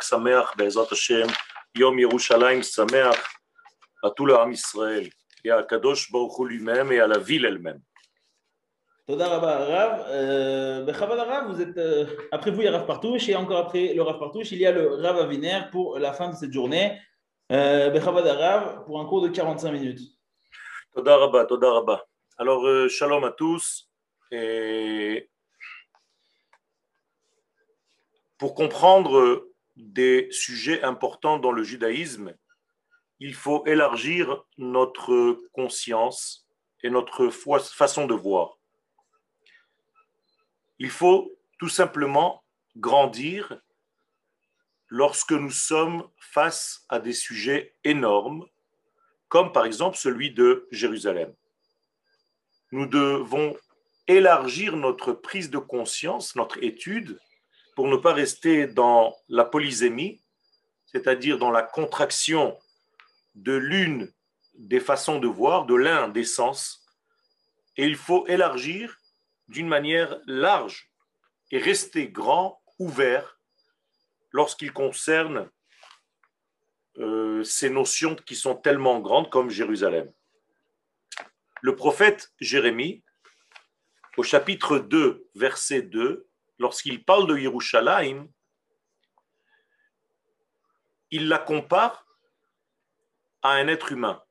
Sameach, 0.00 0.56
Bezat 0.56 0.88
Hashem, 0.90 1.28
Yom 1.74 1.98
Yerushalayim 1.98 2.62
Sameach 2.62 3.16
à 4.02 4.10
tout 4.10 4.26
le 4.26 4.36
Ham 4.36 4.52
Israël 4.52 5.08
et 5.44 5.50
à 5.50 5.62
Kadosh 5.62 6.10
Baruch 6.10 6.38
Hu 6.38 6.48
lui-même 6.48 6.92
et 6.92 7.00
à 7.00 7.06
la 7.06 7.18
ville 7.18 7.44
elle-même. 7.44 7.80
Toda 9.06 9.28
Rabba 9.28 9.58
Rav. 9.58 10.06
Euh, 10.08 10.84
Rav, 10.92 11.52
vous 11.52 11.60
êtes, 11.60 11.76
euh, 11.78 12.06
après 12.32 12.50
vous, 12.50 12.62
il 12.62 12.64
y 12.64 12.68
a 12.68 12.72
Rav 12.72 12.86
Partouche, 12.86 13.28
et 13.28 13.36
encore 13.36 13.58
après 13.58 13.94
le 13.94 14.02
Rav 14.02 14.18
Partouche, 14.18 14.50
il 14.50 14.58
y 14.58 14.66
a 14.66 14.72
le 14.72 14.94
Rav 14.94 15.18
Aviner 15.18 15.60
pour 15.70 15.98
la 15.98 16.12
fin 16.12 16.28
de 16.28 16.34
cette 16.34 16.52
journée. 16.52 16.98
Euh, 17.52 17.90
Bechabad 17.90 18.26
Rav, 18.26 18.84
pour 18.84 19.00
un 19.00 19.04
cours 19.06 19.22
de 19.22 19.28
45 19.28 19.70
minutes. 19.70 20.00
Toda 20.92 21.16
Rabba, 21.16 21.44
Toda 21.44 21.70
Rabba. 21.70 22.04
Alors, 22.36 22.66
euh, 22.66 22.88
shalom 22.88 23.22
à 23.22 23.30
tous. 23.30 23.88
Et 24.32 25.30
pour 28.38 28.54
comprendre 28.54 29.46
des 29.76 30.28
sujets 30.30 30.82
importants 30.82 31.38
dans 31.38 31.52
le 31.52 31.62
judaïsme, 31.62 32.34
il 33.18 33.34
faut 33.34 33.64
élargir 33.66 34.44
notre 34.58 35.40
conscience 35.52 36.46
et 36.82 36.90
notre 36.90 37.30
façon 37.30 38.06
de 38.06 38.14
voir. 38.14 38.58
Il 40.78 40.90
faut 40.90 41.32
tout 41.58 41.68
simplement 41.68 42.44
grandir 42.76 43.58
lorsque 44.88 45.32
nous 45.32 45.50
sommes 45.50 46.08
face 46.20 46.84
à 46.88 47.00
des 47.00 47.14
sujets 47.14 47.74
énormes, 47.84 48.46
comme 49.28 49.52
par 49.52 49.64
exemple 49.64 49.96
celui 49.96 50.32
de 50.32 50.68
Jérusalem. 50.70 51.34
Nous 52.72 52.86
devons 52.86 53.56
élargir 54.06 54.76
notre 54.76 55.12
prise 55.12 55.50
de 55.50 55.58
conscience, 55.58 56.36
notre 56.36 56.62
étude, 56.62 57.18
pour 57.76 57.88
ne 57.88 57.96
pas 57.96 58.14
rester 58.14 58.66
dans 58.66 59.14
la 59.28 59.44
polysémie, 59.44 60.22
c'est-à-dire 60.86 61.38
dans 61.38 61.50
la 61.50 61.62
contraction 61.62 62.58
de 63.34 63.52
l'une 63.52 64.10
des 64.54 64.80
façons 64.80 65.20
de 65.20 65.28
voir, 65.28 65.66
de 65.66 65.74
l'un 65.74 66.08
des 66.08 66.24
sens, 66.24 66.86
et 67.76 67.84
il 67.84 67.94
faut 67.94 68.26
élargir 68.28 68.98
d'une 69.48 69.68
manière 69.68 70.18
large 70.26 70.90
et 71.50 71.58
rester 71.58 72.08
grand, 72.08 72.62
ouvert, 72.78 73.38
lorsqu'il 74.32 74.72
concerne 74.72 75.50
euh, 76.98 77.44
ces 77.44 77.68
notions 77.68 78.16
qui 78.16 78.34
sont 78.34 78.56
tellement 78.56 79.00
grandes 79.00 79.28
comme 79.28 79.50
Jérusalem. 79.50 80.10
Le 81.60 81.76
prophète 81.76 82.32
Jérémie, 82.40 83.04
au 84.16 84.22
chapitre 84.22 84.78
2, 84.78 85.28
verset 85.34 85.82
2, 85.82 86.25
lorsqu'il 86.58 87.04
parle 87.04 87.26
de 87.28 87.36
Yerushalayim, 87.36 88.28
il 91.10 91.28
la 91.28 91.38
compare 91.38 92.06
à 93.42 93.50
un 93.50 93.68
être 93.68 93.92
humain. 93.92 94.22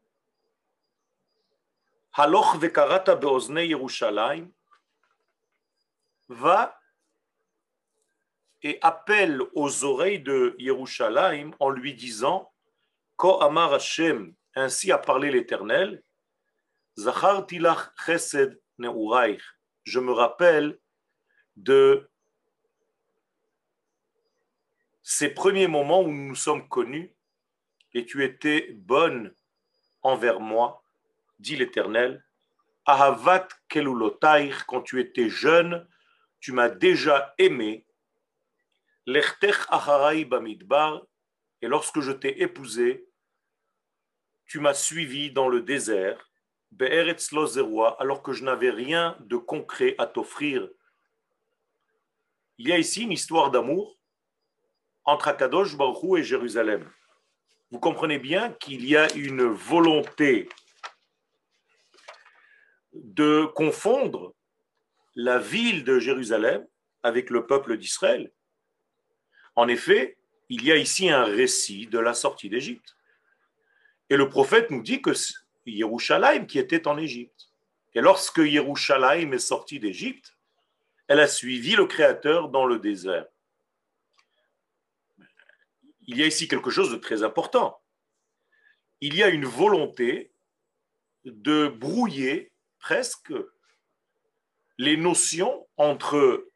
Haloch 2.14 2.58
vekarata 2.58 3.16
beozne 3.16 3.66
Yerushalayim 3.66 4.52
va 6.30 6.80
et 8.62 8.80
appelle 8.82 9.42
aux 9.54 9.84
oreilles 9.84 10.22
de 10.22 10.56
Yerushalayim 10.58 11.52
en 11.60 11.70
lui 11.70 11.94
disant 11.94 12.52
Ko 13.16 13.42
amar 13.42 13.74
Hashem, 13.74 14.34
ainsi 14.56 14.92
a 14.92 14.98
parlé 14.98 15.32
l'Éternel, 15.32 16.04
Zacharti 16.98 17.60
lach 17.60 17.94
chesed 18.06 18.60
neuraich. 18.78 19.44
Je 19.84 20.00
me 20.00 20.12
rappelle 20.12 20.80
de 21.56 22.10
ces 25.08 25.30
premiers 25.30 25.68
moments 25.68 26.02
où 26.02 26.08
nous 26.08 26.30
nous 26.30 26.36
sommes 26.36 26.68
connus 26.68 27.14
et 27.94 28.08
tu 28.08 28.24
étais 28.24 28.72
bonne 28.74 29.36
envers 30.02 30.40
moi, 30.40 30.84
dit 31.38 31.56
l'Éternel. 31.56 32.26
Ahavat 32.88 33.48
kelulotaich, 33.70 34.64
quand 34.64 34.82
tu 34.82 35.00
étais 35.00 35.30
jeune, 35.30 35.88
tu 36.40 36.54
m'as 36.54 36.70
déjà 36.70 37.36
aimé. 37.38 37.86
Lechtech 39.06 39.56
acharai 39.70 40.26
bamidbar, 40.26 41.04
et 41.62 41.68
lorsque 41.68 42.00
je 42.00 42.12
t'ai 42.12 42.42
épousé, 42.42 43.08
tu 44.48 44.60
m'as 44.60 44.74
suivi 44.74 45.30
dans 45.30 45.50
le 45.50 45.62
désert, 45.62 46.32
Be'eretz 46.72 47.32
alors 48.00 48.24
que 48.24 48.34
je 48.34 48.44
n'avais 48.44 48.72
rien 48.72 49.16
de 49.20 49.38
concret 49.38 49.94
à 50.00 50.08
t'offrir. 50.08 50.68
Il 52.58 52.70
y 52.70 52.74
a 52.74 52.80
ici 52.80 53.04
une 53.04 53.12
histoire 53.12 53.52
d'amour 53.52 54.00
entre 55.06 55.28
Akadosh 55.28 55.76
Baruch 55.78 56.04
Hu 56.04 56.20
et 56.20 56.24
Jérusalem. 56.24 56.90
Vous 57.72 57.80
comprenez 57.80 58.20
bien 58.20 58.52
qu'il 58.54 58.86
y 58.86 58.96
a 58.96 59.12
une 59.14 59.44
volonté 59.44 60.50
de 62.94 63.46
confondre 63.46 64.34
la 65.16 65.40
ville 65.40 65.84
de 65.84 66.00
Jérusalem 66.00 66.66
avec 67.04 67.30
le 67.30 67.46
peuple 67.46 67.78
d'Israël. 67.78 68.32
En 69.56 69.68
effet, 69.68 70.18
il 70.50 70.64
y 70.64 70.72
a 70.72 70.76
ici 70.76 71.10
un 71.10 71.24
récit 71.24 71.88
de 71.88 72.00
la 72.00 72.14
sortie 72.14 72.50
d'Égypte. 72.50 72.96
Et 74.10 74.18
le 74.18 74.30
prophète 74.30 74.70
nous 74.70 74.82
dit 74.82 75.02
que 75.02 75.12
Yerushalayim 75.66 76.46
qui 76.46 76.60
était 76.60 76.88
en 76.88 76.98
Égypte. 76.98 77.50
Et 77.94 78.02
lorsque 78.02 78.38
Yerushalayim 78.38 79.34
est 79.34 79.40
sortie 79.40 79.80
d'Égypte, 79.80 80.36
elle 81.08 81.20
a 81.20 81.28
suivi 81.28 81.76
le 81.76 81.86
Créateur 81.86 82.50
dans 82.50 82.66
le 82.66 82.80
désert. 82.80 83.26
Il 86.08 86.18
y 86.18 86.24
a 86.24 86.28
ici 86.28 86.48
quelque 86.48 86.70
chose 86.70 86.92
de 86.92 86.98
très 86.98 87.24
important. 87.24 87.82
Il 89.02 89.16
y 89.16 89.24
a 89.24 89.30
une 89.30 89.46
volonté 89.46 90.32
de 91.26 91.68
brouiller 91.68 92.54
presque 92.80 93.34
les 94.78 94.98
notions 94.98 95.68
entre 95.78 96.48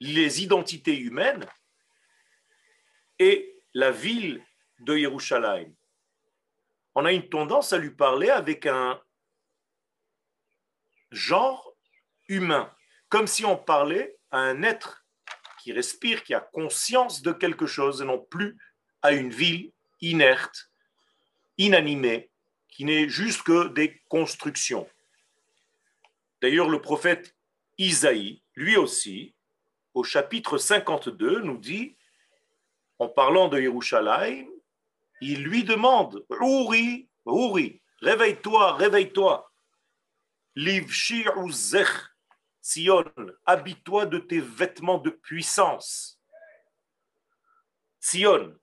les 0.00 0.42
identités 0.42 0.98
humaines 0.98 1.46
et 3.18 3.62
la 3.74 3.90
ville 3.90 4.44
de 4.80 4.96
Yerushalayim. 4.96 5.72
On 6.94 7.04
a 7.04 7.12
une 7.12 7.28
tendance 7.28 7.72
à 7.72 7.78
lui 7.78 7.90
parler 7.90 8.30
avec 8.30 8.66
un 8.66 9.00
genre 11.10 11.74
humain, 12.28 12.74
comme 13.08 13.26
si 13.26 13.44
on 13.44 13.56
parlait 13.56 14.18
à 14.30 14.38
un 14.38 14.62
être 14.62 15.01
qui 15.62 15.72
respire, 15.72 16.24
qui 16.24 16.34
a 16.34 16.40
conscience 16.40 17.22
de 17.22 17.30
quelque 17.30 17.66
chose, 17.66 18.02
et 18.02 18.04
non 18.04 18.18
plus 18.18 18.58
à 19.00 19.12
une 19.12 19.30
ville 19.30 19.70
inerte, 20.00 20.70
inanimée, 21.56 22.30
qui 22.68 22.84
n'est 22.84 23.08
juste 23.08 23.42
que 23.44 23.68
des 23.68 24.02
constructions. 24.08 24.88
D'ailleurs, 26.40 26.68
le 26.68 26.80
prophète 26.80 27.36
Isaïe, 27.78 28.42
lui 28.56 28.76
aussi, 28.76 29.34
au 29.94 30.02
chapitre 30.02 30.58
52, 30.58 31.42
nous 31.42 31.58
dit, 31.58 31.96
en 32.98 33.08
parlant 33.08 33.48
de 33.48 33.60
Yerushalayim, 33.60 34.48
il 35.20 35.44
lui 35.44 35.62
demande, 35.62 36.24
Ouri, 36.40 37.08
Ouri, 37.24 37.80
réveille-toi, 38.00 38.72
réveille-toi. 38.74 39.48
Livshi 40.56 41.24
uzech, 41.36 42.11
Sion, 42.62 43.12
habille-toi 43.44 44.06
de 44.06 44.18
tes 44.18 44.40
vêtements 44.40 44.98
de 44.98 45.10
puissance. 45.10 46.22
Sion, 47.98 48.56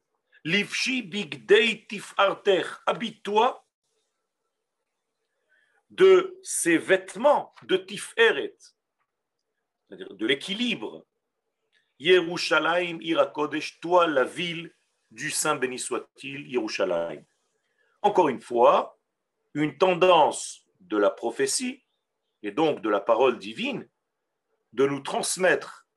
Livshi 0.45 1.03
bigdei 1.03 1.85
tifarter, 1.85 2.63
habille-toi 2.85 3.67
de 5.89 6.39
ces 6.43 6.77
vêtements 6.77 7.53
de 7.63 7.75
tiferet, 7.75 8.55
c'est-à-dire 9.87 10.13
de 10.13 10.25
l'équilibre. 10.25 11.05
Yerushalayim 11.99 12.99
irakodesh, 13.01 13.81
toi 13.81 14.07
la 14.07 14.23
ville 14.23 14.73
du 15.11 15.29
Saint 15.29 15.55
béni 15.55 15.77
soit-il, 15.77 16.49
Yerushalayim. 16.49 17.25
Encore 18.01 18.29
une 18.29 18.39
fois, 18.39 18.97
une 19.53 19.77
tendance 19.77 20.65
de 20.79 20.95
la 20.95 21.09
prophétie 21.09 21.83
et 22.43 22.51
donc 22.51 22.81
de 22.81 22.89
la 22.89 23.01
parole 23.01 23.37
divine 23.37 23.89
de 24.73 24.85
nous 24.85 24.99
transmettre 25.01 25.87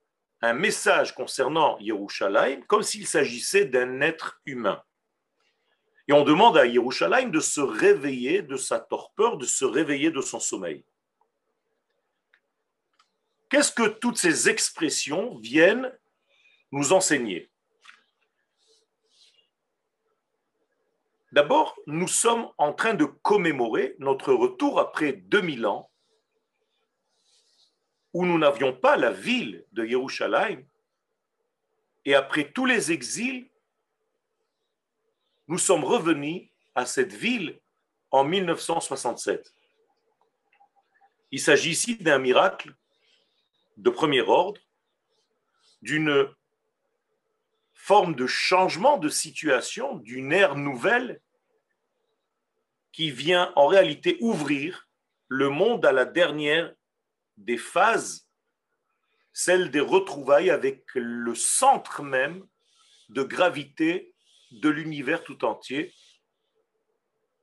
un 0.41 0.55
message 0.55 1.15
concernant 1.15 1.79
Yerushalayim 1.79 2.63
comme 2.67 2.83
s'il 2.83 3.07
s'agissait 3.07 3.65
d'un 3.65 4.01
être 4.01 4.41
humain. 4.45 4.83
Et 6.09 6.13
on 6.13 6.25
demande 6.25 6.57
à 6.57 6.67
Yerushalayim 6.67 7.31
de 7.31 7.41
se 7.41 7.61
réveiller 7.61 8.43
de 8.43 8.57
sa 8.57 8.81
torpeur, 8.81 9.37
de 9.37 9.47
se 9.47 9.65
réveiller 9.65 10.11
de 10.11 10.21
son 10.21 10.41
sommeil. 10.41 10.85
Qu'est-ce 13.49 13.71
que 13.71 13.87
toutes 13.87 14.19
ces 14.19 14.49
expressions 14.49 15.39
viennent 15.39 15.93
nous 16.73 16.93
enseigner? 16.93 17.51
D'abord, 21.31 21.79
nous 21.87 22.09
sommes 22.09 22.51
en 22.59 22.73
train 22.73 22.95
de 22.95 23.05
commémorer 23.05 23.95
notre 23.99 24.35
retour 24.35 24.81
après 24.81 25.13
2000 25.13 25.67
ans 25.67 25.92
où 28.13 28.27
nous 28.27 28.39
n'avions 28.39 28.73
pas 28.73 28.97
la 28.97 29.11
ville 29.11 29.65
de 29.73 29.85
Yerushalayim 29.85 30.63
Et 32.05 32.15
après 32.15 32.51
tous 32.53 32.67
les 32.67 32.93
exils, 32.93 33.49
nous 35.49 35.59
sommes 35.59 35.85
revenus 35.85 36.49
à 36.75 36.87
cette 36.87 37.13
ville 37.13 37.59
en 38.11 38.25
1967. 38.25 39.55
Il 41.31 41.41
s'agit 41.41 41.71
ici 41.71 41.97
d'un 41.97 42.19
miracle 42.19 42.75
de 43.79 43.91
premier 43.91 44.21
ordre, 44.21 44.61
d'une 45.81 46.29
forme 47.75 48.15
de 48.15 48.27
changement 48.27 48.99
de 48.99 49.09
situation, 49.09 49.97
d'une 49.97 50.33
ère 50.33 50.55
nouvelle 50.55 51.21
qui 52.93 53.11
vient 53.11 53.53
en 53.57 53.67
réalité 53.67 54.19
ouvrir 54.21 54.89
le 55.29 55.49
monde 55.49 55.85
à 55.87 55.93
la 55.93 56.05
dernière 56.05 56.73
des 57.45 57.59
phases, 57.59 58.29
celle 59.33 59.71
des 59.71 59.81
retrouvailles 59.81 60.51
avec 60.51 60.85
le 60.95 61.35
centre 61.35 62.03
même 62.03 62.47
de 63.09 63.23
gravité 63.23 64.15
de 64.51 64.69
l'univers 64.69 65.25
tout 65.25 65.45
entier. 65.45 65.93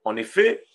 En 0.03 0.15
effet, 0.15 0.65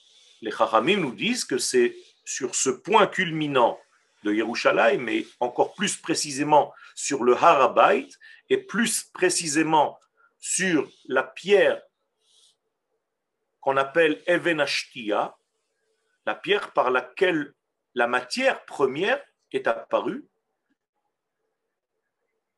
les 0.43 0.50
Chachamim 0.50 1.00
nous 1.00 1.15
disent 1.15 1.44
que 1.44 1.59
c'est 1.59 1.97
sur 2.25 2.55
ce 2.55 2.71
point 2.71 3.06
culminant 3.06 3.79
de 4.25 4.32
Yerushalayim, 4.32 5.03
mais 5.03 5.27
encore 5.41 5.75
plus 5.75 5.97
précisément 5.97 6.73
sur 6.94 7.25
le 7.25 7.35
Harabait, 7.35 8.09
et 8.50 8.59
plus 8.59 9.05
précisément 9.05 9.99
sur 10.38 10.91
la 11.06 11.23
pierre 11.23 11.81
qu'on 13.61 13.77
appelle 13.77 14.23
Even 14.27 14.65
la 16.27 16.35
pierre 16.35 16.73
par 16.73 16.91
laquelle 16.91 17.55
la 17.94 18.06
matière 18.06 18.64
première 18.64 19.23
est 19.52 19.67
apparue, 19.67 20.26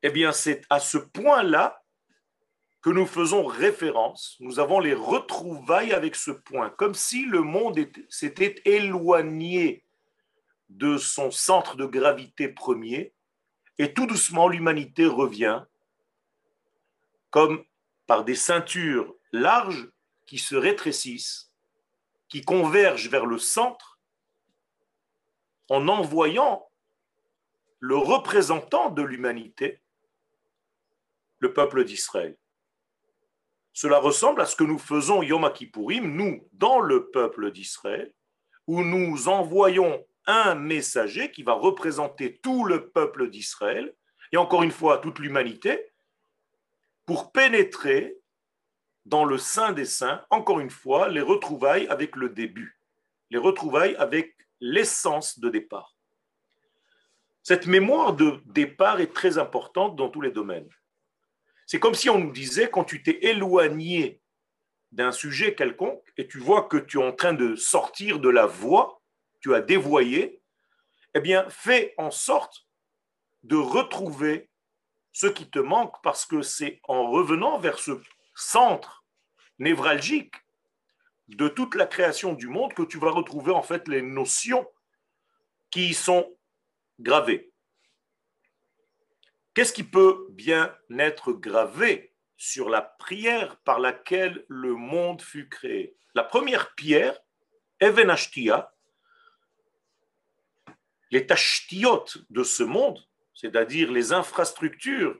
eh 0.03 0.09
bien 0.09 0.31
c'est 0.31 0.61
à 0.69 0.79
ce 0.79 0.97
point-là 0.97 1.83
que 2.81 2.89
nous 2.89 3.05
faisons 3.05 3.45
référence, 3.45 4.37
nous 4.39 4.59
avons 4.59 4.79
les 4.79 4.93
retrouvailles 4.93 5.93
avec 5.93 6.15
ce 6.15 6.31
point, 6.31 6.69
comme 6.69 6.93
si 6.93 7.25
le 7.25 7.41
monde 7.41 7.79
s'était 8.09 8.61
éloigné 8.65 9.83
de 10.69 10.97
son 10.97 11.31
centre 11.31 11.75
de 11.75 11.85
gravité 11.85 12.47
premier, 12.47 13.13
et 13.77 13.93
tout 13.93 14.05
doucement 14.05 14.47
l'humanité 14.47 15.05
revient 15.05 15.63
comme 17.29 17.63
par 18.05 18.23
des 18.23 18.35
ceintures 18.35 19.13
larges 19.31 19.89
qui 20.25 20.37
se 20.37 20.55
rétrécissent, 20.55 21.51
qui 22.29 22.41
convergent 22.41 23.09
vers 23.09 23.25
le 23.25 23.37
centre, 23.37 23.96
en 25.69 25.87
envoyant 25.87 26.69
le 27.79 27.97
représentant 27.97 28.89
de 28.89 29.01
l'humanité, 29.03 29.81
le 31.39 31.53
peuple 31.53 31.83
d'Israël. 31.83 32.37
Cela 33.73 33.99
ressemble 33.99 34.41
à 34.41 34.45
ce 34.45 34.55
que 34.55 34.63
nous 34.63 34.79
faisons 34.79 35.21
Yom 35.21 35.51
Kippourim, 35.53 36.15
nous, 36.15 36.47
dans 36.53 36.79
le 36.79 37.11
peuple 37.11 37.51
d'Israël, 37.51 38.11
où 38.65 38.83
nous 38.83 39.27
envoyons 39.27 40.03
un 40.25 40.55
messager 40.55 41.31
qui 41.31 41.43
va 41.43 41.53
représenter 41.53 42.39
tout 42.39 42.65
le 42.65 42.89
peuple 42.89 43.29
d'Israël, 43.29 43.93
et 44.31 44.37
encore 44.37 44.63
une 44.63 44.71
fois 44.71 44.97
toute 44.97 45.19
l'humanité, 45.19 45.91
pour 47.05 47.31
pénétrer 47.31 48.17
dans 49.05 49.23
le 49.23 49.37
sein 49.37 49.71
des 49.71 49.85
saints, 49.85 50.25
encore 50.29 50.59
une 50.59 50.69
fois, 50.69 51.07
les 51.07 51.21
retrouvailles 51.21 51.87
avec 51.87 52.15
le 52.15 52.29
début, 52.29 52.81
les 53.29 53.37
retrouvailles 53.37 53.95
avec 53.95 54.35
l'essence 54.59 55.39
de 55.39 55.49
départ. 55.49 55.95
Cette 57.43 57.67
mémoire 57.67 58.13
de 58.13 58.41
départ 58.45 58.99
est 58.99 59.13
très 59.13 59.37
importante 59.37 59.95
dans 59.95 60.09
tous 60.09 60.21
les 60.21 60.31
domaines. 60.31 60.69
C'est 61.65 61.79
comme 61.79 61.95
si 61.95 62.09
on 62.09 62.19
nous 62.19 62.31
disait, 62.31 62.69
quand 62.69 62.83
tu 62.83 63.03
t'es 63.03 63.19
éloigné 63.25 64.21
d'un 64.91 65.11
sujet 65.11 65.55
quelconque 65.55 66.03
et 66.17 66.27
tu 66.27 66.39
vois 66.39 66.63
que 66.63 66.77
tu 66.77 66.99
es 66.99 67.03
en 67.03 67.13
train 67.13 67.33
de 67.33 67.55
sortir 67.55 68.19
de 68.19 68.29
la 68.29 68.45
voie, 68.45 69.01
tu 69.41 69.53
as 69.53 69.61
dévoyé, 69.61 70.41
eh 71.13 71.19
bien, 71.19 71.49
fais 71.49 71.93
en 71.97 72.11
sorte 72.11 72.67
de 73.43 73.55
retrouver 73.55 74.49
ce 75.11 75.27
qui 75.27 75.49
te 75.49 75.59
manque 75.59 75.95
parce 76.03 76.25
que 76.25 76.41
c'est 76.41 76.79
en 76.83 77.09
revenant 77.09 77.59
vers 77.59 77.79
ce 77.79 78.01
centre 78.35 79.05
névralgique 79.59 80.35
de 81.27 81.47
toute 81.47 81.75
la 81.75 81.85
création 81.85 82.33
du 82.33 82.47
monde 82.47 82.73
que 82.73 82.83
tu 82.83 82.97
vas 82.97 83.11
retrouver 83.11 83.51
en 83.51 83.63
fait 83.63 83.87
les 83.87 84.01
notions 84.01 84.67
qui 85.69 85.89
y 85.89 85.93
sont 85.93 86.37
gravées. 86.99 87.51
Qu'est-ce 89.53 89.73
qui 89.73 89.83
peut 89.83 90.27
bien 90.29 90.75
être 90.97 91.33
gravé 91.33 92.13
sur 92.37 92.69
la 92.69 92.81
prière 92.81 93.57
par 93.61 93.79
laquelle 93.79 94.45
le 94.47 94.73
monde 94.73 95.21
fut 95.21 95.49
créé? 95.49 95.95
La 96.13 96.23
première 96.23 96.75
pierre, 96.75 97.19
Even 97.79 98.11
les 101.11 101.27
tashtiyot 101.27 102.05
de 102.29 102.43
ce 102.43 102.63
monde, 102.63 103.05
c'est-à-dire 103.33 103.91
les 103.91 104.13
infrastructures 104.13 105.19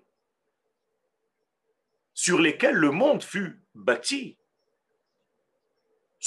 sur 2.13 2.39
lesquelles 2.39 2.75
le 2.75 2.91
monde 2.91 3.23
fut 3.23 3.61
bâti, 3.75 4.37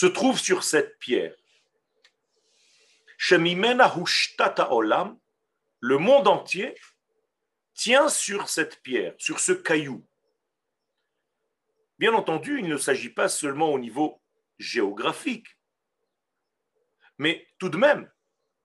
se 0.01 0.07
trouvent 0.07 0.41
sur 0.41 0.65
cette 0.65 0.99
pierre. 0.99 1.37
le 5.81 5.99
monde 5.99 6.27
entier 6.27 6.75
tient 7.75 8.09
sur 8.09 8.49
cette 8.49 8.81
pierre, 8.81 9.15
sur 9.19 9.41
ce 9.41 9.53
caillou. 9.53 10.09
Bien 11.99 12.15
entendu, 12.15 12.61
il 12.61 12.69
ne 12.69 12.79
s'agit 12.79 13.11
pas 13.11 13.29
seulement 13.29 13.75
au 13.75 13.79
niveau 13.79 14.23
géographique, 14.59 15.49
mais 17.19 17.47
tout 17.59 17.69
de 17.69 17.77
même, 17.77 18.11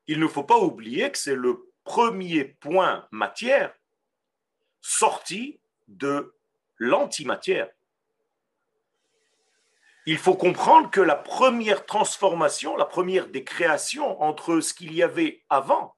il 0.08 0.22
ne 0.22 0.28
faut 0.28 0.46
pas 0.46 0.60
oublier 0.60 1.12
que 1.12 1.18
c'est 1.18 1.36
le 1.36 1.70
premier 1.84 2.46
point 2.46 3.10
matière 3.12 3.76
sorti 4.80 5.60
de 5.90 6.34
l'antimatière. 6.78 7.70
Il 10.08 10.18
faut 10.20 10.36
comprendre 10.36 10.92
que 10.92 11.02
la 11.02 11.16
première 11.16 11.86
transformation, 11.86 12.78
la 12.78 12.86
première 12.86 13.28
des 13.28 13.44
créations 13.44 14.22
entre 14.22 14.60
ce 14.60 14.74
qu'il 14.74 14.94
y 14.94 15.02
avait 15.02 15.44
avant, 15.50 15.96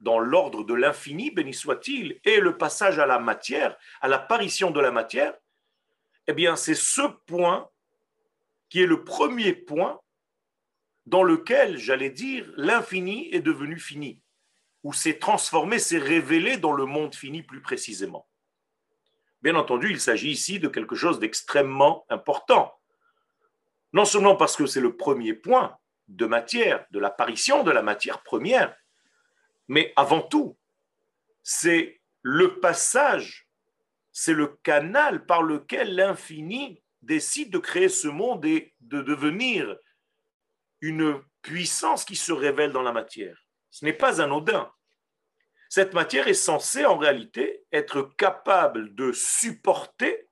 dans 0.00 0.18
l'ordre 0.18 0.64
de 0.64 0.74
l'infini, 0.74 1.30
béni 1.30 1.54
soit-il, 1.54 2.20
et 2.24 2.40
le 2.40 2.58
passage 2.58 2.98
à 2.98 3.06
la 3.06 3.20
matière, 3.20 3.76
à 4.00 4.08
l'apparition 4.08 4.70
de 4.70 4.80
la 4.80 4.90
matière, 4.90 5.34
eh 6.26 6.32
bien 6.32 6.56
c'est 6.56 6.74
ce 6.74 7.02
point 7.26 7.70
qui 8.68 8.82
est 8.82 8.86
le 8.86 9.04
premier 9.04 9.52
point 9.52 10.00
dans 11.06 11.22
lequel, 11.22 11.76
j'allais 11.76 12.10
dire, 12.10 12.50
l'infini 12.56 13.32
est 13.32 13.40
devenu 13.40 13.78
fini, 13.78 14.20
ou 14.82 14.92
s'est 14.92 15.18
transformé, 15.18 15.78
s'est 15.78 15.98
révélé 15.98 16.56
dans 16.56 16.72
le 16.72 16.86
monde 16.86 17.14
fini 17.14 17.42
plus 17.42 17.60
précisément. 17.60 18.26
Bien 19.42 19.54
entendu, 19.54 19.90
il 19.90 20.00
s'agit 20.00 20.30
ici 20.30 20.58
de 20.58 20.68
quelque 20.68 20.96
chose 20.96 21.20
d'extrêmement 21.20 22.04
important. 22.08 22.74
Non 23.94 24.04
seulement 24.04 24.34
parce 24.34 24.56
que 24.56 24.66
c'est 24.66 24.80
le 24.80 24.96
premier 24.96 25.34
point 25.34 25.78
de 26.08 26.26
matière, 26.26 26.84
de 26.90 26.98
l'apparition 26.98 27.62
de 27.62 27.70
la 27.70 27.80
matière 27.80 28.24
première, 28.24 28.76
mais 29.68 29.92
avant 29.94 30.20
tout, 30.20 30.58
c'est 31.44 32.00
le 32.20 32.58
passage, 32.58 33.48
c'est 34.10 34.32
le 34.32 34.48
canal 34.64 35.24
par 35.26 35.44
lequel 35.44 35.94
l'infini 35.94 36.82
décide 37.02 37.50
de 37.50 37.58
créer 37.58 37.88
ce 37.88 38.08
monde 38.08 38.44
et 38.44 38.74
de 38.80 39.00
devenir 39.00 39.76
une 40.80 41.22
puissance 41.42 42.04
qui 42.04 42.16
se 42.16 42.32
révèle 42.32 42.72
dans 42.72 42.82
la 42.82 42.92
matière. 42.92 43.46
Ce 43.70 43.84
n'est 43.84 43.92
pas 43.92 44.20
anodin. 44.20 44.72
Cette 45.68 45.94
matière 45.94 46.26
est 46.26 46.34
censée 46.34 46.84
en 46.84 46.98
réalité 46.98 47.64
être 47.70 48.02
capable 48.16 48.92
de 48.96 49.12
supporter, 49.12 50.28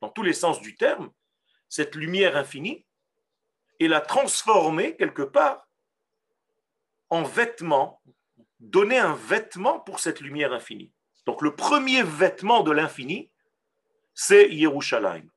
dans 0.00 0.08
tous 0.08 0.22
les 0.22 0.32
sens 0.32 0.62
du 0.62 0.76
terme, 0.76 1.10
cette 1.68 1.94
lumière 1.94 2.36
infinie 2.36 2.85
et 3.80 3.88
la 3.88 4.00
transformer 4.00 4.96
quelque 4.96 5.22
part 5.22 5.66
en 7.10 7.22
vêtement, 7.22 8.02
donner 8.58 8.98
un 8.98 9.14
vêtement 9.14 9.80
pour 9.80 10.00
cette 10.00 10.20
lumière 10.20 10.52
infinie. 10.52 10.92
Donc 11.24 11.42
le 11.42 11.54
premier 11.54 12.02
vêtement 12.02 12.62
de 12.62 12.72
l'infini, 12.72 13.30
c'est 14.14 14.48
Yerushalayim. 14.48 15.28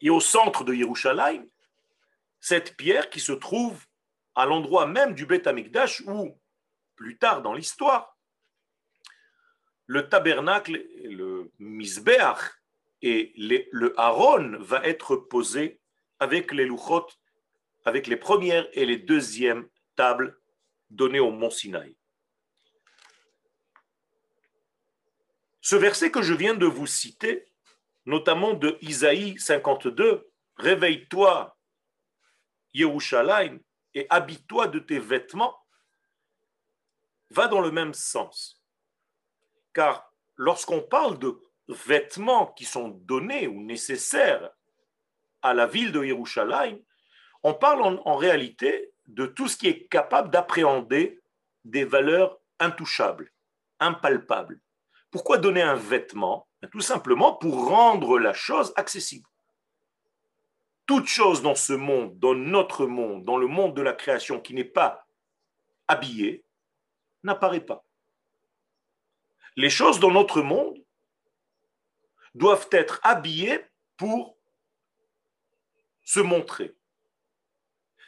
Et 0.00 0.10
au 0.10 0.20
centre 0.20 0.64
de 0.64 0.74
Yerushalayim, 0.74 1.46
cette 2.40 2.76
pierre 2.76 3.10
qui 3.10 3.20
se 3.20 3.32
trouve 3.32 3.84
à 4.34 4.46
l'endroit 4.46 4.86
même 4.86 5.14
du 5.14 5.26
Beth 5.26 5.46
Amikdash 5.46 6.02
où, 6.06 6.38
plus 6.94 7.18
tard 7.18 7.42
dans 7.42 7.54
l'histoire, 7.54 8.16
le 9.86 10.08
tabernacle, 10.08 10.84
le 11.04 11.50
misbeach 11.58 12.57
et 13.02 13.32
le 13.36 13.94
haron 13.98 14.58
va 14.58 14.84
être 14.84 15.16
posé 15.16 15.80
avec 16.18 16.52
les 16.52 16.64
luchot, 16.64 17.06
avec 17.84 18.06
les 18.06 18.16
premières 18.16 18.68
et 18.72 18.84
les 18.84 18.98
deuxièmes 18.98 19.68
tables 19.94 20.38
données 20.90 21.20
au 21.20 21.30
mont 21.30 21.50
Sinaï. 21.50 21.96
Ce 25.60 25.76
verset 25.76 26.10
que 26.10 26.22
je 26.22 26.34
viens 26.34 26.54
de 26.54 26.66
vous 26.66 26.86
citer, 26.86 27.44
notamment 28.06 28.54
de 28.54 28.78
Isaïe 28.80 29.38
52, 29.38 30.30
Réveille-toi, 30.56 31.56
Yerushalayim, 32.72 33.60
et 33.94 34.06
habille-toi 34.10 34.68
de 34.68 34.78
tes 34.78 34.98
vêtements, 34.98 35.56
va 37.30 37.48
dans 37.48 37.60
le 37.60 37.70
même 37.70 37.94
sens. 37.94 38.62
Car 39.74 40.12
lorsqu'on 40.36 40.80
parle 40.80 41.18
de 41.18 41.38
vêtements 41.68 42.46
qui 42.46 42.64
sont 42.64 42.88
donnés 42.88 43.46
ou 43.46 43.62
nécessaires 43.62 44.50
à 45.42 45.54
la 45.54 45.66
ville 45.66 45.92
de 45.92 46.04
Yerushalayim, 46.04 46.78
on 47.42 47.54
parle 47.54 48.00
en, 48.04 48.16
réalité 48.16 48.92
de 49.06 49.26
tout 49.26 49.48
ce 49.48 49.56
qui 49.56 49.68
est 49.68 49.86
capable 49.86 50.30
d'appréhender 50.30 51.20
des 51.64 51.84
valeurs 51.84 52.38
intouchables, 52.58 53.32
impalpables. 53.78 54.60
Pourquoi 55.10 55.38
donner 55.38 55.62
un 55.62 55.76
vêtement? 55.76 56.48
Ben, 56.60 56.68
Tout 56.68 56.80
simplement 56.80 57.34
pour 57.34 57.68
rendre 57.68 58.18
la 58.18 58.32
chose 58.32 58.72
accessible. 58.76 59.28
Toute 60.86 61.06
chose 61.06 61.42
dans 61.42 61.54
ce 61.54 61.74
monde, 61.74 62.18
dans 62.18 62.34
notre 62.34 62.86
monde, 62.86 63.24
dans 63.24 63.36
le 63.36 63.46
monde 63.46 63.74
de 63.74 63.82
la 63.82 63.92
création 63.92 64.40
qui 64.40 64.54
n'est 64.54 64.64
pas 64.64 65.06
habillée, 65.86 66.44
n'apparaît 67.22 67.60
pas. 67.60 67.84
Les 69.56 69.70
choses 69.70 70.00
dans 70.00 70.10
notre 70.10 70.40
monde 70.40 70.78
doivent 72.34 72.68
être 72.72 73.00
habillées 73.02 73.64
pour 73.96 74.36
se 76.02 76.20
montrer. 76.20 76.74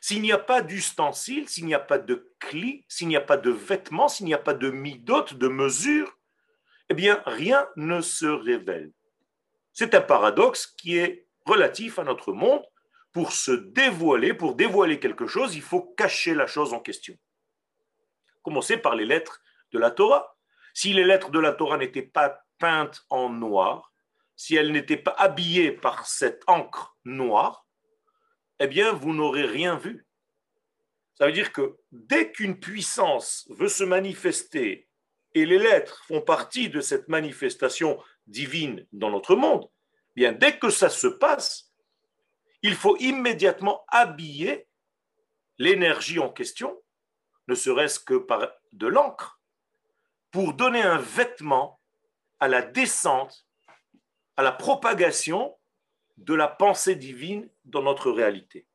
S'il 0.01 0.23
n'y 0.23 0.33
a 0.33 0.39
pas 0.39 0.63
d'ustensile, 0.63 1.49
s'il 1.49 1.67
n'y 1.67 1.75
a 1.75 1.81
pas 1.81 1.99
de 1.99 2.33
cli, 2.39 2.85
s'il 2.89 3.09
n'y 3.09 3.17
a 3.17 3.21
pas 3.21 3.37
de 3.37 3.51
vêtements, 3.51 4.09
s'il 4.09 4.27
n'y 4.27 4.35
a 4.35 4.39
pas 4.39 4.55
de 4.55 4.71
midote, 4.71 5.35
de 5.35 5.49
mesure, 5.49 6.19
eh 6.89 6.95
bien, 6.95 7.23
rien 7.27 7.69
ne 7.77 8.01
se 8.01 8.27
révèle. 8.27 8.93
C'est 9.73 9.95
un 9.95 10.01
paradoxe 10.01 10.67
qui 10.67 10.97
est 10.97 11.27
relatif 11.45 11.99
à 11.99 12.05
notre 12.05 12.33
monde. 12.33 12.65
Pour 13.13 13.33
se 13.33 13.51
dévoiler, 13.51 14.35
pour 14.35 14.55
dévoiler 14.55 15.01
quelque 15.01 15.27
chose, 15.27 15.57
il 15.57 15.63
faut 15.63 15.83
cacher 15.97 16.33
la 16.33 16.47
chose 16.47 16.73
en 16.73 16.81
question. 16.81 17.17
Commencer 18.43 18.77
par 18.77 18.95
les 18.95 19.05
lettres 19.05 19.43
de 19.73 19.79
la 19.79 19.91
Torah. 19.91 20.37
Si 20.75 20.93
les 20.93 21.05
lettres 21.05 21.31
de 21.31 21.41
la 21.41 21.53
Torah 21.53 21.77
n'étaient 21.77 22.03
pas 22.03 22.41
peintes 22.59 23.05
en 23.11 23.29
noir, 23.29 23.90
si 24.41 24.57
elles 24.57 24.73
n'étaient 24.73 24.97
pas 24.97 25.15
habillées 25.19 25.71
par 25.71 26.07
cette 26.07 26.45
encre 26.47 26.97
noire, 27.05 27.67
eh 28.59 28.69
bien, 28.69 28.91
vous 28.91 29.13
n'aurez 29.13 29.45
rien 29.45 29.77
vu. 29.77 30.07
Ça 31.13 31.27
veut 31.27 31.33
dire 31.33 31.53
que 31.53 31.77
dès 31.93 32.33
qu'une 32.33 32.59
puissance 32.59 33.47
veut 33.51 33.69
se 33.69 33.85
manifester 33.85 34.89
et 35.35 35.45
les 35.45 35.59
lettres 35.59 36.03
font 36.07 36.23
partie 36.23 36.71
de 36.71 36.81
cette 36.81 37.09
manifestation 37.09 38.03
divine 38.27 38.87
dans 38.93 39.11
notre 39.11 39.37
monde, 39.37 39.69
eh 40.17 40.21
bien 40.21 40.33
dès 40.33 40.59
que 40.59 40.71
ça 40.71 40.89
se 40.89 41.07
passe, 41.07 41.75
il 42.63 42.77
faut 42.77 42.97
immédiatement 42.97 43.85
habiller 43.89 44.69
l'énergie 45.59 46.19
en 46.19 46.31
question, 46.31 46.83
ne 47.47 47.55
serait-ce 47.55 48.01
que 48.01 48.15
par 48.15 48.51
de 48.73 48.87
l'encre, 48.87 49.39
pour 50.31 50.55
donner 50.55 50.81
un 50.81 50.97
vêtement 50.97 51.79
à 52.39 52.49
la 52.49 52.63
descente, 52.63 53.47
à 54.41 54.43
la 54.43 54.53
propagation 54.53 55.55
de 56.17 56.33
la 56.33 56.49
pensée 56.49 56.95
divine 56.95 57.47
dans 57.67 57.83
notre 57.83 58.11
réalité. 58.11 58.67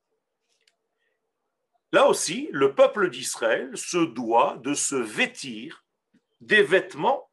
Là 1.92 2.06
aussi, 2.06 2.50
le 2.52 2.76
peuple 2.76 3.10
d'Israël 3.10 3.76
se 3.76 3.98
doit 3.98 4.58
de 4.58 4.76
se 4.76 4.94
vêtir 4.94 5.84
des 6.40 6.62
vêtements 6.62 7.32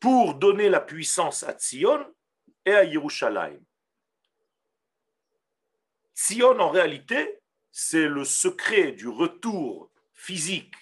pour 0.00 0.34
donner 0.34 0.68
la 0.68 0.82
puissance 0.82 1.44
à 1.44 1.54
Tzion 1.54 2.14
et 2.66 2.74
à 2.74 2.84
Yerushalayim. 2.84 3.64
Tzion, 6.14 6.60
en 6.60 6.68
réalité, 6.68 7.40
c'est 7.72 8.06
le 8.06 8.26
secret 8.26 8.92
du 8.92 9.08
retour 9.08 9.90
physique 10.12 10.74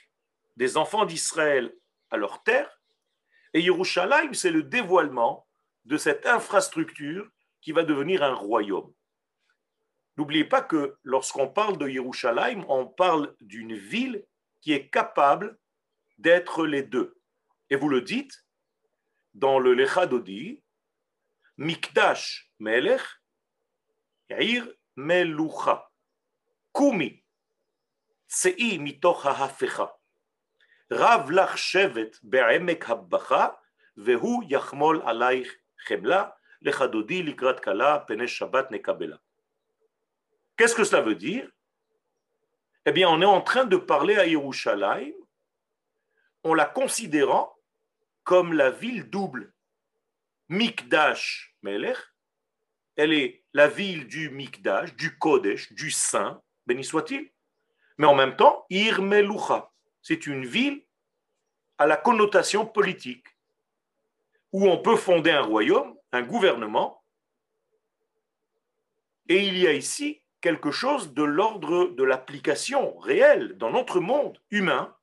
des 0.56 0.76
enfants 0.76 1.06
d'Israël 1.06 1.72
à 2.10 2.16
leur 2.16 2.42
terre, 2.42 2.82
et 3.54 3.60
Yerushalayim, 3.60 4.34
c'est 4.34 4.50
le 4.50 4.64
dévoilement 4.64 5.45
de 5.86 5.96
cette 5.96 6.26
infrastructure 6.26 7.28
qui 7.60 7.72
va 7.72 7.84
devenir 7.84 8.22
un 8.22 8.34
royaume. 8.34 8.92
N'oubliez 10.16 10.44
pas 10.44 10.62
que 10.62 10.96
lorsqu'on 11.04 11.48
parle 11.48 11.78
de 11.78 11.88
Yerushalayim, 11.88 12.64
on 12.68 12.86
parle 12.86 13.34
d'une 13.40 13.74
ville 13.74 14.24
qui 14.60 14.72
est 14.72 14.88
capable 14.88 15.58
d'être 16.18 16.66
les 16.66 16.82
deux. 16.82 17.16
Et 17.70 17.76
vous 17.76 17.88
le 17.88 18.00
dites 18.00 18.44
dans 19.34 19.58
le 19.58 19.74
Lechadodi, 19.74 20.62
Mikdash 21.58 22.50
Melech, 22.58 23.02
Yair 24.30 24.66
Melucha, 24.96 25.90
Kumi, 26.74 27.22
Tsei 28.28 28.78
mitoch 28.78 29.24
ha'hafecha, 29.24 29.92
Rav 30.90 31.30
lach 31.30 31.56
shevet 31.56 32.12
be'emek 32.22 32.84
habbacha, 32.84 33.58
vehu 33.96 34.44
yachmol 34.48 35.02
alayich 35.04 35.50
Qu'est-ce 40.56 40.74
que 40.74 40.84
cela 40.84 41.02
veut 41.02 41.14
dire? 41.14 41.50
Eh 42.84 42.92
bien, 42.92 43.08
on 43.08 43.20
est 43.20 43.24
en 43.24 43.40
train 43.40 43.64
de 43.64 43.76
parler 43.76 44.16
à 44.16 44.26
Yerushalayim 44.26 45.14
en 46.42 46.54
la 46.54 46.66
considérant 46.66 47.56
comme 48.24 48.52
la 48.52 48.70
ville 48.70 49.10
double. 49.10 49.52
Mikdash 50.48 51.56
Melech, 51.62 51.98
elle 52.96 53.12
est 53.12 53.44
la 53.52 53.68
ville 53.68 54.06
du 54.06 54.30
Mikdash, 54.30 54.94
du 54.94 55.18
Kodesh, 55.18 55.72
du 55.72 55.90
Saint, 55.90 56.40
béni 56.66 56.84
soit-il. 56.84 57.30
Mais 57.98 58.06
en 58.06 58.14
même 58.14 58.36
temps, 58.36 58.66
Ir 58.70 59.00
c'est 60.02 60.26
une 60.26 60.46
ville 60.46 60.84
à 61.78 61.86
la 61.86 61.96
connotation 61.96 62.64
politique, 62.66 63.26
où 64.56 64.66
on 64.70 64.78
peut 64.78 64.96
fonder 64.96 65.32
un 65.32 65.42
royaume 65.42 65.94
un 66.12 66.22
gouvernement, 66.22 67.04
et 69.28 69.46
il 69.46 69.58
y 69.58 69.66
a 69.66 69.74
ici 69.74 70.22
quelque 70.40 70.70
chose 70.70 71.12
de 71.12 71.22
l'ordre 71.22 71.88
de 71.88 72.02
l'application 72.02 72.96
réelle 72.96 73.58
dans 73.58 73.70
notre 73.70 74.00
monde 74.00 74.40
humain, 74.50 74.96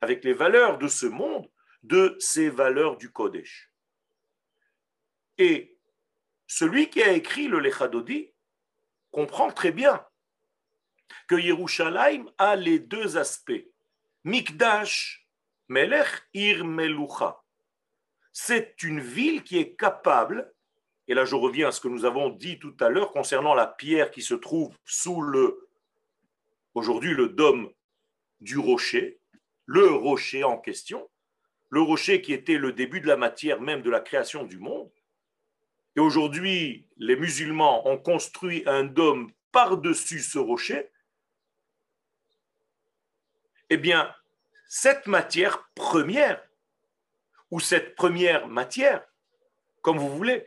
avec 0.00 0.24
les 0.24 0.32
valeurs 0.32 0.78
de 0.78 0.88
ce 0.88 1.04
monde, 1.04 1.46
de 1.82 2.16
ces 2.20 2.48
valeurs 2.48 2.96
du 2.96 3.12
Kodesh. 3.12 3.70
Et 5.36 5.78
celui 6.46 6.88
qui 6.88 7.02
a 7.02 7.12
écrit 7.12 7.48
le 7.48 7.58
Lechadodi 7.60 8.32
comprend 9.10 9.50
très 9.50 9.72
bien 9.72 10.06
que 11.28 11.34
Yerushalayim 11.34 12.30
a 12.38 12.56
les 12.56 12.78
deux 12.78 13.18
aspects. 13.18 13.66
Mikdash, 14.24 15.28
Melech, 15.68 16.22
Ir 16.32 16.64
Melucha 16.64 17.42
c'est 18.38 18.82
une 18.82 19.00
ville 19.00 19.42
qui 19.44 19.56
est 19.56 19.76
capable, 19.76 20.52
et 21.08 21.14
là 21.14 21.24
je 21.24 21.34
reviens 21.34 21.68
à 21.68 21.72
ce 21.72 21.80
que 21.80 21.88
nous 21.88 22.04
avons 22.04 22.28
dit 22.28 22.58
tout 22.58 22.76
à 22.80 22.90
l'heure 22.90 23.12
concernant 23.12 23.54
la 23.54 23.66
pierre 23.66 24.10
qui 24.10 24.20
se 24.20 24.34
trouve 24.34 24.76
sous 24.84 25.22
le, 25.22 25.70
aujourd'hui 26.74 27.14
le 27.14 27.30
dôme 27.30 27.72
du 28.42 28.58
rocher, 28.58 29.18
le 29.64 29.88
rocher 29.88 30.44
en 30.44 30.58
question, 30.58 31.08
le 31.70 31.80
rocher 31.80 32.20
qui 32.20 32.34
était 32.34 32.58
le 32.58 32.74
début 32.74 33.00
de 33.00 33.06
la 33.06 33.16
matière 33.16 33.62
même 33.62 33.80
de 33.80 33.88
la 33.88 34.00
création 34.00 34.44
du 34.44 34.58
monde. 34.58 34.92
Et 35.96 36.00
aujourd'hui, 36.00 36.86
les 36.98 37.16
musulmans 37.16 37.88
ont 37.88 37.96
construit 37.96 38.64
un 38.66 38.84
dôme 38.84 39.32
par-dessus 39.50 40.20
ce 40.20 40.38
rocher. 40.38 40.90
Eh 43.70 43.78
bien, 43.78 44.14
cette 44.68 45.06
matière 45.06 45.70
première 45.74 46.46
ou 47.56 47.60
cette 47.60 47.94
première 47.94 48.48
matière, 48.48 49.02
comme 49.80 49.96
vous 49.96 50.14
voulez, 50.14 50.46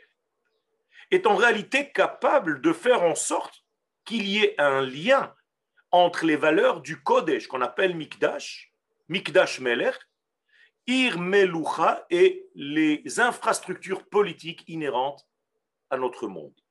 est 1.10 1.26
en 1.26 1.36
réalité 1.36 1.92
capable 1.92 2.62
de 2.62 2.72
faire 2.72 3.02
en 3.02 3.16
sorte 3.16 3.66
qu'il 4.06 4.28
y 4.28 4.44
ait 4.44 4.54
un 4.62 4.82
lien 4.82 5.34
entre 5.90 6.28
les 6.28 6.36
valeurs 6.36 6.82
du 6.82 7.02
Kodesh 7.02 7.48
qu'on 7.48 7.64
appelle 7.64 7.96
Mikdash, 7.96 8.72
Mikdash 9.08 9.60
Melech, 9.60 9.96
Ir 10.86 11.18
Melucha 11.18 12.06
et 12.12 12.48
les 12.54 13.20
infrastructures 13.20 14.08
politiques 14.08 14.64
inhérentes 14.68 15.28
à 15.90 15.98
notre 15.98 16.28
monde. 16.28 16.62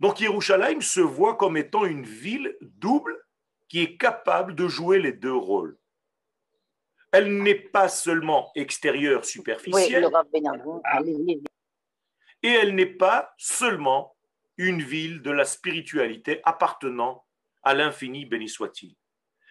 Donc 0.00 0.18
Yerushalayim 0.18 0.80
se 0.80 0.98
voit 0.98 1.36
comme 1.36 1.56
étant 1.56 1.84
une 1.84 2.04
ville 2.04 2.56
double 2.60 3.16
qui 3.68 3.82
est 3.82 3.96
capable 3.98 4.56
de 4.56 4.66
jouer 4.66 4.98
les 4.98 5.12
deux 5.12 5.36
rôles 5.36 5.78
elle 7.12 7.42
n'est 7.42 7.54
pas 7.54 7.88
seulement 7.88 8.50
extérieure, 8.54 9.24
superficielle, 9.24 10.08
et 12.42 12.48
elle 12.48 12.74
n'est 12.74 12.86
pas 12.86 13.34
seulement 13.38 14.16
une 14.56 14.82
ville 14.82 15.22
de 15.22 15.30
la 15.30 15.44
spiritualité 15.44 16.40
appartenant 16.44 17.24
à 17.62 17.74
l'infini, 17.74 18.26
béni 18.26 18.48
soit-il. 18.48 18.94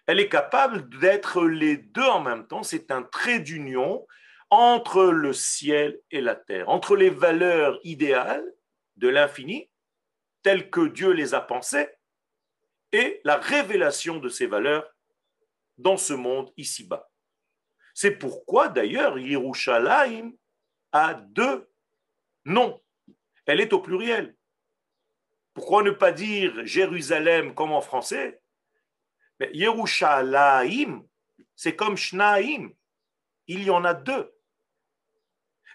Elle 0.06 0.20
est 0.20 0.30
capable 0.30 0.88
d'être 1.00 1.46
les 1.46 1.78
deux 1.78 2.04
en 2.04 2.22
même 2.22 2.48
temps, 2.48 2.64
c'est 2.64 2.92
un 2.92 3.04
trait 3.04 3.40
d'union 3.40 4.06
entre 4.50 5.06
le 5.06 5.34
ciel 5.34 6.00
et 6.12 6.22
la 6.22 6.36
terre, 6.36 6.70
entre 6.70 6.96
les 6.96 7.10
valeurs 7.10 7.80
idéales 7.84 8.46
de 8.96 9.10
l'infini, 9.10 9.70
telles 10.44 10.70
que 10.70 10.88
Dieu 10.88 11.12
les 11.12 11.34
a 11.34 11.42
pensées, 11.42 11.90
et 12.94 13.20
la 13.26 13.36
révélation 13.36 14.18
de 14.18 14.30
ces 14.30 14.48
valeurs 14.48 14.90
dans 15.78 15.98
ce 15.98 16.14
monde 16.14 16.52
ici-bas. 16.56 17.10
C'est 18.00 18.12
pourquoi 18.12 18.70
d'ailleurs 18.70 19.18
Yerushalayim 19.18 20.32
a 20.92 21.16
deux 21.16 21.68
noms. 22.46 22.80
Elle 23.48 23.60
est 23.60 23.74
au 23.74 23.80
pluriel. 23.80 24.38
Pourquoi 25.56 25.82
ne 25.82 25.90
pas 25.90 26.12
dire 26.12 26.64
Jérusalem 26.64 27.56
comme 27.56 27.72
en 27.72 27.82
français? 27.82 28.40
Mais 29.40 29.50
Yerushalayim, 29.52 31.08
c'est 31.56 31.76
comme 31.76 31.98
Shnaim. 31.98 32.70
Il 33.48 33.64
y 33.64 33.72
en 33.72 33.84
a 33.84 33.96
deux. 33.96 34.32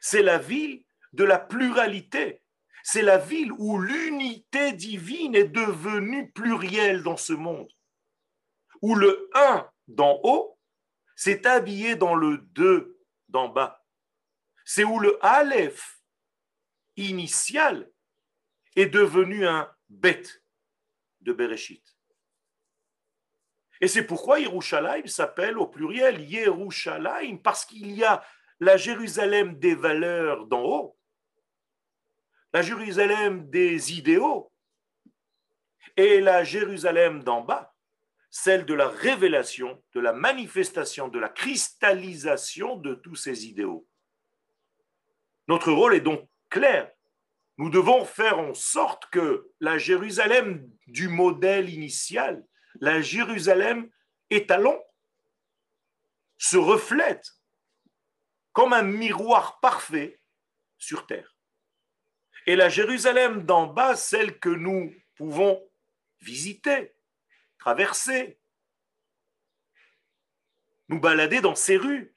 C'est 0.00 0.23
la 0.23 0.38
ville 0.38 0.85
de 1.14 1.25
la 1.25 1.41
pluralité. 1.41 2.45
C'est 2.85 3.02
la 3.02 3.19
ville 3.19 3.50
où 3.59 3.81
l'unité 3.81 4.71
divine 4.71 5.35
est 5.35 5.49
devenue 5.49 6.31
plurielle 6.31 7.02
dans 7.02 7.17
ce 7.17 7.33
monde. 7.33 7.73
Où 8.81 8.95
le 8.95 9.29
un 9.35 9.69
d'en 9.88 10.21
haut 10.23 10.51
s'est 11.23 11.47
habillé 11.47 11.95
dans 11.95 12.17
le 12.17 12.38
deux 12.38 12.99
d'en 13.29 13.49
bas. 13.49 13.87
C'est 14.64 14.83
où 14.83 14.99
le 14.99 15.25
Aleph 15.25 16.02
initial 16.97 17.88
est 18.75 18.87
devenu 18.87 19.47
un 19.47 19.73
bête 19.88 20.43
de 21.21 21.33
Bereshit. 21.33 21.97
Et 23.81 23.87
c'est 23.87 24.05
pourquoi 24.05 24.41
Yerushalayim 24.41 25.07
s'appelle 25.07 25.59
au 25.59 25.69
pluriel 25.69 26.29
Yerushalayim, 26.29 27.38
parce 27.38 27.64
qu'il 27.64 27.93
y 27.93 28.02
a 28.02 28.25
la 28.59 28.76
Jérusalem 28.76 29.61
des 29.61 29.76
valeurs 29.76 30.47
d'en 30.47 30.62
haut, 30.62 30.99
la 32.52 32.62
Jérusalem 32.62 33.49
des 33.49 33.93
idéaux 33.93 34.52
et 35.97 36.21
la 36.21 36.43
Jérusalem 36.43 37.23
d'en 37.23 37.43
bas, 37.43 37.72
celle 38.33 38.65
de 38.65 38.73
la 38.73 38.89
révélation, 38.89 39.85
de 39.95 40.01
la 40.01 40.15
manifestation, 40.15 41.09
de 41.09 41.19
la 41.19 41.29
cristallisation 41.29 42.77
de 42.77 42.95
tous 42.95 43.15
ces 43.15 43.47
idéaux. 43.47 43.87
Notre 45.49 45.71
rôle 45.71 45.95
est 45.95 46.01
donc 46.01 46.27
clair. 46.49 46.91
Nous 47.59 47.69
devons 47.69 48.07
faire 48.07 48.39
en 48.39 48.55
sorte 48.55 49.05
que 49.11 49.51
la 49.61 49.77
Jérusalem 49.77 50.67
du 50.87 51.09
modèle 51.09 51.69
initial, 51.69 52.43
la 52.81 53.03
Jérusalem 53.03 53.91
étalon, 54.31 54.83
se 56.39 56.57
reflète 56.57 57.33
comme 58.53 58.73
un 58.73 58.83
miroir 58.83 59.61
parfait 59.61 60.23
sur 60.79 61.07
terre. 61.07 61.37
Et 62.47 62.57
la 62.57 62.71
Jérusalem 62.71 63.45
d'en 63.45 63.67
bas, 63.67 63.95
celle 63.95 64.39
que 64.39 64.49
nous 64.49 64.91
pouvons 65.17 65.62
visiter, 66.21 66.95
traverser, 67.62 68.40
nous 70.88 70.99
balader 70.99 71.40
dans 71.40 71.54
ces 71.54 71.76
rues, 71.76 72.12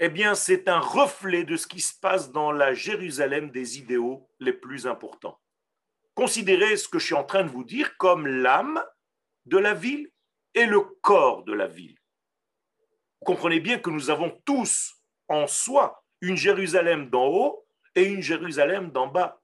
eh 0.00 0.10
bien, 0.10 0.34
c'est 0.34 0.68
un 0.68 0.80
reflet 0.80 1.44
de 1.44 1.56
ce 1.56 1.66
qui 1.66 1.80
se 1.80 1.98
passe 1.98 2.30
dans 2.30 2.52
la 2.52 2.74
Jérusalem 2.74 3.50
des 3.50 3.78
idéaux 3.78 4.28
les 4.38 4.52
plus 4.52 4.86
importants. 4.86 5.40
Considérez 6.14 6.76
ce 6.76 6.88
que 6.88 6.98
je 6.98 7.06
suis 7.06 7.14
en 7.14 7.24
train 7.24 7.42
de 7.42 7.48
vous 7.48 7.64
dire 7.64 7.96
comme 7.96 8.26
l'âme 8.26 8.84
de 9.46 9.56
la 9.56 9.72
ville 9.72 10.10
et 10.52 10.66
le 10.66 10.80
corps 10.80 11.42
de 11.44 11.54
la 11.54 11.66
ville. 11.66 11.96
Vous 13.20 13.24
comprenez 13.24 13.60
bien 13.60 13.78
que 13.78 13.88
nous 13.88 14.10
avons 14.10 14.30
tous 14.44 15.00
en 15.28 15.46
soi 15.46 16.04
une 16.20 16.36
Jérusalem 16.36 17.08
d'en 17.08 17.28
haut 17.28 17.66
et 17.94 18.04
une 18.04 18.20
Jérusalem 18.20 18.90
d'en 18.90 19.06
bas. 19.06 19.40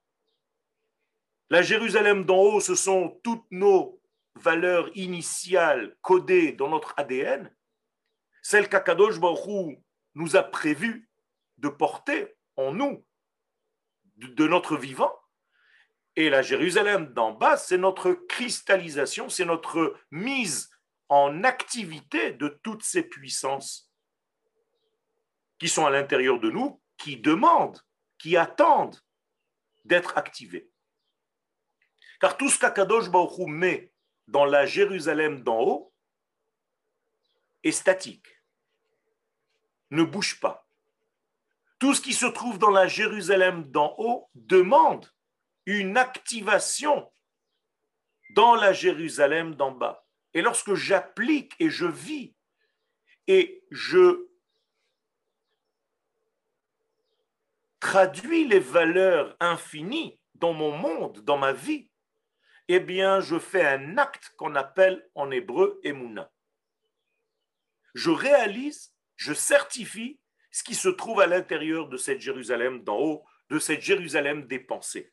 La 1.48 1.62
Jérusalem 1.62 2.26
d'en 2.26 2.36
haut, 2.36 2.60
ce 2.60 2.74
sont 2.74 3.18
toutes 3.24 3.50
nos 3.50 3.97
valeurs 4.38 4.90
initiales 4.96 5.96
codées 6.00 6.52
dans 6.52 6.68
notre 6.68 6.94
ADN, 6.96 7.54
celles 8.42 8.68
qu'Akadosh 8.68 9.18
Baruch 9.18 9.78
nous 10.14 10.36
a 10.36 10.42
prévu 10.42 11.08
de 11.58 11.68
porter 11.68 12.36
en 12.56 12.72
nous, 12.72 13.04
de 14.16 14.48
notre 14.48 14.76
vivant. 14.76 15.14
Et 16.16 16.30
la 16.30 16.42
Jérusalem 16.42 17.12
d'en 17.12 17.32
bas, 17.32 17.56
c'est 17.56 17.78
notre 17.78 18.12
cristallisation, 18.12 19.28
c'est 19.28 19.44
notre 19.44 19.96
mise 20.10 20.70
en 21.08 21.44
activité 21.44 22.32
de 22.32 22.48
toutes 22.62 22.82
ces 22.82 23.02
puissances 23.02 23.92
qui 25.58 25.68
sont 25.68 25.86
à 25.86 25.90
l'intérieur 25.90 26.40
de 26.40 26.50
nous, 26.50 26.80
qui 26.96 27.16
demandent, 27.16 27.80
qui 28.18 28.36
attendent 28.36 28.98
d'être 29.84 30.16
activées. 30.18 30.70
Car 32.20 32.36
tout 32.36 32.48
ce 32.48 32.58
qu'Akadosh 32.58 33.10
Baruch 33.10 33.46
met 33.46 33.92
dans 34.28 34.44
la 34.44 34.66
Jérusalem 34.66 35.42
d'en 35.42 35.60
haut 35.60 35.94
est 37.64 37.72
statique, 37.72 38.28
ne 39.90 40.04
bouge 40.04 40.38
pas. 40.38 40.68
Tout 41.78 41.94
ce 41.94 42.00
qui 42.00 42.12
se 42.12 42.26
trouve 42.26 42.58
dans 42.58 42.70
la 42.70 42.88
Jérusalem 42.88 43.64
d'en 43.70 43.94
haut 43.98 44.28
demande 44.34 45.10
une 45.64 45.96
activation 45.96 47.10
dans 48.30 48.54
la 48.54 48.72
Jérusalem 48.72 49.54
d'en 49.54 49.72
bas. 49.72 50.06
Et 50.34 50.42
lorsque 50.42 50.74
j'applique 50.74 51.54
et 51.58 51.70
je 51.70 51.86
vis 51.86 52.34
et 53.26 53.64
je 53.70 54.28
traduis 57.80 58.46
les 58.46 58.60
valeurs 58.60 59.36
infinies 59.40 60.20
dans 60.34 60.52
mon 60.52 60.76
monde, 60.76 61.20
dans 61.20 61.38
ma 61.38 61.52
vie, 61.52 61.87
eh 62.68 62.80
bien, 62.80 63.20
je 63.20 63.38
fais 63.38 63.66
un 63.66 63.96
acte 63.96 64.32
qu'on 64.36 64.54
appelle 64.54 65.08
en 65.14 65.30
hébreu 65.30 65.80
Emouna. 65.82 66.30
Je 67.94 68.10
réalise, 68.10 68.94
je 69.16 69.32
certifie 69.32 70.20
ce 70.50 70.62
qui 70.62 70.74
se 70.74 70.88
trouve 70.88 71.20
à 71.20 71.26
l'intérieur 71.26 71.88
de 71.88 71.96
cette 71.96 72.20
Jérusalem 72.20 72.84
d'en 72.84 72.98
haut, 72.98 73.24
de 73.48 73.58
cette 73.58 73.80
Jérusalem 73.80 74.46
des 74.46 74.58
pensées. 74.58 75.12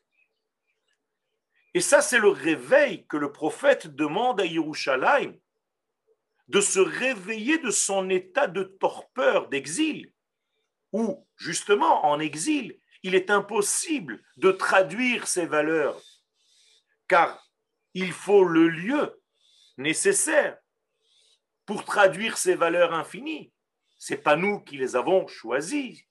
Et 1.72 1.80
ça, 1.80 2.02
c'est 2.02 2.18
le 2.18 2.28
réveil 2.28 3.06
que 3.06 3.16
le 3.16 3.32
prophète 3.32 3.86
demande 3.88 4.40
à 4.40 4.46
Yerushalayim, 4.46 5.34
de 6.48 6.60
se 6.60 6.78
réveiller 6.78 7.58
de 7.58 7.70
son 7.70 8.08
état 8.08 8.46
de 8.46 8.62
torpeur, 8.62 9.48
d'exil, 9.48 10.12
où, 10.92 11.26
justement, 11.36 12.06
en 12.06 12.20
exil, 12.20 12.78
il 13.02 13.14
est 13.14 13.30
impossible 13.30 14.22
de 14.36 14.52
traduire 14.52 15.26
ces 15.26 15.46
valeurs, 15.46 16.00
car 17.08 17.45
il 17.98 18.12
faut 18.12 18.44
le 18.44 18.68
lieu 18.68 19.22
nécessaire 19.78 20.58
pour 21.64 21.82
traduire 21.82 22.36
ces 22.36 22.54
valeurs 22.54 22.92
infinies. 22.92 23.54
C'est 23.96 24.18
pas 24.18 24.36
nous 24.36 24.60
qui 24.60 24.76
les 24.76 24.96
avons 24.96 25.26
choisies. 25.26 26.04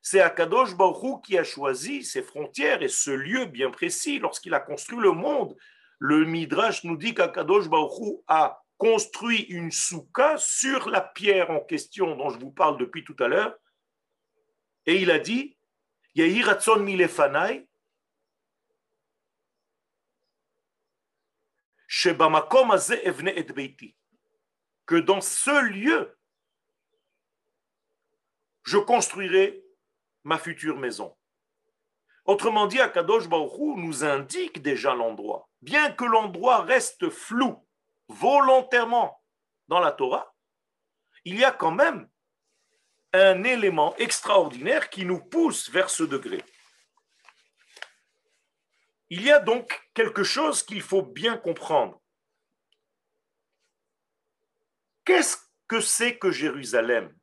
C'est 0.00 0.22
Akadosh 0.22 0.74
Baruch 0.74 1.22
qui 1.22 1.36
a 1.36 1.44
choisi 1.44 2.04
ces 2.04 2.22
frontières 2.22 2.82
et 2.82 2.88
ce 2.88 3.10
lieu 3.10 3.44
bien 3.44 3.70
précis 3.70 4.18
lorsqu'il 4.18 4.54
a 4.54 4.60
construit 4.60 4.98
le 4.98 5.12
monde. 5.12 5.54
Le 5.98 6.24
Midrash 6.24 6.84
nous 6.84 6.96
dit 6.96 7.12
qu'Akadosh 7.12 7.68
Baruch 7.68 8.22
a 8.28 8.62
construit 8.78 9.42
une 9.42 9.70
souka 9.70 10.38
sur 10.38 10.88
la 10.88 11.02
pierre 11.02 11.50
en 11.50 11.60
question 11.60 12.16
dont 12.16 12.30
je 12.30 12.38
vous 12.38 12.50
parle 12.50 12.78
depuis 12.78 13.04
tout 13.04 13.16
à 13.18 13.28
l'heure 13.28 13.54
et 14.86 15.02
il 15.02 15.10
a 15.10 15.18
dit, 15.18 15.58
milefanai, 16.16 17.65
que 24.84 24.96
dans 24.96 25.20
ce 25.22 25.64
lieu, 25.64 26.18
je 28.64 28.76
construirai 28.76 29.64
ma 30.22 30.38
future 30.38 30.76
maison. 30.76 31.16
Autrement 32.26 32.66
dit, 32.66 32.80
Akadosh 32.80 33.28
Baruch 33.28 33.76
nous 33.76 34.04
indique 34.04 34.60
déjà 34.60 34.94
l'endroit. 34.94 35.48
Bien 35.62 35.90
que 35.92 36.04
l'endroit 36.04 36.62
reste 36.62 37.08
flou 37.08 37.66
volontairement 38.08 39.22
dans 39.68 39.80
la 39.80 39.92
Torah, 39.92 40.34
il 41.24 41.38
y 41.38 41.44
a 41.44 41.50
quand 41.52 41.70
même 41.70 42.08
un 43.12 43.42
élément 43.44 43.96
extraordinaire 43.96 44.90
qui 44.90 45.06
nous 45.06 45.20
pousse 45.20 45.70
vers 45.70 45.88
ce 45.88 46.02
degré. 46.02 46.44
Il 49.10 49.22
y 49.22 49.30
a 49.30 49.38
donc 49.38 49.88
quelque 49.94 50.24
chose 50.24 50.62
qu'il 50.62 50.82
faut 50.82 51.02
bien 51.02 51.36
comprendre. 51.36 52.00
Qu'est-ce 55.04 55.36
que 55.68 55.80
c'est 55.80 56.18
que 56.18 56.30
Jérusalem? 56.30 57.16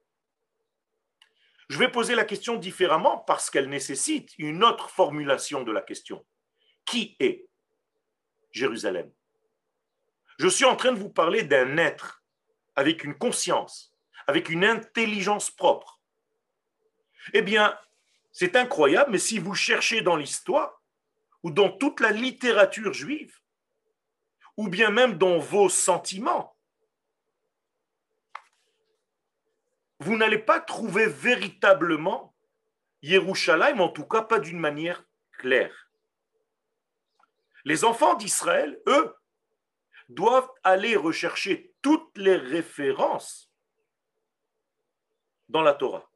Je 1.69 1.77
vais 1.77 1.91
poser 1.91 2.15
la 2.15 2.25
question 2.25 2.55
différemment 2.55 3.17
parce 3.19 3.49
qu'elle 3.49 3.69
nécessite 3.69 4.31
une 4.37 4.63
autre 4.63 4.89
formulation 4.89 5.63
de 5.63 5.71
la 5.71 5.81
question. 5.81 6.25
Qui 6.85 7.15
est 7.19 7.47
Jérusalem? 8.51 9.11
Je 10.37 10.47
suis 10.47 10.65
en 10.65 10.75
train 10.75 10.91
de 10.91 10.99
vous 10.99 11.09
parler 11.09 11.43
d'un 11.43 11.77
être 11.77 12.23
avec 12.75 13.03
une 13.03 13.17
conscience 13.17 13.93
avec 14.27 14.49
une 14.49 14.63
intelligence 14.63 15.51
propre. 15.51 15.99
Eh 17.33 17.41
bien, 17.41 17.77
c'est 18.31 18.55
incroyable, 18.55 19.11
mais 19.11 19.19
si 19.19 19.39
vous 19.39 19.55
cherchez 19.55 20.01
dans 20.01 20.15
l'histoire, 20.15 20.81
ou 21.43 21.51
dans 21.51 21.69
toute 21.69 21.99
la 21.99 22.11
littérature 22.11 22.93
juive, 22.93 23.37
ou 24.57 24.69
bien 24.69 24.89
même 24.89 25.17
dans 25.17 25.37
vos 25.37 25.69
sentiments, 25.69 26.57
vous 29.99 30.17
n'allez 30.17 30.39
pas 30.39 30.59
trouver 30.59 31.05
véritablement 31.07 32.35
Yerushalayim, 33.01 33.79
en 33.79 33.89
tout 33.89 34.05
cas 34.05 34.21
pas 34.21 34.39
d'une 34.39 34.59
manière 34.59 35.05
claire. 35.33 35.89
Les 37.65 37.83
enfants 37.83 38.15
d'Israël, 38.15 38.81
eux, 38.87 39.15
doivent 40.09 40.49
aller 40.63 40.95
rechercher 40.95 41.73
toutes 41.81 42.17
les 42.17 42.35
références 42.35 43.49
dans 45.49 45.61
la 45.61 45.73
Torah. 45.73 46.09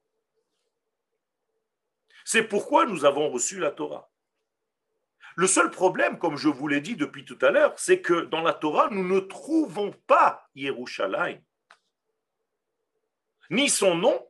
C'est 2.25 2.43
pourquoi 2.43 2.85
nous 2.85 3.05
avons 3.05 3.29
reçu 3.29 3.59
la 3.59 3.71
Torah. 3.71 4.09
Le 5.37 5.45
seul 5.45 5.69
problème, 5.69 6.17
comme 6.17 6.35
je 6.35 6.49
vous 6.49 6.67
l'ai 6.67 6.81
dit 6.81 6.95
depuis 6.95 7.23
tout 7.23 7.37
à 7.41 7.51
l'heure, 7.51 7.77
c'est 7.77 8.01
que 8.01 8.21
dans 8.21 8.41
la 8.41 8.53
Torah, 8.53 8.89
nous 8.89 9.07
ne 9.07 9.19
trouvons 9.19 9.91
pas 10.07 10.49
Yerushalayim, 10.55 11.39
ni 13.51 13.69
son 13.69 13.93
nom, 13.93 14.27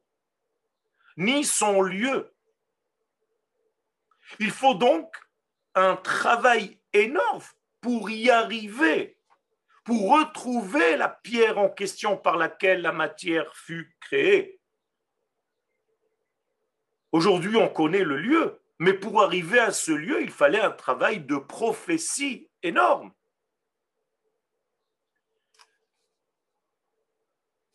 ni 1.16 1.46
son 1.46 1.82
lieu. 1.82 2.36
Il 4.40 4.52
faut 4.52 4.74
donc 4.74 5.16
un 5.76 5.96
travail 5.96 6.78
énorme 6.92 7.42
pour 7.80 8.10
y 8.10 8.30
arriver, 8.30 9.18
pour 9.86 10.12
retrouver 10.12 10.98
la 10.98 11.08
pierre 11.08 11.58
en 11.58 11.70
question 11.70 12.18
par 12.18 12.36
laquelle 12.36 12.82
la 12.82 12.92
matière 12.92 13.56
fut 13.56 13.96
créée. 14.02 14.60
Aujourd'hui, 17.14 17.56
on 17.56 17.70
connaît 17.70 18.04
le 18.04 18.18
lieu, 18.18 18.62
mais 18.80 18.94
pour 18.94 19.24
arriver 19.24 19.60
à 19.60 19.72
ce 19.72 19.92
lieu, 19.92 20.22
il 20.22 20.32
fallait 20.32 20.62
un 20.62 20.72
travail 20.72 21.22
de 21.22 21.38
prophétie 21.38 22.50
énorme. 22.62 23.12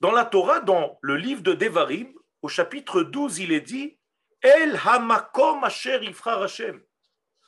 Dans 0.01 0.13
la 0.13 0.25
Torah, 0.25 0.61
dans 0.61 0.99
le 1.01 1.17
livre 1.17 1.43
de 1.43 1.53
Devarim, 1.53 2.13
au 2.43 2.49
chapitre 2.49 3.03
12, 3.03 3.39
il 3.39 3.53
est 3.53 3.61
dit 3.61 3.99
El 4.41 4.79
hamakom 4.85 5.63
asher 5.63 6.03
ifra 6.03 6.43
Hashem. 6.43 6.83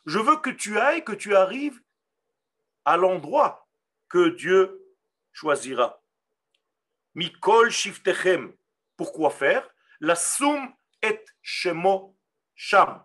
Je 0.06 0.18
veux 0.18 0.36
que 0.36 0.50
tu 0.50 0.78
ailles, 0.78 1.02
que 1.02 1.12
tu 1.12 1.34
arrives 1.34 1.80
à 2.84 2.96
l'endroit 2.96 3.68
que 4.08 4.28
Dieu 4.28 4.80
choisira. 5.32 6.00
Mikol 7.14 7.70
shiftechem. 7.70 8.54
Pourquoi 8.96 9.30
faire? 9.30 9.68
La 10.00 10.14
soum 10.14 10.72
et 11.02 11.24
shemo 11.42 12.16
sham. 12.54 13.02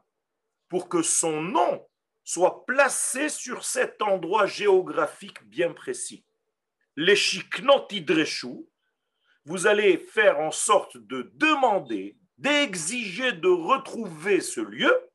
Pour 0.69 0.88
que 0.88 1.01
son 1.01 1.41
nom 1.41 1.88
soit 2.23 2.65
placé 2.65 3.27
sur 3.27 3.65
cet 3.65 4.01
endroit 4.01 4.45
géographique 4.45 5.43
bien 5.43 5.73
précis. 5.73 6.23
Les 6.95 7.15
shiknot 7.15 7.88
vous 9.45 9.67
allez 9.67 9.97
faire 9.97 10.39
en 10.39 10.51
sorte 10.51 10.97
de 10.97 11.32
demander, 11.34 12.17
d'exiger 12.38 13.34
de 13.34 13.49
retrouver 13.49 14.41
ce 14.41 14.62
lieu, 14.62 15.10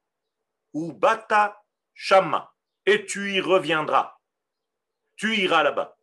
ou 0.72 0.92
bata 0.92 1.62
shama, 1.94 2.52
et 2.84 3.06
tu 3.06 3.32
y 3.32 3.40
reviendras 3.40 4.14
tu 5.16 5.36
iras 5.36 5.62
là-bas. 5.62 5.96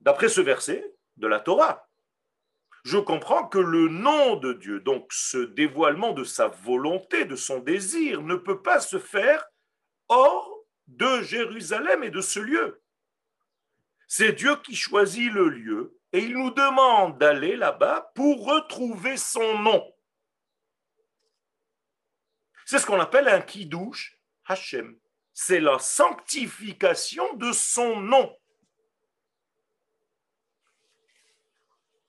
D'après 0.00 0.28
ce 0.28 0.40
verset 0.40 0.94
de 1.16 1.26
la 1.26 1.40
Torah, 1.40 1.87
je 2.84 2.98
comprends 2.98 3.46
que 3.46 3.58
le 3.58 3.88
nom 3.88 4.36
de 4.36 4.52
Dieu, 4.52 4.80
donc 4.80 5.06
ce 5.12 5.38
dévoilement 5.38 6.12
de 6.12 6.24
sa 6.24 6.48
volonté, 6.48 7.24
de 7.24 7.36
son 7.36 7.58
désir, 7.58 8.22
ne 8.22 8.36
peut 8.36 8.62
pas 8.62 8.80
se 8.80 8.98
faire 8.98 9.44
hors 10.08 10.64
de 10.86 11.22
Jérusalem 11.22 12.02
et 12.02 12.10
de 12.10 12.20
ce 12.20 12.40
lieu. 12.40 12.82
C'est 14.06 14.32
Dieu 14.32 14.56
qui 14.56 14.74
choisit 14.74 15.32
le 15.32 15.48
lieu 15.48 15.98
et 16.12 16.20
il 16.20 16.32
nous 16.32 16.50
demande 16.50 17.18
d'aller 17.18 17.56
là-bas 17.56 18.12
pour 18.14 18.46
retrouver 18.46 19.16
son 19.16 19.58
nom. 19.58 19.84
C'est 22.64 22.78
ce 22.78 22.86
qu'on 22.86 23.00
appelle 23.00 23.28
un 23.28 23.40
kidouche 23.40 24.18
Hachem 24.46 24.98
c'est 25.40 25.60
la 25.60 25.78
sanctification 25.78 27.34
de 27.34 27.52
son 27.52 28.00
nom. 28.00 28.36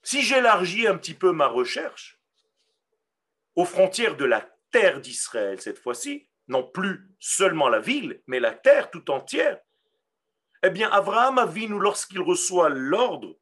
Si 0.09 0.23
j'élargis 0.23 0.87
un 0.87 0.97
petit 0.97 1.13
peu 1.13 1.31
ma 1.31 1.45
recherche 1.45 2.19
aux 3.55 3.63
frontières 3.63 4.17
de 4.17 4.25
la 4.25 4.41
terre 4.71 5.01
d'Israël 5.01 5.61
cette 5.61 5.77
fois-ci, 5.77 6.27
non 6.47 6.63
plus 6.63 7.07
seulement 7.19 7.69
la 7.69 7.79
ville, 7.79 8.19
mais 8.25 8.39
la 8.39 8.55
terre 8.55 8.89
tout 8.89 9.11
entière, 9.11 9.59
eh 10.63 10.71
bien, 10.71 10.89
Abraham 10.89 11.39
nous 11.69 11.79
lorsqu'il 11.79 12.21
reçoit 12.21 12.69
l'ordre 12.69 13.37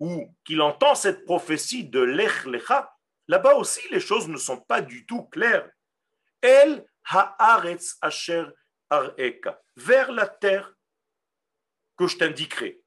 ou 0.00 0.36
qu'il 0.44 0.60
entend 0.60 0.94
cette 0.94 1.24
prophétie 1.24 1.88
de 1.88 2.00
Lech 2.00 2.44
Lecha, 2.44 2.94
là-bas 3.26 3.54
aussi 3.54 3.80
les 3.90 4.00
choses 4.00 4.28
ne 4.28 4.36
sont 4.36 4.60
pas 4.60 4.82
du 4.82 5.06
tout 5.06 5.22
claires. 5.28 5.70
Elle 6.42 6.86
haaretz 7.08 7.96
asher 8.02 8.44
areka, 8.90 9.62
vers 9.76 10.12
la 10.12 10.28
terre 10.28 10.74
que 11.96 12.06
je 12.06 12.18
t'indiquerai, 12.18 12.82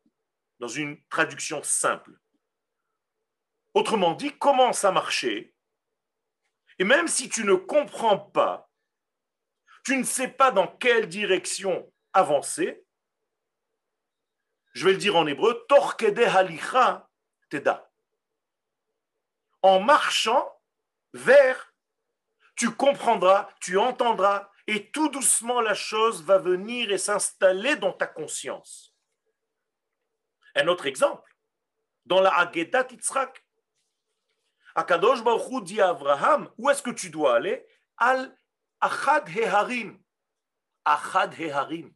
dans 0.60 0.68
une 0.68 1.02
traduction 1.10 1.64
simple. 1.64 2.20
Autrement 3.74 4.14
dit, 4.14 4.38
commence 4.38 4.84
à 4.84 4.92
marcher, 4.92 5.56
et 6.80 6.84
même 6.84 7.08
si 7.08 7.30
tu 7.30 7.44
ne 7.44 7.56
comprends 7.56 8.18
pas, 8.20 8.70
tu 9.86 9.98
ne 9.98 10.04
sais 10.04 10.30
pas 10.30 10.52
dans 10.52 10.68
quelle 10.68 11.08
direction 11.08 11.92
avancer, 12.14 12.86
je 14.74 14.86
vais 14.86 14.94
le 14.94 14.98
dire 14.98 15.16
en 15.16 15.28
hébreu, 15.28 15.66
torkede 15.68 16.20
halicha 16.20 17.10
teda. 17.50 17.92
En 19.62 19.80
marchant 19.80 20.50
vers 21.14 21.74
tu 22.56 22.72
comprendras, 22.72 23.50
tu 23.62 23.78
entendras, 23.78 24.52
et 24.68 24.92
tout 24.92 25.08
doucement 25.08 25.62
la 25.62 25.74
chose 25.74 26.22
va 26.24 26.38
venir 26.38 26.92
et 26.92 26.98
s'installer 26.98 27.78
dans 27.78 27.94
ta 27.94 28.06
conscience. 28.06 28.89
Un 30.56 30.68
autre 30.68 30.86
exemple, 30.86 31.36
dans 32.06 32.22
la 32.22 32.38
Haggadah 32.38 32.86
Titzrak, 32.86 33.44
Akadosh 34.76 35.24
Baruch 35.24 35.64
dit 35.64 35.82
à 35.82 35.90
Abraham, 35.90 36.50
où 36.58 36.70
est-ce 36.70 36.82
que 36.82 36.92
tu 36.92 37.10
dois 37.10 37.36
aller? 37.36 37.66
Al 37.98 38.38
Achad 38.80 39.28
Heharim. 39.30 40.00
Achad 40.86 41.34
Heharim. 41.40 41.94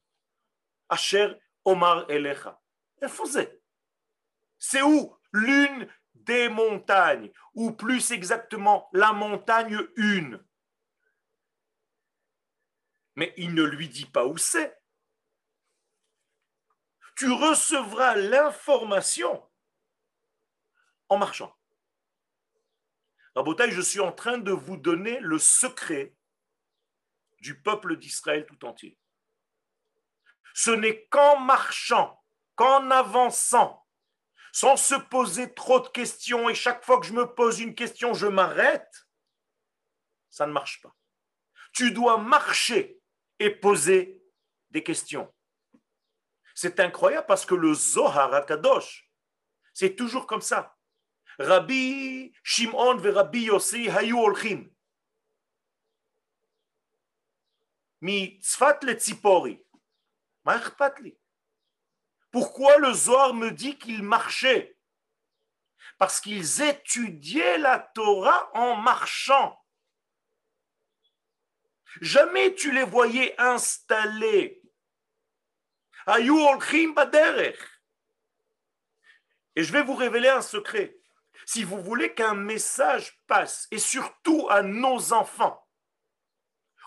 Asher 0.89 1.35
Omar 1.63 2.09
Elecha. 2.09 2.59
C'est 4.57 4.81
où? 4.81 5.17
L'une 5.31 5.87
des 6.13 6.47
montagnes, 6.47 7.31
ou 7.53 7.71
plus 7.71 8.11
exactement 8.11 8.89
la 8.93 9.13
montagne 9.13 9.79
une 9.95 10.43
mais 13.15 13.33
il 13.37 13.53
ne 13.53 13.63
lui 13.63 13.89
dit 13.89 14.05
pas 14.05 14.25
où 14.25 14.37
c'est. 14.37 14.77
Tu 17.15 17.31
recevras 17.31 18.15
l'information 18.15 19.47
en 21.09 21.17
marchant. 21.17 21.55
Rabotaï, 23.35 23.71
je 23.71 23.81
suis 23.81 23.99
en 23.99 24.11
train 24.11 24.37
de 24.37 24.51
vous 24.51 24.77
donner 24.77 25.19
le 25.19 25.39
secret 25.39 26.15
du 27.39 27.59
peuple 27.59 27.97
d'Israël 27.97 28.45
tout 28.45 28.65
entier. 28.65 28.97
Ce 30.53 30.71
n'est 30.71 31.05
qu'en 31.07 31.39
marchant, 31.39 32.23
qu'en 32.55 32.89
avançant, 32.91 33.85
sans 34.51 34.77
se 34.77 34.95
poser 34.95 35.53
trop 35.53 35.79
de 35.79 35.87
questions, 35.87 36.47
et 36.47 36.53
chaque 36.53 36.85
fois 36.85 36.99
que 36.99 37.07
je 37.07 37.13
me 37.13 37.25
pose 37.25 37.59
une 37.59 37.73
question, 37.73 38.13
je 38.13 38.27
m'arrête, 38.27 39.07
ça 40.29 40.45
ne 40.45 40.51
marche 40.51 40.81
pas. 40.81 40.95
Tu 41.73 41.91
dois 41.91 42.17
marcher 42.17 43.01
et 43.39 43.49
poser 43.49 44.23
des 44.69 44.83
questions. 44.83 45.33
C'est 46.53 46.79
incroyable 46.79 47.25
parce 47.27 47.45
que 47.45 47.55
le 47.55 47.73
Zohar 47.73 48.33
Akadosh, 48.33 49.09
c'est 49.73 49.95
toujours 49.95 50.27
comme 50.27 50.41
ça. 50.41 50.77
Rabbi 51.39 52.31
Shimon 52.43 52.97
ve 52.97 53.09
Rabbi 53.09 53.43
Yossi 53.45 53.89
hayu 53.89 54.13
olchim. 54.13 54.69
Mi 58.01 58.39
tzfat 58.41 58.79
le 58.83 58.93
tzipori. 58.93 59.63
Pourquoi 62.31 62.77
le 62.77 62.93
Zohar 62.93 63.33
me 63.33 63.51
dit 63.51 63.77
qu'ils 63.77 64.03
marchaient 64.03 64.77
Parce 65.97 66.19
qu'ils 66.19 66.61
étudiaient 66.61 67.57
la 67.57 67.79
Torah 67.79 68.51
en 68.53 68.75
marchant. 68.75 69.57
Jamais 72.01 72.53
tu 72.55 72.71
les 72.71 72.83
voyais 72.83 73.39
installés. 73.39 74.62
Et 79.55 79.63
je 79.63 79.71
vais 79.71 79.83
vous 79.83 79.95
révéler 79.95 80.29
un 80.29 80.41
secret. 80.41 80.97
Si 81.45 81.63
vous 81.63 81.81
voulez 81.81 82.13
qu'un 82.13 82.35
message 82.35 83.19
passe, 83.27 83.67
et 83.71 83.79
surtout 83.79 84.47
à 84.49 84.61
nos 84.61 85.13
enfants, 85.13 85.67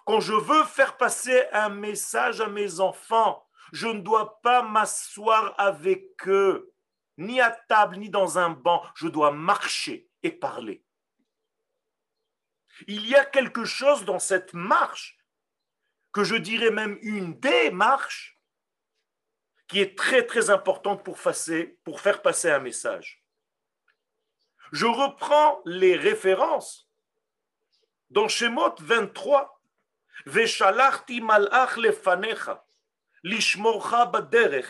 quand 0.04 0.20
je 0.20 0.34
veux 0.34 0.64
faire 0.64 0.96
passer 0.96 1.46
un 1.52 1.68
message 1.68 2.40
à 2.40 2.48
mes 2.48 2.80
enfants, 2.80 3.46
je 3.72 3.88
ne 3.88 4.00
dois 4.00 4.40
pas 4.40 4.62
m'asseoir 4.62 5.54
avec 5.58 6.28
eux, 6.28 6.72
ni 7.18 7.40
à 7.40 7.50
table, 7.50 7.96
ni 7.96 8.10
dans 8.10 8.38
un 8.38 8.50
banc. 8.50 8.84
Je 8.94 9.08
dois 9.08 9.32
marcher 9.32 10.08
et 10.22 10.30
parler. 10.30 10.84
Il 12.86 13.06
y 13.06 13.14
a 13.14 13.24
quelque 13.24 13.64
chose 13.64 14.04
dans 14.04 14.18
cette 14.18 14.54
marche, 14.54 15.18
que 16.12 16.24
je 16.24 16.36
dirais 16.36 16.70
même 16.70 16.98
une 17.02 17.38
démarche, 17.40 18.35
qui 19.68 19.80
est 19.80 19.96
très 19.96 20.24
très 20.24 20.50
importante 20.50 21.04
pour, 21.04 21.18
passer, 21.18 21.78
pour 21.84 22.00
faire 22.00 22.22
passer 22.22 22.50
un 22.50 22.60
message. 22.60 23.22
Je 24.72 24.86
reprends 24.86 25.60
les 25.64 25.96
références 25.96 26.88
dans 28.10 28.28
Shemot 28.28 28.74
23. 28.80 29.52
Malach 30.26 31.76
lefanecha, 31.76 32.64
lishmorcha 33.22 34.06
baderech, 34.06 34.66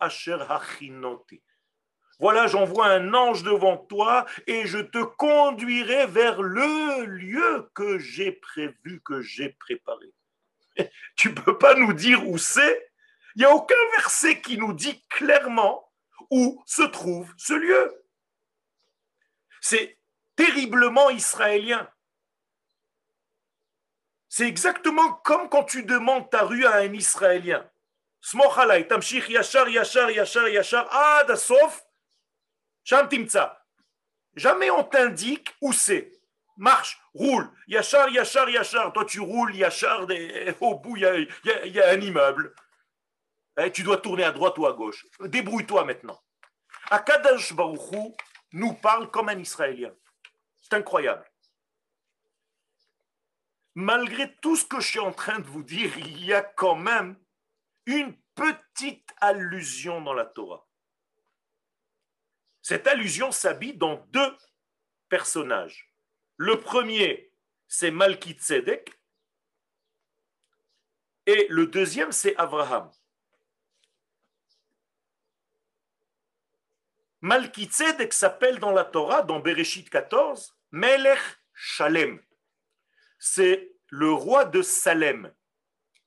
asher 0.00 0.38
hachinoti. 0.48 1.42
Voilà, 2.20 2.46
j'envoie 2.46 2.86
un 2.86 3.12
ange 3.12 3.42
devant 3.42 3.76
toi 3.76 4.24
et 4.46 4.66
je 4.66 4.78
te 4.78 5.02
conduirai 5.02 6.06
vers 6.06 6.40
le 6.40 7.04
lieu 7.06 7.68
que 7.74 7.98
j'ai 7.98 8.32
prévu, 8.32 9.02
que 9.04 9.20
j'ai 9.20 9.50
préparé. 9.50 10.12
Tu 11.16 11.34
peux 11.34 11.58
pas 11.58 11.74
nous 11.74 11.92
dire 11.92 12.26
où 12.28 12.38
c'est. 12.38 12.90
Il 13.36 13.40
n'y 13.40 13.44
a 13.44 13.54
aucun 13.54 13.74
verset 13.96 14.40
qui 14.40 14.58
nous 14.58 14.72
dit 14.72 15.04
clairement 15.08 15.92
où 16.30 16.62
se 16.66 16.82
trouve 16.82 17.32
ce 17.36 17.52
lieu. 17.52 18.04
C'est 19.60 19.98
terriblement 20.36 21.10
israélien. 21.10 21.88
C'est 24.28 24.48
exactement 24.48 25.12
comme 25.12 25.48
quand 25.48 25.64
tu 25.64 25.84
demandes 25.84 26.28
ta 26.28 26.42
rue 26.42 26.66
à 26.66 26.78
un 26.78 26.92
Israélien. 26.92 27.70
Jamais 34.34 34.70
on 34.70 34.82
t'indique 34.82 35.54
où 35.60 35.72
c'est. 35.72 36.13
Marche, 36.56 37.00
roule. 37.14 37.50
Yachar, 37.66 38.08
yachar, 38.10 38.48
yachar. 38.48 38.92
Toi, 38.92 39.04
tu 39.04 39.20
roules, 39.20 39.56
yachar, 39.56 40.06
au 40.60 40.78
bout, 40.78 40.96
il 40.96 41.28
y, 41.44 41.80
a, 41.80 41.90
un 41.90 42.00
immeuble. 42.00 42.54
Eh, 43.58 43.70
tu 43.72 43.82
dois 43.82 43.98
tourner 43.98 44.24
à 44.24 44.32
droite 44.32 44.56
ou 44.58 44.66
à 44.66 44.72
gauche. 44.72 45.06
Débrouille-toi 45.20 45.84
maintenant. 45.84 46.20
Akadash 46.90 47.52
Baruchou 47.52 48.14
nous 48.52 48.74
parle 48.74 49.10
comme 49.10 49.28
un 49.28 49.38
Israélien. 49.38 49.92
C'est 50.60 50.74
incroyable. 50.74 51.24
Malgré 53.74 54.34
tout 54.36 54.56
ce 54.56 54.64
que 54.64 54.80
je 54.80 54.88
suis 54.88 55.00
en 55.00 55.12
train 55.12 55.40
de 55.40 55.46
vous 55.46 55.62
dire, 55.64 55.96
il 55.98 56.24
y 56.24 56.32
a 56.32 56.42
quand 56.42 56.76
même 56.76 57.16
une 57.86 58.16
petite 58.34 59.12
allusion 59.20 60.00
dans 60.00 60.14
la 60.14 60.26
Torah. 60.26 60.66
Cette 62.62 62.86
allusion 62.86 63.32
s'habille 63.32 63.76
dans 63.76 63.96
deux 64.10 64.36
personnages. 65.08 65.93
Le 66.36 66.60
premier, 66.60 67.32
c'est 67.68 67.90
Malki 67.90 68.32
Tzedek, 68.32 68.92
et 71.26 71.46
le 71.48 71.66
deuxième, 71.66 72.12
c'est 72.12 72.36
Abraham. 72.36 72.90
Malki 77.20 77.64
Tzedek 77.64 78.12
s'appelle 78.12 78.58
dans 78.58 78.72
la 78.72 78.84
Torah, 78.84 79.22
dans 79.22 79.40
Bereshit 79.40 79.88
14, 79.88 80.54
Melech 80.72 81.20
Shalem. 81.54 82.20
C'est 83.18 83.72
le 83.88 84.12
roi 84.12 84.44
de 84.44 84.60
Salem, 84.60 85.32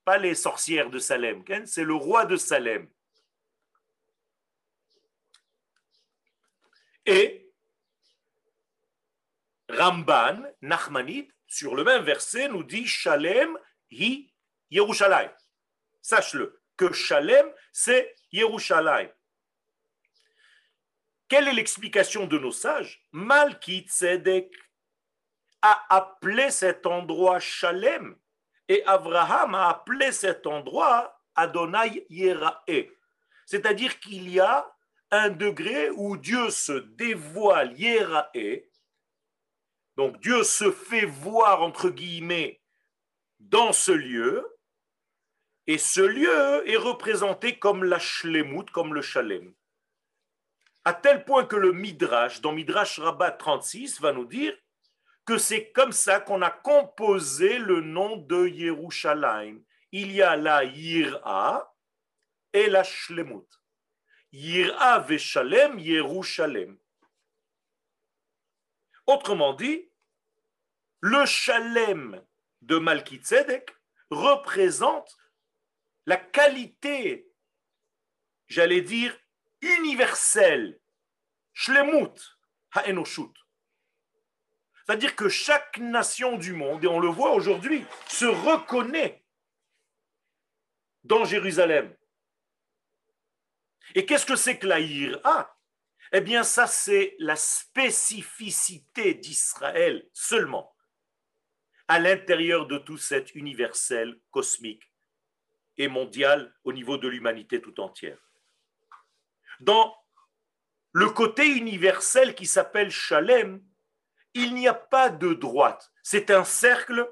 pas 0.06 0.18
les 0.18 0.36
sorcières 0.36 0.92
de 0.92 1.00
Salem, 1.00 1.44
c'est 1.66 1.84
le 1.84 1.96
roi 1.96 2.26
de 2.26 2.36
Salem. 2.36 2.88
Et 7.08 7.47
Ramban, 9.70 10.44
Nachmanid, 10.62 11.32
sur 11.46 11.76
le 11.76 11.84
même 11.84 12.04
verset, 12.04 12.50
nous 12.50 12.64
dit 12.64 12.86
Shalem 12.86 13.58
hi 13.90 14.34
Yerushalayim. 14.70 15.32
Sache-le, 16.02 16.62
que 16.76 16.92
Shalem, 16.94 17.52
c'est 17.72 18.16
Yerushalayim. 18.32 19.10
Quelle 21.28 21.50
est 21.50 21.54
l'explication 21.54 22.26
de 22.26 22.38
nos 22.38 22.52
sages? 22.52 23.02
Malki 23.12 23.82
Tzedek 23.82 24.54
a 25.62 25.86
appelé 25.90 26.52
cet 26.52 26.86
endroit 26.86 27.40
Shalem 27.40 28.16
et 28.70 28.84
Abraham 28.86 29.56
a 29.56 29.70
appelé 29.70 30.12
cet 30.12 30.48
endroit 30.48 31.22
Adonai 31.36 32.06
Yerae. 32.10 32.90
C'est-à-dire 33.46 34.00
qu'il 34.00 34.30
y 34.30 34.40
a 34.40 34.70
un 35.12 35.30
degré 35.30 35.90
où 35.90 36.18
Dieu 36.18 36.50
se 36.50 36.74
dévoile 36.74 37.78
Yerae, 37.78 38.67
donc 39.98 40.20
Dieu 40.22 40.44
se 40.44 40.72
fait 40.72 41.06
voir 41.06 41.62
entre 41.62 41.90
guillemets 41.90 42.62
dans 43.40 43.74
ce 43.74 43.92
lieu, 43.92 44.48
et 45.68 45.78
ce 45.78 46.02
lieu 46.02 46.70
est 46.70 46.78
représenté 46.78 47.60
comme 47.60 47.84
la 47.84 48.00
Shlemut, 48.00 48.72
comme 48.72 48.94
le 48.94 49.02
Shalem 49.02 49.54
à 50.88 50.94
tel 50.94 51.26
point 51.26 51.44
que 51.44 51.58
le 51.58 51.74
Midrash, 51.74 52.40
dans 52.40 52.54
Midrash 52.54 52.98
Rabbah 52.98 53.32
36, 53.32 54.00
va 54.00 54.14
nous 54.14 54.24
dire 54.24 54.58
que 55.26 55.38
c'est 55.38 55.74
comme 55.74 55.92
ça 55.92 56.22
qu'on 56.22 56.42
a 56.42 56.50
composé 56.50 57.58
le 57.58 57.82
nom 57.82 58.16
de 58.16 58.48
Yerushalayim. 58.48 59.62
Il 59.92 60.14
y 60.14 60.22
a 60.22 60.38
la 60.38 60.64
Yira 60.64 61.76
et 62.54 62.70
la 62.70 62.86
Shlemut. 62.86 63.46
Yira 64.32 65.00
Veshalem, 65.00 65.78
Yerushalem. 65.78 66.78
Autrement 69.08 69.54
dit, 69.54 69.90
le 71.00 71.26
Shalem 71.26 72.22
de 72.62 72.78
Malkitzedek 72.78 73.74
représente 74.10 75.18
la 76.06 76.18
qualité, 76.18 77.32
j'allais 78.48 78.82
dire, 78.82 79.18
universel, 79.62 80.80
shlemut 81.54 82.38
ha'enoshut. 82.74 83.34
C'est-à-dire 84.76 85.16
que 85.16 85.30
chaque 85.30 85.78
nation 85.78 86.38
du 86.38 86.54
monde, 86.54 86.84
et 86.84 86.88
on 86.88 87.00
le 87.00 87.10
voit 87.10 87.32
aujourd'hui, 87.32 87.86
se 88.08 88.26
reconnaît 88.26 89.24
dans 91.04 91.26
Jérusalem. 91.26 91.96
Et 93.96 94.06
qu'est-ce 94.06 94.26
que 94.26 94.36
c'est 94.36 94.58
que 94.58 94.68
la 94.68 94.80
ira 94.80 95.57
Eh 96.14 96.22
bien, 96.22 96.44
ça, 96.44 96.68
c'est 96.68 97.16
la 97.20 97.36
spécificité 97.36 99.14
d'Israël 99.14 100.08
seulement, 100.14 100.76
à 101.88 102.00
l'intérieur 102.00 102.68
de 102.68 102.78
tout 102.78 102.98
cet 102.98 103.36
universel 103.36 104.20
cosmique 104.32 104.84
et 105.78 105.88
mondial 105.88 106.54
au 106.64 106.74
niveau 106.74 106.98
de 106.98 107.08
l'humanité 107.08 107.62
tout 107.62 107.80
entière 107.80 108.18
dans 109.60 109.96
le 110.92 111.10
côté 111.10 111.46
universel 111.46 112.36
qui 112.36 112.46
s'appelle 112.46 112.90
Shalem, 112.90 113.64
il 114.34 114.54
n'y 114.54 114.68
a 114.68 114.74
pas 114.74 115.10
de 115.10 115.34
droite. 115.34 115.92
C'est 116.04 116.32
un 116.32 116.44
cercle 116.44 117.12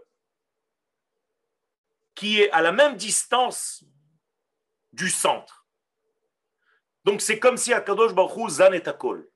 qui 2.13 2.41
est 2.41 2.51
à 2.51 2.61
la 2.61 2.71
même 2.71 2.95
distance 2.95 3.83
du 4.93 5.09
centre. 5.09 5.54
Donc 7.05 7.21
c'est 7.21 7.37
comme 7.37 7.55
si 7.55 7.71
Akadosh 7.71 8.13
Baruch 8.13 8.49
Zan 8.49 8.73
et 8.73 8.87
Akol. 8.87 9.29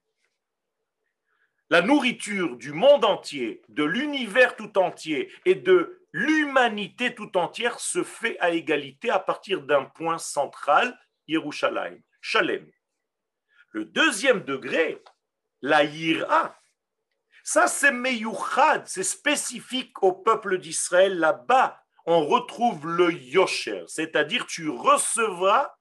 La 1.69 1.83
nourriture 1.83 2.57
du 2.57 2.73
monde 2.73 3.05
entier, 3.05 3.61
de 3.69 3.83
l'univers 3.83 4.55
tout 4.55 4.75
entier 4.79 5.31
et 5.45 5.53
de 5.53 6.01
l'humanité 6.11 7.13
tout 7.13 7.37
entière 7.37 7.79
se 7.79 8.03
fait 8.03 8.39
à 8.39 8.49
égalité 8.49 9.11
à 9.11 9.19
partir 9.19 9.61
d'un 9.61 9.85
point 9.85 10.17
central, 10.17 10.99
Yerushalayim, 11.27 11.99
Shalem. 12.21 12.67
Le 13.71 13.85
deuxième 13.85 14.43
degré, 14.43 15.03
la 15.61 15.83
yira, 15.83 16.57
ça 17.43 17.67
c'est 17.67 17.91
meyuchad, 17.91 18.87
c'est 18.87 19.03
spécifique 19.03 20.01
au 20.01 20.13
peuple 20.13 20.57
d'Israël. 20.57 21.19
Là-bas, 21.19 21.79
on 22.07 22.25
retrouve 22.25 22.87
le 22.87 23.13
yosher, 23.13 23.83
c'est-à-dire 23.85 24.47
tu 24.47 24.69
recevras 24.69 25.71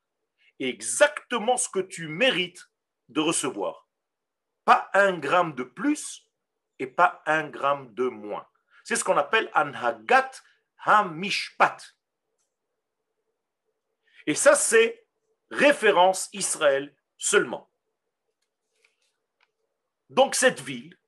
exactement 0.59 1.57
ce 1.57 1.69
que 1.69 1.81
tu 1.81 2.09
mérites 2.09 2.71
de 3.09 3.21
recevoir. 3.21 3.89
Pas 4.65 4.91
un 4.93 5.19
gramme 5.19 5.55
de 5.55 5.63
plus 5.63 6.29
et 6.79 6.87
pas 6.87 7.23
un 7.27 7.49
gramme 7.49 7.95
de 7.95 8.09
moins. 8.09 8.47
C'est 8.85 8.97
ce 8.97 9.05
qu'on 9.05 9.17
appelle 9.17 9.51
anhagat 9.55 10.31
hamishpat. 10.85 11.97
Et 14.27 14.35
ça, 14.35 14.55
c'est 14.55 15.07
référence 15.51 16.29
Israël 16.33 16.95
seulement. 17.17 17.71
Donc 20.11 20.35
cette 20.35 20.61
ville, 20.61 20.99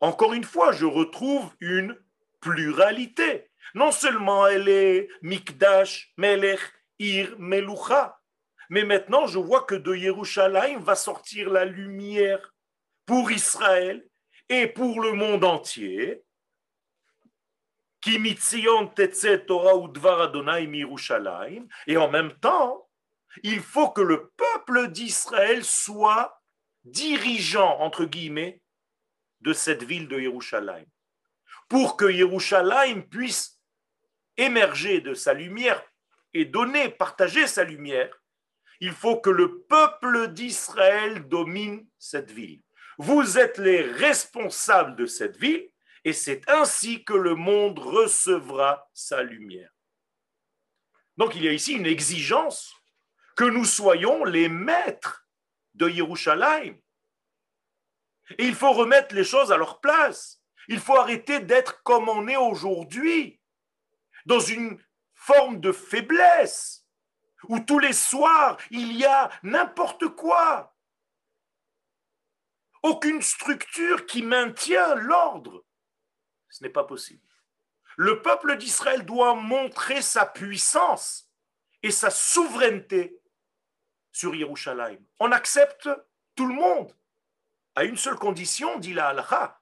encore 0.00 0.34
une 0.34 0.44
fois, 0.44 0.72
je 0.72 0.86
retrouve 0.86 1.54
une 1.60 1.98
pluralité. 2.40 3.50
Non 3.74 3.92
seulement 3.92 4.46
elle 4.46 4.68
est 4.68 5.08
Mikdash, 5.22 6.12
Melech, 6.16 6.60
Ir, 6.98 7.38
Melucha, 7.38 8.20
mais 8.70 8.84
maintenant 8.84 9.26
je 9.26 9.38
vois 9.38 9.64
que 9.64 9.74
de 9.74 9.94
Yerushalayim 9.94 10.80
va 10.80 10.94
sortir 10.94 11.50
la 11.50 11.64
lumière 11.64 12.54
pour 13.04 13.30
Israël 13.30 14.06
et 14.48 14.66
pour 14.66 15.00
le 15.00 15.12
monde 15.12 15.44
entier. 15.44 16.22
Et 21.86 21.96
en 21.96 22.08
même 22.08 22.32
temps, 22.38 22.88
il 23.42 23.60
faut 23.60 23.90
que 23.90 24.00
le 24.00 24.30
peuple 24.36 24.88
d'Israël 24.88 25.64
soit 25.64 26.40
dirigeant, 26.84 27.80
entre 27.80 28.04
guillemets, 28.04 28.62
de 29.40 29.52
cette 29.52 29.82
ville 29.82 30.06
de 30.08 30.20
Yerushalayim. 30.20 30.86
Pour 31.68 31.96
que 31.96 32.04
Yerushalayim 32.06 33.02
puisse 33.02 33.60
émerger 34.36 35.00
de 35.00 35.14
sa 35.14 35.34
lumière 35.34 35.82
et 36.32 36.44
donner, 36.44 36.90
partager 36.90 37.46
sa 37.46 37.64
lumière, 37.64 38.16
il 38.80 38.92
faut 38.92 39.20
que 39.20 39.30
le 39.30 39.62
peuple 39.62 40.28
d'Israël 40.28 41.28
domine 41.28 41.86
cette 41.98 42.30
ville. 42.30 42.62
Vous 42.98 43.38
êtes 43.38 43.58
les 43.58 43.82
responsables 43.82 44.96
de 44.96 45.06
cette 45.06 45.36
ville 45.36 45.70
et 46.04 46.12
c'est 46.12 46.48
ainsi 46.48 47.04
que 47.04 47.14
le 47.14 47.34
monde 47.34 47.78
recevra 47.78 48.88
sa 48.94 49.22
lumière. 49.22 49.70
Donc 51.16 51.34
il 51.34 51.44
y 51.44 51.48
a 51.48 51.52
ici 51.52 51.72
une 51.74 51.86
exigence 51.86 52.74
que 53.36 53.44
nous 53.44 53.64
soyons 53.64 54.24
les 54.24 54.48
maîtres 54.48 55.26
de 55.74 55.88
Yerushalayim. 55.88 56.76
Et 58.38 58.44
il 58.44 58.54
faut 58.54 58.72
remettre 58.72 59.14
les 59.14 59.24
choses 59.24 59.52
à 59.52 59.56
leur 59.56 59.80
place. 59.80 60.40
Il 60.68 60.80
faut 60.80 60.96
arrêter 60.96 61.40
d'être 61.40 61.82
comme 61.82 62.08
on 62.08 62.26
est 62.28 62.36
aujourd'hui, 62.36 63.40
dans 64.24 64.40
une 64.40 64.82
forme 65.14 65.60
de 65.60 65.72
faiblesse, 65.72 66.85
où 67.48 67.60
tous 67.60 67.78
les 67.78 67.92
soirs 67.92 68.56
il 68.70 68.92
y 68.92 69.04
a 69.04 69.30
n'importe 69.42 70.08
quoi. 70.08 70.74
Aucune 72.82 73.22
structure 73.22 74.06
qui 74.06 74.22
maintient 74.22 74.94
l'ordre. 74.94 75.64
Ce 76.48 76.62
n'est 76.62 76.70
pas 76.70 76.84
possible. 76.84 77.22
Le 77.96 78.22
peuple 78.22 78.56
d'Israël 78.56 79.04
doit 79.04 79.34
montrer 79.34 80.02
sa 80.02 80.26
puissance 80.26 81.30
et 81.82 81.90
sa 81.90 82.10
souveraineté 82.10 83.20
sur 84.12 84.34
Yerushalayim. 84.34 85.00
On 85.18 85.32
accepte 85.32 85.88
tout 86.34 86.46
le 86.46 86.54
monde 86.54 86.94
à 87.74 87.84
une 87.84 87.96
seule 87.96 88.16
condition, 88.16 88.78
dit 88.78 88.94
la 88.94 89.08
halakha, 89.08 89.60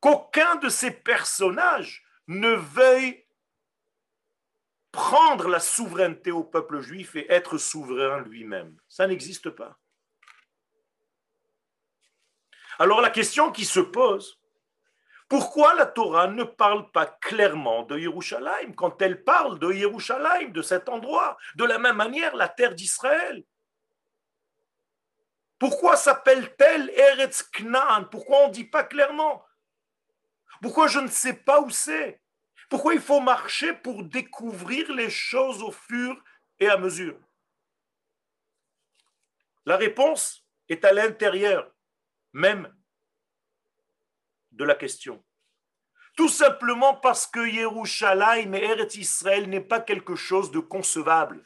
qu'aucun 0.00 0.56
de 0.56 0.68
ces 0.68 0.90
personnages 0.90 2.04
ne 2.26 2.54
veuille 2.54 3.25
prendre 4.96 5.46
la 5.48 5.60
souveraineté 5.60 6.32
au 6.32 6.42
peuple 6.42 6.80
juif 6.80 7.16
et 7.16 7.30
être 7.30 7.58
souverain 7.58 8.20
lui-même. 8.22 8.78
Ça 8.88 9.06
n'existe 9.06 9.50
pas. 9.50 9.78
Alors 12.78 13.02
la 13.02 13.10
question 13.10 13.52
qui 13.52 13.66
se 13.66 13.80
pose, 13.80 14.40
pourquoi 15.28 15.74
la 15.74 15.84
Torah 15.84 16.28
ne 16.28 16.44
parle 16.44 16.90
pas 16.92 17.04
clairement 17.04 17.82
de 17.82 17.98
Yerushalayim 17.98 18.72
quand 18.74 19.02
elle 19.02 19.22
parle 19.22 19.58
de 19.58 19.70
Yerushalayim, 19.70 20.48
de 20.52 20.62
cet 20.62 20.88
endroit 20.88 21.36
De 21.56 21.64
la 21.64 21.78
même 21.78 21.96
manière, 21.96 22.34
la 22.34 22.48
terre 22.48 22.74
d'Israël? 22.74 23.44
Pourquoi 25.58 25.96
s'appelle-t-elle 25.96 26.88
Eretz 26.88 27.42
Knaan 27.60 28.06
Pourquoi 28.10 28.44
on 28.44 28.48
ne 28.48 28.52
dit 28.54 28.64
pas 28.64 28.84
clairement? 28.84 29.44
Pourquoi 30.62 30.88
je 30.88 31.00
ne 31.00 31.08
sais 31.08 31.34
pas 31.34 31.60
où 31.60 31.68
c'est? 31.68 32.22
Pourquoi 32.68 32.94
il 32.94 33.00
faut 33.00 33.20
marcher 33.20 33.72
pour 33.74 34.02
découvrir 34.04 34.92
les 34.92 35.10
choses 35.10 35.62
au 35.62 35.70
fur 35.70 36.22
et 36.58 36.68
à 36.68 36.76
mesure? 36.76 37.18
La 39.64 39.76
réponse 39.76 40.44
est 40.68 40.84
à 40.84 40.92
l'intérieur 40.92 41.72
même 42.32 42.72
de 44.52 44.64
la 44.64 44.74
question. 44.74 45.24
Tout 46.16 46.28
simplement 46.28 46.94
parce 46.94 47.26
que 47.26 47.46
Yerushalayim 47.46 48.54
et 48.54 48.64
Eretz 48.64 48.96
Israël 48.96 49.48
n'est 49.48 49.60
pas 49.60 49.80
quelque 49.80 50.16
chose 50.16 50.50
de 50.50 50.60
concevable. 50.60 51.44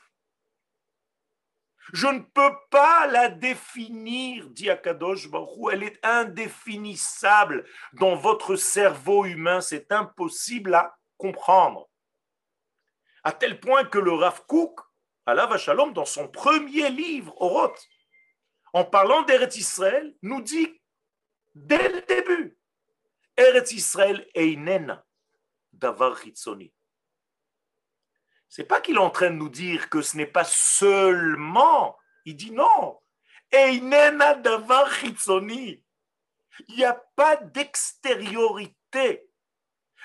Je 1.93 2.07
ne 2.07 2.21
peux 2.21 2.55
pas 2.71 3.09
la 3.09 3.29
définir, 3.29 4.49
dit 4.51 4.71
Akadosh 4.71 5.29
Baruch 5.29 5.73
elle 5.73 5.83
est 5.83 5.99
indéfinissable 6.05 7.67
dans 7.95 8.15
votre 8.15 8.55
cerveau 8.55 9.25
humain, 9.25 9.61
c'est 9.61 9.91
impossible 9.91 10.75
à 10.75 10.97
comprendre. 11.21 11.89
À 13.23 13.33
tel 13.33 13.61
point 13.61 13.85
que 13.85 13.99
le 13.99 14.13
Rav 14.13 14.47
Kook, 14.47 14.81
Allah 15.27 15.57
Shalom, 15.59 15.93
dans 15.93 16.07
son 16.07 16.27
premier 16.29 16.89
livre, 16.91 17.35
Oroth, 17.41 17.81
en 18.73 18.85
parlant 18.85 19.23
d'Eretz 19.23 19.57
Israël, 19.57 20.15
nous 20.23 20.41
dit 20.41 20.81
dès 21.55 21.89
le 21.89 22.01
début, 22.03 22.59
Eretz 23.37 23.73
Israël 23.73 24.27
einena 24.35 25.05
davar 25.73 26.19
chitzoni 26.21 26.73
c'est 28.51 28.65
pas 28.65 28.81
qu'il 28.81 28.97
est 28.97 28.99
en 28.99 29.11
train 29.11 29.31
de 29.31 29.37
nous 29.37 29.49
dire 29.49 29.89
que 29.89 30.03
ce 30.03 30.17
n'est 30.17 30.27
pas 30.27 30.43
seulement. 30.45 31.97
Il 32.25 32.35
dit 32.35 32.51
non. 32.51 32.99
Il 33.53 33.89
n'y 36.77 36.85
a 36.85 36.95
pas 37.15 37.37
d'extériorité. 37.37 39.30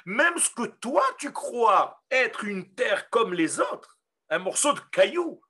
Même 0.05 0.37
ce 0.37 0.49
que 0.51 0.67
toi 0.67 1.03
tu 1.17 1.33
crois 1.33 2.03
être 2.11 2.45
une 2.45 2.73
terre 2.75 3.09
comme 3.09 3.33
les 3.33 3.59
autres, 3.59 3.97
un 4.29 4.39
morceau 4.39 4.73
de 4.73 4.79
caillou, 4.91 5.41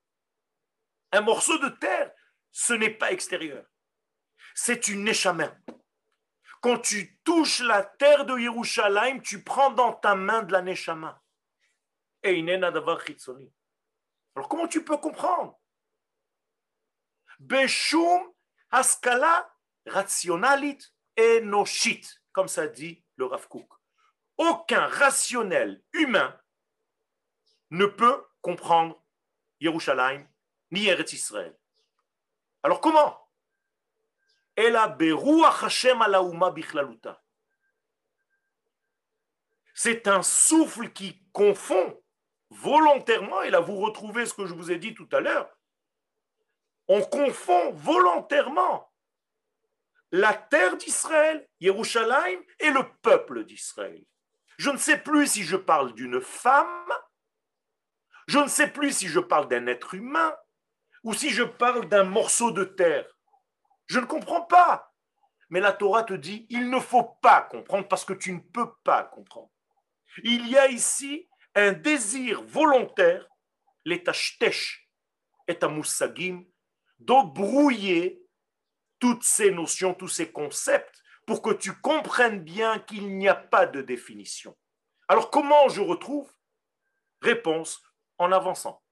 un 1.12 1.22
morceau 1.22 1.58
de 1.58 1.70
terre, 1.70 2.12
ce 2.52 2.74
n'est 2.74 2.94
pas 2.94 3.12
extérieur. 3.12 3.66
C'est 4.54 4.88
une 4.88 5.08
échamin. 5.08 5.54
Quand 6.62 6.80
tu 6.80 7.20
touches 7.24 7.60
la 7.60 7.84
terre 7.84 8.26
de 8.26 8.40
Yerushalayim, 8.40 9.22
tu 9.22 9.44
prends 9.44 9.72
dans 9.72 9.94
ta 9.94 10.16
main 10.16 10.42
de 10.42 10.54
la 10.54 10.62
neshama. 10.62 11.22
Alors 12.24 14.50
comment 14.50 14.68
tu 14.68 14.84
peux 14.84 14.98
comprendre? 14.98 15.60
Beshum 17.40 18.34
haskala 18.72 19.54
rationalit 19.86 20.80
enoshit, 21.20 22.08
comme 22.32 22.48
ça 22.48 22.68
dit 22.68 23.06
le 23.18 23.26
Rav 23.26 23.48
Kook. 23.48 23.75
Aucun 24.38 24.88
rationnel 24.88 25.82
humain 25.94 26.40
ne 27.70 27.86
peut 27.86 28.26
comprendre 28.42 29.02
Yerushalayim 29.60 30.28
ni 30.72 30.88
Eretz 30.88 31.14
Israël. 31.14 31.58
Alors 32.64 32.82
comment? 32.82 33.22
C'est 39.74 40.08
un 40.08 40.24
souffle 40.24 40.92
qui 40.92 41.22
confond 41.32 42.02
volontairement, 42.50 43.42
et 43.42 43.50
là 43.50 43.60
vous 43.60 43.78
retrouvez 43.78 44.26
ce 44.26 44.34
que 44.34 44.46
je 44.46 44.54
vous 44.54 44.72
ai 44.72 44.78
dit 44.78 44.94
tout 44.94 45.10
à 45.12 45.20
l'heure, 45.20 45.50
on 46.88 47.02
confond 47.02 47.74
volontairement 47.74 48.92
la 50.12 50.34
terre 50.34 50.78
d'Israël, 50.78 51.48
Yerushalayim, 51.60 52.42
et 52.60 52.70
le 52.70 52.90
peuple 53.02 53.44
d'Israël. 53.44 54.06
Je 54.58 54.70
ne 54.70 54.78
sais 54.78 54.98
plus 54.98 55.28
si 55.28 55.44
je 55.44 55.56
parle 55.56 55.94
d'une 55.94 56.22
femme, 56.22 56.92
je 58.28 58.40
ne 58.40 58.48
sais 58.48 58.70
plus 58.70 58.92
si 58.92 59.08
je 59.08 59.20
parle 59.20 59.48
d'un 59.48 59.68
être 59.68 59.94
humain, 59.94 60.36
ou 61.04 61.14
si 61.14 61.30
je 61.30 61.44
parle 61.44 61.88
d'un 61.88 62.04
morceau 62.04 62.52
de 62.52 62.64
terre. 62.64 63.08
Je 63.88 64.00
ne 64.00 64.06
comprends 64.06 64.42
pas. 64.42 64.92
Mais 65.50 65.60
la 65.60 65.74
Torah 65.74 66.04
te 66.04 66.14
dit, 66.14 66.48
il 66.50 66.70
ne 66.70 66.80
faut 66.80 67.04
pas 67.22 67.42
comprendre 67.42 67.88
parce 67.88 68.04
que 68.04 68.14
tu 68.14 68.34
ne 68.34 68.40
peux 68.40 68.74
pas 68.84 69.04
comprendre. 69.04 69.52
Il 70.24 70.48
y 70.48 70.58
a 70.58 70.68
ici 70.68 71.30
un 71.54 71.74
désir 71.74 72.42
volontaire, 72.44 73.28
les 73.86 74.04
et 75.48 75.68
moussagim, 75.68 76.44
d'embrouiller 76.98 78.26
toutes 79.00 79.24
ces 79.24 79.52
notions, 79.52 79.94
tous 79.94 80.08
ces 80.08 80.32
concepts, 80.32 81.04
pour 81.26 81.42
que 81.42 81.52
tu 81.52 81.74
comprennes 81.74 82.44
bien 82.44 82.80
qu'il 82.80 83.18
n'y 83.18 83.28
a 83.28 83.36
pas 83.36 83.66
de 83.66 83.82
définition. 83.82 84.56
Alors 85.08 85.32
comment 85.32 85.70
je 85.70 85.82
retrouve 85.82 86.32
Réponse 87.22 87.82
en 88.18 88.32
avançant. 88.32 88.84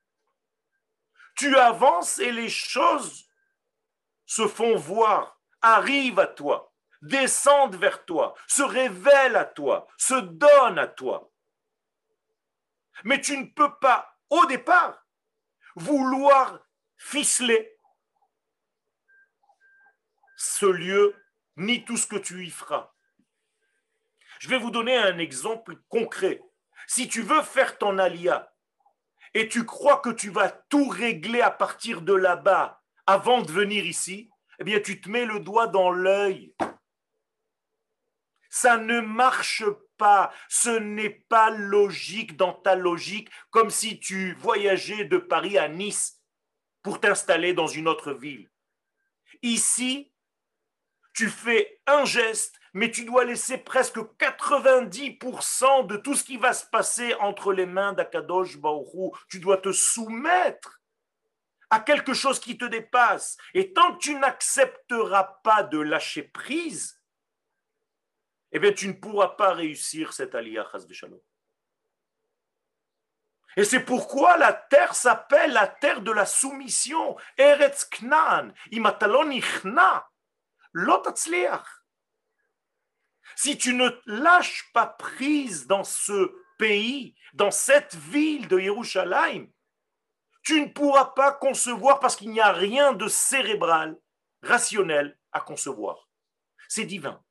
Tu 1.35 1.55
avances 1.55 2.19
et 2.19 2.31
les 2.31 2.49
choses 2.49 3.27
se 4.25 4.47
font 4.47 4.75
voir, 4.75 5.39
arrivent 5.61 6.19
à 6.19 6.27
toi, 6.27 6.73
descendent 7.01 7.75
vers 7.75 8.05
toi, 8.05 8.33
se 8.47 8.63
révèlent 8.63 9.35
à 9.35 9.45
toi, 9.45 9.87
se 9.97 10.15
donnent 10.15 10.79
à 10.79 10.87
toi. 10.87 11.31
Mais 13.03 13.19
tu 13.19 13.37
ne 13.37 13.45
peux 13.45 13.75
pas, 13.79 14.17
au 14.29 14.45
départ, 14.45 15.05
vouloir 15.75 16.59
ficeler 16.97 17.77
ce 20.37 20.65
lieu, 20.65 21.15
ni 21.57 21.85
tout 21.85 21.97
ce 21.97 22.07
que 22.07 22.15
tu 22.15 22.45
y 22.45 22.49
feras. 22.49 22.93
Je 24.39 24.49
vais 24.49 24.57
vous 24.57 24.71
donner 24.71 24.97
un 24.97 25.17
exemple 25.19 25.77
concret. 25.89 26.41
Si 26.87 27.07
tu 27.07 27.21
veux 27.21 27.43
faire 27.43 27.77
ton 27.77 27.97
alia 27.97 28.53
et 29.33 29.47
tu 29.47 29.65
crois 29.65 29.99
que 29.99 30.09
tu 30.09 30.29
vas 30.29 30.49
tout 30.49 30.87
régler 30.87 31.41
à 31.41 31.51
partir 31.51 32.01
de 32.01 32.13
là-bas 32.13 32.81
avant 33.05 33.41
de 33.41 33.51
venir 33.51 33.85
ici, 33.85 34.29
eh 34.59 34.63
bien 34.63 34.79
tu 34.79 35.01
te 35.01 35.09
mets 35.09 35.25
le 35.25 35.39
doigt 35.39 35.67
dans 35.67 35.91
l'œil. 35.91 36.53
Ça 38.49 38.77
ne 38.77 38.99
marche 38.99 39.63
pas, 39.97 40.31
ce 40.47 40.69
n'est 40.69 41.25
pas 41.29 41.49
logique 41.49 42.37
dans 42.37 42.53
ta 42.53 42.75
logique, 42.75 43.29
comme 43.49 43.69
si 43.69 43.99
tu 43.99 44.33
voyageais 44.35 45.05
de 45.05 45.17
Paris 45.17 45.57
à 45.57 45.67
Nice 45.67 46.21
pour 46.83 46.99
t'installer 46.99 47.53
dans 47.53 47.67
une 47.67 47.87
autre 47.87 48.13
ville. 48.13 48.51
Ici, 49.41 50.12
tu 51.13 51.29
fais 51.29 51.81
un 51.85 52.05
geste, 52.05 52.59
mais 52.73 52.89
tu 52.91 53.05
dois 53.05 53.23
laisser 53.23 53.57
presque 53.59 53.97
90% 53.97 55.87
de 55.87 55.97
tout 55.97 56.15
ce 56.15 56.23
qui 56.23 56.37
va 56.37 56.53
se 56.53 56.65
passer 56.65 57.13
entre 57.15 57.53
les 57.53 57.67
mains 57.67 57.93
d'Akadosh 57.93 58.57
Baoru. 58.57 59.11
Tu 59.29 59.39
dois 59.39 59.57
te 59.57 59.71
soumettre 59.71 60.81
à 61.69 61.79
quelque 61.79 62.13
chose 62.13 62.39
qui 62.39 62.57
te 62.57 62.65
dépasse. 62.65 63.37
Et 63.53 63.73
tant 63.73 63.93
que 63.95 63.99
tu 63.99 64.15
n'accepteras 64.15 65.39
pas 65.43 65.63
de 65.63 65.79
lâcher 65.79 66.23
prise, 66.23 66.99
eh 68.51 68.59
bien, 68.59 68.71
tu 68.71 68.87
ne 68.87 68.93
pourras 68.93 69.29
pas 69.29 69.53
réussir 69.53 70.13
cette 70.13 70.35
aliyah 70.35 70.69
Shalom. 70.91 71.19
Et 73.55 73.63
c'est 73.63 73.81
pourquoi 73.81 74.37
la 74.37 74.53
terre 74.53 74.95
s'appelle 74.95 75.53
la 75.53 75.67
terre 75.67 76.01
de 76.01 76.11
la 76.11 76.25
soumission. 76.25 77.15
Eretz 77.37 77.85
Knan, 77.85 78.51
imatalon 78.71 79.29
ichna, 79.29 80.07
Si 83.35 83.57
tu 83.57 83.73
ne 83.73 83.89
lâches 84.05 84.71
pas 84.73 84.87
prise 84.87 85.67
dans 85.67 85.83
ce 85.83 86.33
pays, 86.57 87.15
dans 87.33 87.51
cette 87.51 87.95
ville 87.95 88.47
de 88.47 88.59
Yerushalayim, 88.59 89.47
tu 90.43 90.61
ne 90.61 90.67
pourras 90.67 91.05
pas 91.05 91.31
concevoir 91.31 91.99
parce 91.99 92.15
qu'il 92.15 92.31
n'y 92.31 92.41
a 92.41 92.51
rien 92.51 92.93
de 92.93 93.07
cérébral, 93.07 93.97
rationnel 94.41 95.17
à 95.31 95.41
concevoir. 95.41 96.09
C'est 96.67 96.85
divin. 96.85 97.23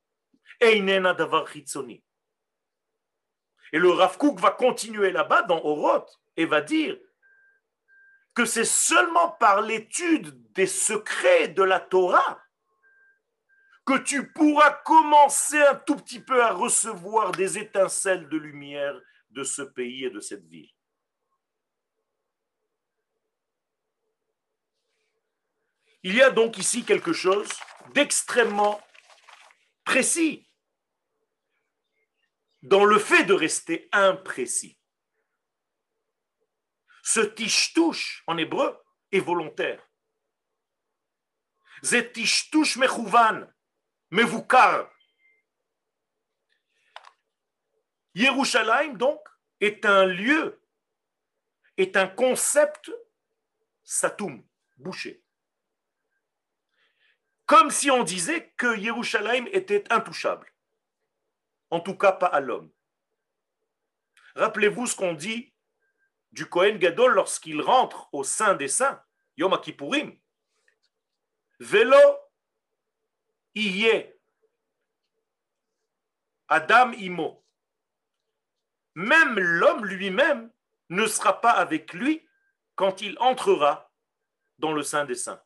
Et 0.59 0.79
le 3.79 3.89
Rav 3.91 4.17
va 4.37 4.51
continuer 4.51 5.11
là-bas 5.11 5.43
dans 5.43 5.63
Oroth 5.63 6.21
et 6.37 6.45
va 6.45 6.61
dire 6.61 6.97
que 8.33 8.45
c'est 8.45 8.65
seulement 8.65 9.31
par 9.31 9.61
l'étude 9.61 10.51
des 10.53 10.67
secrets 10.67 11.49
de 11.49 11.63
la 11.63 11.79
Torah 11.79 12.42
que 13.85 13.97
tu 13.97 14.31
pourras 14.31 14.71
commencer 14.85 15.61
un 15.61 15.75
tout 15.75 15.95
petit 15.95 16.21
peu 16.21 16.43
à 16.43 16.53
recevoir 16.53 17.31
des 17.31 17.57
étincelles 17.57 18.29
de 18.29 18.37
lumière 18.37 18.99
de 19.31 19.43
ce 19.43 19.61
pays 19.61 20.05
et 20.05 20.09
de 20.09 20.19
cette 20.19 20.45
ville. 20.45 20.71
Il 26.03 26.15
y 26.15 26.21
a 26.21 26.29
donc 26.29 26.57
ici 26.57 26.83
quelque 26.83 27.13
chose 27.13 27.49
d'extrêmement 27.93 28.81
précis 29.83 30.49
dans 32.61 32.85
le 32.85 32.99
fait 32.99 33.23
de 33.25 33.33
rester 33.33 33.89
imprécis. 33.91 34.77
Ce 37.03 37.19
tishtouche 37.19 38.23
en 38.27 38.37
hébreu 38.37 38.77
est 39.11 39.19
volontaire. 39.19 39.85
Zetishtush 41.83 42.77
mechouvan, 42.77 43.52
mevukar. 44.13 44.91
Yerushalayim, 48.13 48.95
donc, 48.95 49.19
est 49.59 49.85
un 49.85 50.05
lieu, 50.05 50.61
est 51.77 51.97
un 51.97 52.07
concept 52.07 52.91
satum, 53.83 54.45
bouché. 54.77 55.23
Comme 57.47 57.71
si 57.71 57.89
on 57.89 58.03
disait 58.03 58.53
que 58.55 58.77
Yerushalayim 58.77 59.47
était 59.51 59.91
intouchable. 59.91 60.53
En 61.71 61.79
tout 61.79 61.97
cas, 61.97 62.11
pas 62.11 62.27
à 62.27 62.39
l'homme. 62.39 62.71
Rappelez-vous 64.35 64.85
ce 64.85 64.95
qu'on 64.95 65.13
dit 65.13 65.53
du 66.31 66.45
Kohen 66.45 66.77
Gadol 66.77 67.13
lorsqu'il 67.13 67.61
rentre 67.61 68.09
au 68.13 68.23
sein 68.23 68.53
des 68.53 68.67
saints, 68.67 69.03
Yom 69.37 69.59
Kippourim. 69.59 70.15
Velo 71.59 72.22
iye 73.55 74.13
Adam 76.47 76.91
imo. 76.93 77.43
Même 78.95 79.39
l'homme 79.39 79.85
lui-même 79.85 80.51
ne 80.89 81.07
sera 81.07 81.41
pas 81.41 81.51
avec 81.51 81.93
lui 81.93 82.27
quand 82.75 83.01
il 83.01 83.17
entrera 83.19 83.91
dans 84.59 84.73
le 84.73 84.83
sein 84.83 85.05
des 85.05 85.15
saints. 85.15 85.41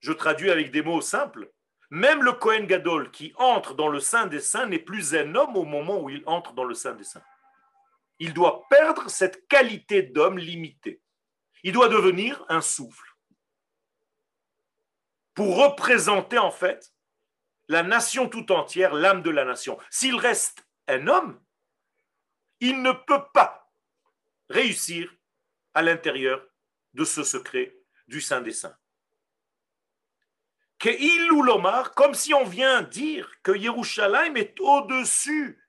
Je 0.00 0.12
traduis 0.12 0.50
avec 0.50 0.70
des 0.70 0.82
mots 0.82 1.00
simples. 1.00 1.52
Même 1.90 2.22
le 2.22 2.32
Kohen 2.32 2.66
Gadol 2.66 3.10
qui 3.10 3.32
entre 3.36 3.74
dans 3.74 3.88
le 3.88 3.98
sein 3.98 4.26
des 4.26 4.40
saints 4.40 4.66
n'est 4.66 4.78
plus 4.78 5.14
un 5.14 5.34
homme 5.34 5.56
au 5.56 5.64
moment 5.64 6.00
où 6.00 6.10
il 6.10 6.22
entre 6.26 6.52
dans 6.52 6.64
le 6.64 6.74
sein 6.74 6.92
des 6.92 7.04
saints. 7.04 7.24
Il 8.18 8.34
doit 8.34 8.66
perdre 8.68 9.08
cette 9.08 9.48
qualité 9.48 10.02
d'homme 10.02 10.38
limitée. 10.38 11.00
Il 11.62 11.72
doit 11.72 11.88
devenir 11.88 12.44
un 12.48 12.60
souffle 12.60 13.07
pour 15.38 15.56
représenter 15.56 16.36
en 16.36 16.50
fait 16.50 16.92
la 17.68 17.84
nation 17.84 18.28
tout 18.28 18.50
entière, 18.50 18.92
l'âme 18.92 19.22
de 19.22 19.30
la 19.30 19.44
nation. 19.44 19.78
S'il 19.88 20.16
reste 20.16 20.66
un 20.88 21.06
homme, 21.06 21.40
il 22.58 22.82
ne 22.82 22.90
peut 22.90 23.22
pas 23.32 23.72
réussir 24.50 25.14
à 25.74 25.82
l'intérieur 25.82 26.44
de 26.94 27.04
ce 27.04 27.22
secret 27.22 27.72
du 28.08 28.20
Saint 28.20 28.40
des 28.40 28.50
Saints 28.50 28.76
comme 31.94 32.14
si 32.14 32.34
on 32.34 32.44
vient 32.44 32.82
dire 32.82 33.30
que 33.44 33.52
Yerushalayim 33.52 34.34
est 34.34 34.58
au-dessus 34.58 35.64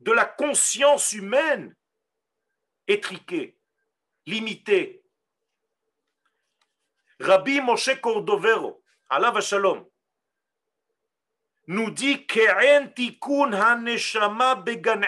de 0.00 0.12
la 0.12 0.24
conscience 0.24 1.12
humaine 1.12 1.76
étriquée, 2.88 3.58
limitée. 4.24 5.04
Rabbi 7.20 7.60
Moshe 7.60 8.00
Cordovero, 8.00 8.82
Allah 9.08 9.40
Shalom, 9.40 9.86
nous 11.68 11.90
dit 11.90 12.26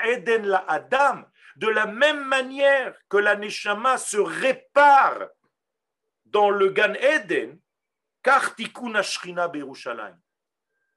la 0.08 0.64
Adam, 0.68 1.24
de 1.56 1.68
la 1.68 1.86
même 1.86 2.24
manière 2.24 2.96
que 3.08 3.16
la 3.16 3.36
neshama 3.36 3.98
se 3.98 4.18
répare 4.18 5.28
dans 6.26 6.50
le 6.50 6.68
Gan 6.70 6.94
Eden, 6.94 7.58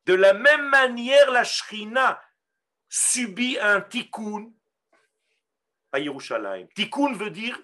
de 0.06 0.14
la 0.14 0.34
même 0.34 0.68
manière, 0.70 1.32
la 1.32 1.44
Shrina 1.44 2.22
subit 2.90 3.58
un 3.60 3.82
tikkun 3.82 4.52
à 5.92 6.00
Yerushalayim. 6.00 6.68
Tikkun 6.76 7.14
veut 7.14 7.30
dire 7.30 7.58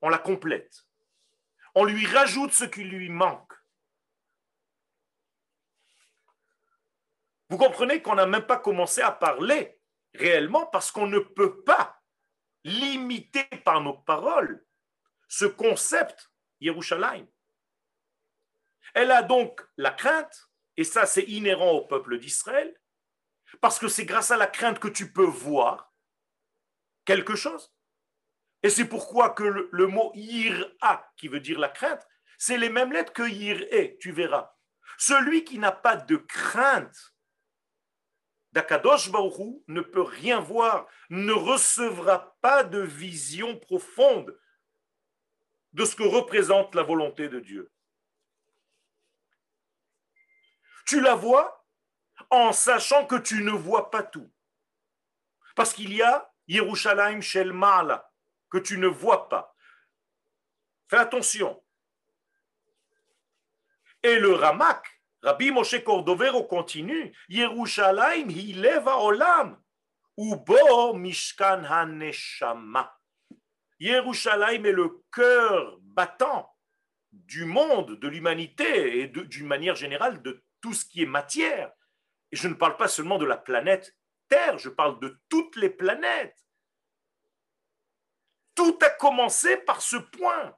on 0.00 0.08
la 0.08 0.18
complète. 0.18 0.86
On 1.74 1.84
lui 1.84 2.06
rajoute 2.06 2.52
ce 2.52 2.64
qui 2.64 2.84
lui 2.84 3.10
manque. 3.10 3.47
Vous 7.48 7.56
comprenez 7.56 8.02
qu'on 8.02 8.14
n'a 8.14 8.26
même 8.26 8.46
pas 8.46 8.58
commencé 8.58 9.00
à 9.00 9.10
parler 9.10 9.80
réellement 10.14 10.66
parce 10.66 10.90
qu'on 10.90 11.06
ne 11.06 11.18
peut 11.18 11.62
pas 11.62 12.00
limiter 12.64 13.44
par 13.64 13.80
nos 13.80 13.94
paroles 13.94 14.64
ce 15.28 15.44
concept 15.44 16.30
Yerushalayim. 16.60 17.26
Elle 18.94 19.10
a 19.10 19.22
donc 19.22 19.60
la 19.76 19.90
crainte, 19.90 20.50
et 20.76 20.84
ça 20.84 21.06
c'est 21.06 21.22
inhérent 21.22 21.70
au 21.72 21.86
peuple 21.86 22.18
d'Israël, 22.18 22.74
parce 23.60 23.78
que 23.78 23.88
c'est 23.88 24.04
grâce 24.04 24.30
à 24.30 24.36
la 24.36 24.46
crainte 24.46 24.78
que 24.78 24.88
tu 24.88 25.12
peux 25.12 25.24
voir 25.26 25.92
quelque 27.04 27.36
chose. 27.36 27.74
Et 28.62 28.70
c'est 28.70 28.86
pourquoi 28.86 29.30
que 29.30 29.68
le, 29.70 29.86
mot 29.86 30.10
ira, 30.14 31.12
qui 31.16 31.28
veut 31.28 31.40
dire 31.40 31.58
la 31.58 31.68
crainte, 31.68 32.06
c'est 32.38 32.58
les 32.58 32.70
mêmes 32.70 32.92
lettres 32.92 33.12
que 33.12 33.22
est, 33.22 33.98
tu 34.00 34.12
verras. 34.12 34.52
Celui 34.98 35.44
qui 35.44 35.58
n'a 35.58 35.72
pas 35.72 35.96
de 35.96 36.16
crainte 36.16 37.14
d'Akadosh 38.52 39.10
Baruch 39.10 39.62
ne 39.66 39.80
peut 39.80 40.02
rien 40.02 40.40
voir, 40.40 40.86
ne 41.10 41.32
recevra 41.32 42.36
pas 42.40 42.64
de 42.64 42.80
vision 42.80 43.58
profonde 43.58 44.38
de 45.72 45.84
ce 45.84 45.94
que 45.94 46.02
représente 46.02 46.74
la 46.74 46.82
volonté 46.82 47.28
de 47.28 47.40
Dieu. 47.40 47.70
Tu 50.86 51.00
la 51.00 51.14
vois 51.14 51.66
en 52.30 52.52
sachant 52.52 53.06
que 53.06 53.16
tu 53.16 53.42
ne 53.42 53.50
vois 53.50 53.90
pas 53.90 54.02
tout. 54.02 54.30
Parce 55.54 55.72
qu'il 55.72 55.92
y 55.94 56.02
a 56.02 56.32
Yerushalayim 56.46 57.20
Shel 57.20 57.52
Ma'ala, 57.52 58.10
que 58.50 58.58
tu 58.58 58.78
ne 58.78 58.86
vois 58.86 59.28
pas. 59.28 59.54
Fais 60.88 60.96
attention. 60.96 61.62
Et 64.02 64.18
le 64.18 64.32
Ramak, 64.32 64.97
Rabbi 65.22 65.50
Moshe 65.50 65.82
Cordovero 65.82 66.44
continue, 66.44 67.12
Yerushalayim 67.28 68.30
hileva 68.30 68.96
olam, 68.98 69.56
ubo 70.16 70.94
mishkan 70.94 71.64
haneshama. 71.64 72.92
Yerushalayim 73.80 74.64
est 74.66 74.72
le 74.72 75.02
cœur 75.12 75.78
battant 75.82 76.48
du 77.12 77.44
monde, 77.44 77.98
de 77.98 78.08
l'humanité 78.08 79.00
et 79.00 79.08
d'une 79.08 79.46
manière 79.46 79.74
générale 79.74 80.22
de 80.22 80.44
tout 80.60 80.74
ce 80.74 80.84
qui 80.84 81.02
est 81.02 81.06
matière. 81.06 81.72
Et 82.30 82.36
je 82.36 82.48
ne 82.48 82.54
parle 82.54 82.76
pas 82.76 82.88
seulement 82.88 83.18
de 83.18 83.24
la 83.24 83.36
planète 83.36 83.96
Terre, 84.28 84.58
je 84.58 84.68
parle 84.68 85.00
de 85.00 85.20
toutes 85.28 85.56
les 85.56 85.70
planètes. 85.70 86.36
Tout 88.54 88.78
a 88.82 88.90
commencé 88.90 89.56
par 89.56 89.80
ce 89.80 89.96
point. 89.96 90.56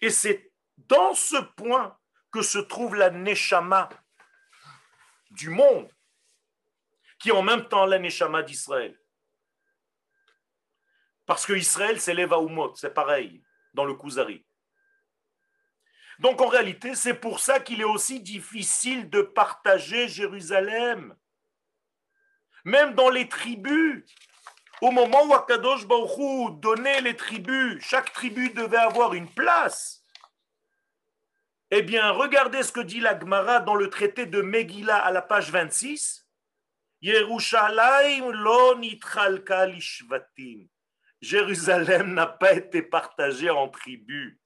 Et 0.00 0.10
c'est 0.10 0.52
dans 0.76 1.14
ce 1.14 1.36
point 1.56 1.98
que 2.34 2.42
se 2.42 2.58
trouve 2.58 2.96
la 2.96 3.10
Neshama 3.10 3.88
du 5.30 5.50
monde, 5.50 5.88
qui 7.20 7.28
est 7.28 7.32
en 7.32 7.42
même 7.42 7.68
temps 7.68 7.86
la 7.86 8.00
Neshama 8.00 8.42
d'Israël. 8.42 8.98
Parce 11.26 11.46
que 11.46 11.52
Israël 11.52 12.00
s'élève 12.00 12.32
à 12.32 12.40
Oumot, 12.40 12.74
c'est 12.74 12.92
pareil, 12.92 13.40
dans 13.72 13.84
le 13.84 13.94
Kuzari. 13.94 14.44
Donc 16.18 16.40
en 16.40 16.48
réalité, 16.48 16.96
c'est 16.96 17.14
pour 17.14 17.38
ça 17.38 17.60
qu'il 17.60 17.80
est 17.80 17.84
aussi 17.84 18.20
difficile 18.20 19.08
de 19.08 19.22
partager 19.22 20.08
Jérusalem. 20.08 21.16
Même 22.64 22.94
dans 22.94 23.10
les 23.10 23.28
tribus, 23.28 24.04
au 24.80 24.90
moment 24.90 25.22
où 25.24 25.34
Akadosh 25.34 25.86
Baruch 25.86 26.58
donnait 26.58 27.00
les 27.00 27.14
tribus, 27.14 27.80
chaque 27.80 28.12
tribu 28.12 28.50
devait 28.50 28.76
avoir 28.76 29.14
une 29.14 29.32
place. 29.32 30.03
Eh 31.76 31.82
bien, 31.82 32.12
regardez 32.12 32.62
ce 32.62 32.70
que 32.70 32.78
dit 32.78 33.00
la 33.00 33.18
Gemara 33.18 33.58
dans 33.58 33.74
le 33.74 33.90
traité 33.90 34.26
de 34.26 34.40
Megillah 34.40 34.96
à 34.96 35.10
la 35.10 35.22
page 35.22 35.50
26. 35.50 36.24
Yerushalayim 37.00 38.30
lo 38.30 38.80
Jérusalem 41.20 42.14
n'a 42.14 42.28
pas 42.28 42.52
été 42.52 42.80
partagée 42.80 43.50
en 43.50 43.68
tribus. 43.68 44.38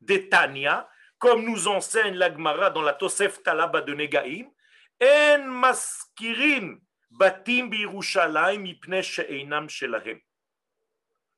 D'Etania, 0.00 0.88
comme 1.18 1.44
nous 1.44 1.68
enseigne 1.68 2.14
la 2.14 2.32
Gemara 2.32 2.70
dans 2.70 2.80
la 2.80 2.94
Tosef 2.94 3.42
Talaba 3.42 3.82
de 3.82 3.92
Negaim, 3.92 4.46
en 5.02 5.44
maskirim 5.48 6.80
batim 7.10 7.68
birushalayim 7.68 8.64
ipne 8.64 9.02
she'einam 9.02 9.68
shelahem. 9.68 10.18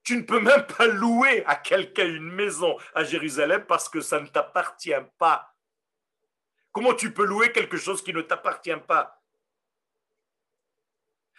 Tu 0.05 0.16
ne 0.16 0.22
peux 0.22 0.40
même 0.40 0.66
pas 0.66 0.86
louer 0.86 1.44
à 1.46 1.57
quelqu'un 1.57 2.07
une 2.07 2.30
maison 2.30 2.76
à 2.94 3.05
Jérusalem 3.05 3.64
parce 3.66 3.88
que 3.88 4.00
ça 4.00 4.20
ne 4.20 4.26
t'appartient 4.26 4.92
pas. 5.18 5.55
Comment 6.72 6.92
tu 6.92 7.12
peux 7.12 7.24
louer 7.24 7.52
quelque 7.52 7.78
chose 7.78 8.02
qui 8.05 8.12
ne 8.12 8.20
t'appartient 8.20 8.76
pas? 8.86 9.22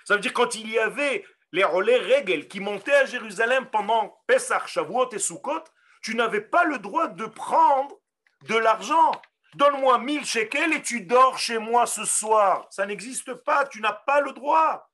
Ça 0.04 0.16
veut 0.16 0.20
dire 0.20 0.34
quand 0.34 0.56
il 0.56 0.70
y 0.70 0.80
avait 0.80 1.26
les 1.52 1.64
relais 1.64 1.98
règles 1.98 2.48
qui 2.48 2.60
montaient 2.60 2.96
à 2.96 3.06
Jérusalem 3.06 3.68
pendant 3.72 4.22
Pesach, 4.28 4.68
Shavuot 4.68 5.10
et 5.12 5.20
Sukkot, 5.20 5.64
tu 6.02 6.16
n'avais 6.16 6.42
pas 6.42 6.66
le 6.66 6.80
droit 6.80 7.08
de 7.08 7.26
prendre 7.26 7.96
de 8.44 8.56
l'argent. 8.56 9.12
Donne-moi 9.56 10.00
1000 10.00 10.26
shekels 10.26 10.74
et 10.74 10.82
tu 10.82 11.02
dors 11.02 11.38
chez 11.38 11.58
moi 11.58 11.86
ce 11.86 12.04
soir. 12.04 12.68
Ça 12.72 12.86
n'existe 12.86 13.34
pas, 13.34 13.66
tu 13.66 13.80
n'as 13.80 13.94
pas 13.94 14.22
le 14.22 14.34
droit. 14.34 14.90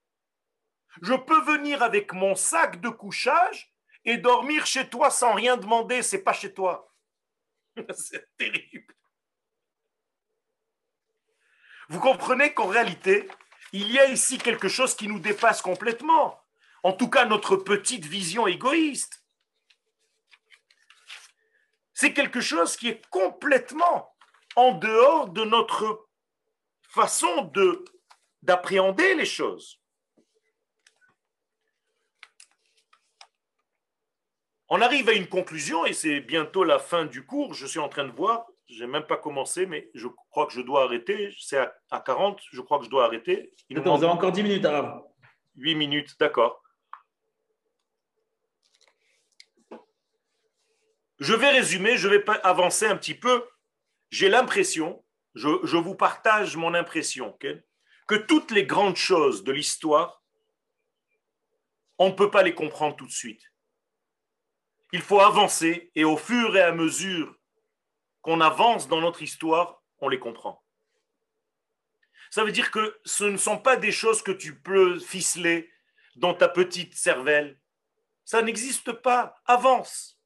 Je 1.02 1.14
peux 1.14 1.42
venir 1.44 1.82
avec 1.82 2.14
mon 2.14 2.36
sac 2.36 2.82
de 2.82 2.90
couchage 2.90 3.74
et 4.04 4.18
dormir 4.18 4.66
chez 4.66 4.90
toi 4.90 5.10
sans 5.10 5.34
rien 5.34 5.58
demander, 5.58 6.02
c'est 6.02 6.24
pas 6.24 6.34
chez 6.34 6.54
toi. 6.54 6.94
c'est 7.94 8.28
terrible. 8.38 8.94
Vous 11.90 12.00
comprenez 12.00 12.54
qu'en 12.54 12.68
réalité, 12.68 13.30
il 13.74 13.92
y 13.92 14.00
a 14.00 14.06
ici 14.06 14.38
quelque 14.38 14.68
chose 14.68 14.96
qui 14.96 15.08
nous 15.08 15.20
dépasse 15.20 15.62
complètement. 15.62 16.42
En 16.84 16.94
tout 16.94 17.10
cas, 17.10 17.26
notre 17.26 17.56
petite 17.56 18.06
vision 18.06 18.48
égoïste. 18.48 19.24
C'est 21.94 22.14
quelque 22.14 22.42
chose 22.42 22.76
qui 22.76 22.88
est 22.88 23.06
complètement 23.10 24.16
en 24.56 24.72
dehors 24.72 25.30
de 25.30 25.44
notre 25.44 26.08
façon 26.82 27.44
de 27.54 27.86
d'appréhender 28.42 29.14
les 29.14 29.26
choses. 29.26 29.81
On 34.74 34.80
arrive 34.80 35.10
à 35.10 35.12
une 35.12 35.28
conclusion 35.28 35.86
et 35.86 35.92
c'est 35.92 36.22
bientôt 36.22 36.64
la 36.64 36.80
fin 36.80 37.04
du 37.04 37.26
cours. 37.26 37.54
Je 37.54 37.66
suis 37.66 37.80
en 37.80 37.90
train 37.90 38.06
de 38.06 38.12
voir, 38.14 38.46
je 38.70 38.80
n'ai 38.80 38.88
même 38.90 39.06
pas 39.06 39.18
commencé, 39.18 39.66
mais 39.66 39.92
je 39.94 40.08
crois 40.08 40.46
que 40.46 40.54
je 40.54 40.62
dois 40.62 40.86
arrêter. 40.86 41.36
C'est 41.42 41.58
à, 41.58 42.00
40, 42.00 42.40
je 42.54 42.62
crois 42.62 42.80
que 42.80 42.86
je 42.86 42.90
dois 42.90 43.04
arrêter. 43.04 43.52
Il 43.68 43.78
Attends, 43.78 43.98
vous 43.98 44.04
avez 44.06 44.14
encore 44.14 44.32
10 44.32 44.44
minutes, 44.44 44.64
Arabe. 44.64 45.04
8 45.58 45.76
minutes, 45.76 46.16
d'accord. 46.22 46.64
Je 51.20 51.34
vais 51.34 51.50
résumer, 51.50 51.98
je 51.98 52.08
vais 52.08 52.24
avancer 52.42 52.86
un 52.86 52.96
petit 52.96 53.16
peu. 53.16 53.46
J'ai 54.10 54.30
l'impression, 54.30 55.04
je, 55.36 55.76
vous 55.76 55.96
partage 55.96 56.56
mon 56.56 56.76
impression, 56.76 57.38
que 58.08 58.16
toutes 58.16 58.52
les 58.52 58.66
grandes 58.66 58.96
choses 58.96 59.44
de 59.44 59.52
l'histoire, 59.52 60.24
on 61.98 62.08
ne 62.08 62.14
peut 62.14 62.32
pas 62.32 62.42
les 62.42 62.56
comprendre 62.56 62.96
tout 62.96 63.06
de 63.06 63.12
suite 63.12 63.51
il 64.92 65.02
faut 65.02 65.22
avancer 65.22 65.92
et 65.96 66.04
au 66.04 66.18
fur 66.18 66.56
et 66.56 66.62
à 66.62 66.72
mesure 66.72 67.36
qu'on 68.22 68.42
avance 68.42 68.88
dans 68.88 69.02
notre 69.02 69.22
histoire, 69.22 69.82
on 70.00 70.10
les 70.10 70.20
comprend. 70.20 70.64
Ça 72.30 72.44
veut 72.44 72.52
dire 72.52 72.72
que 72.72 73.00
ce 73.04 73.26
ne 73.26 73.38
sont 73.38 73.58
pas 73.58 73.76
des 73.76 73.92
choses 73.92 74.22
que 74.22 74.32
tu 74.32 74.58
peux 74.58 75.00
ficeler 75.00 75.70
dans 76.16 76.34
ta 76.34 76.48
petite 76.48 76.96
cervelle. 76.96 77.60
Ça 78.24 78.42
n'existe 78.42 78.92
pas. 78.92 79.36
Avance. 79.46 80.18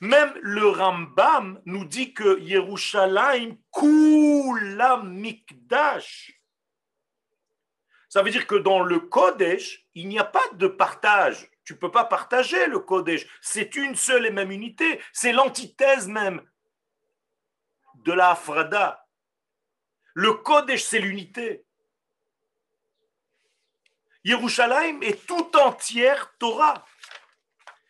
Même 0.00 0.32
le 0.40 0.68
Rambam 0.68 1.60
nous 1.64 1.84
dit 1.84 2.12
que 2.12 2.40
Yerushalayim 2.40 3.56
Kula 3.72 4.98
Mikdash. 4.98 6.40
Ça 8.08 8.22
veut 8.22 8.30
dire 8.30 8.46
que 8.46 8.56
dans 8.56 8.80
le 8.80 8.98
Kodesh, 8.98 9.86
il 9.94 10.08
n'y 10.08 10.18
a 10.18 10.24
pas 10.24 10.46
de 10.54 10.66
partage. 10.66 11.48
Tu 11.72 11.76
ne 11.76 11.80
peux 11.80 11.90
pas 11.90 12.04
partager 12.04 12.66
le 12.66 12.80
Kodesh. 12.80 13.26
C'est 13.40 13.76
une 13.76 13.94
seule 13.94 14.26
et 14.26 14.30
même 14.30 14.50
unité. 14.50 15.00
C'est 15.10 15.32
l'antithèse 15.32 16.06
même 16.06 16.46
de 17.94 18.12
la 18.12 18.32
Afrada. 18.32 19.06
Le 20.12 20.34
Kodesh, 20.34 20.82
c'est 20.82 20.98
l'unité. 20.98 21.64
Yerushalayim 24.22 25.00
est 25.00 25.26
tout 25.26 25.56
entière 25.56 26.34
Torah. 26.38 26.84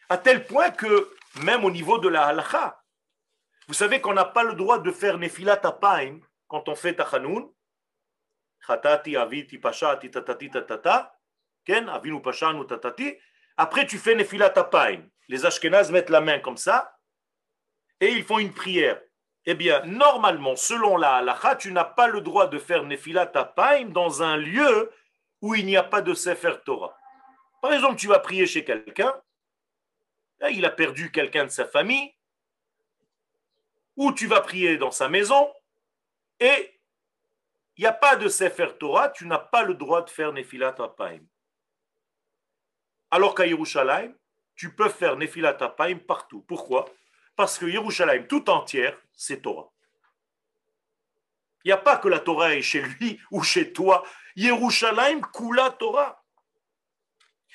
À 0.09 0.17
tel 0.17 0.47
point 0.47 0.71
que, 0.71 1.13
même 1.43 1.65
au 1.65 1.71
niveau 1.73 1.99
de 1.99 2.07
la 2.07 2.27
halacha, 2.27 2.81
vous 3.67 3.75
savez 3.75 4.01
qu'on 4.01 4.15
n'a 4.15 4.27
pas 4.27 4.45
le 4.45 4.55
droit 4.55 4.79
de 4.79 4.93
faire 4.93 5.19
nefilat 5.19 5.59
apaim 5.65 6.21
quand 6.47 6.69
on 6.69 6.77
fait 6.77 6.95
tachanoun. 6.95 7.53
Chatati, 8.65 9.17
aviti, 9.17 9.59
pashati, 9.59 10.09
tatati, 10.09 10.51
tatata. 10.51 11.19
Ken, 11.65 11.89
avinu, 11.89 12.23
pashanu, 12.23 12.65
tatati. 12.65 13.19
Après, 13.57 13.87
tu 13.87 13.99
fais 13.99 14.15
Nefilat 14.15 14.53
Apaim. 14.57 15.03
Les 15.29 15.47
Ashkenaz 15.47 15.91
mettent 15.91 16.11
la 16.11 16.21
main 16.21 16.39
comme 16.39 16.57
ça 16.57 16.99
et 18.01 18.09
ils 18.13 18.25
font 18.25 18.39
une 18.39 18.53
prière. 18.53 19.01
Eh 19.45 19.55
bien, 19.55 19.83
normalement, 19.85 20.57
selon 20.57 20.97
la 20.97 21.17
halakha, 21.17 21.57
tu 21.57 21.73
n'as 21.73 21.85
pas 21.85 22.07
le 22.07 22.21
droit 22.21 22.47
de 22.47 22.59
faire 22.59 22.85
Nefilat 22.85 23.31
Apaim 23.35 23.87
dans 23.91 24.23
un 24.23 24.37
lieu 24.37 24.93
où 25.41 25.55
il 25.55 25.67
n'y 25.67 25.77
a 25.77 25.83
pas 25.83 26.03
de 26.03 26.15
Sefer 26.15 26.55
Torah. 26.65 26.97
Par 27.61 27.73
exemple, 27.73 27.97
tu 27.97 28.07
vas 28.07 28.21
prier 28.21 28.47
chez 28.47 28.65
quelqu'un, 28.65 29.15
il 30.51 30.65
a 30.65 30.71
perdu 30.71 31.11
quelqu'un 31.11 31.45
de 31.45 31.51
sa 31.51 31.67
famille, 31.67 32.15
ou 33.97 34.13
tu 34.13 34.27
vas 34.27 34.41
prier 34.41 34.77
dans 34.79 34.91
sa 34.91 35.09
maison, 35.09 35.53
et 36.41 36.81
il 37.77 37.83
n'y 37.83 37.87
a 37.87 37.93
pas 37.93 38.17
de 38.17 38.29
Sefer 38.29 38.69
Torah, 38.79 39.11
tu 39.11 39.27
n'as 39.27 39.39
pas 39.39 39.63
le 39.63 39.75
droit 39.75 40.03
de 40.03 40.11
faire 40.11 40.33
Nefilat 40.33 40.75
Apaim. 40.79 41.21
Alors 43.13 43.35
qu'à 43.35 43.47
Yerushalayim, 43.47 44.15
tu 44.57 44.75
peux 44.75 44.89
faire 44.89 45.17
Nefilat 45.17 45.59
Apaim 45.61 45.99
partout. 45.99 46.41
Pourquoi? 46.49 46.87
Parce 47.37 47.59
que 47.59 47.67
Yerushalayim 47.67 48.27
tout 48.27 48.49
entière, 48.49 48.99
c'est 49.13 49.43
Torah. 49.43 49.71
Il 51.63 51.69
n'y 51.69 51.73
a 51.73 51.77
pas 51.77 51.99
que 51.99 52.09
la 52.09 52.21
Torah 52.21 52.55
est 52.55 52.63
chez 52.63 52.81
lui 52.81 53.21
ou 53.31 53.43
chez 53.43 53.73
toi. 53.75 54.03
Yerushalayim 54.35 55.21
Kula 55.21 55.73
Torah. 55.73 56.25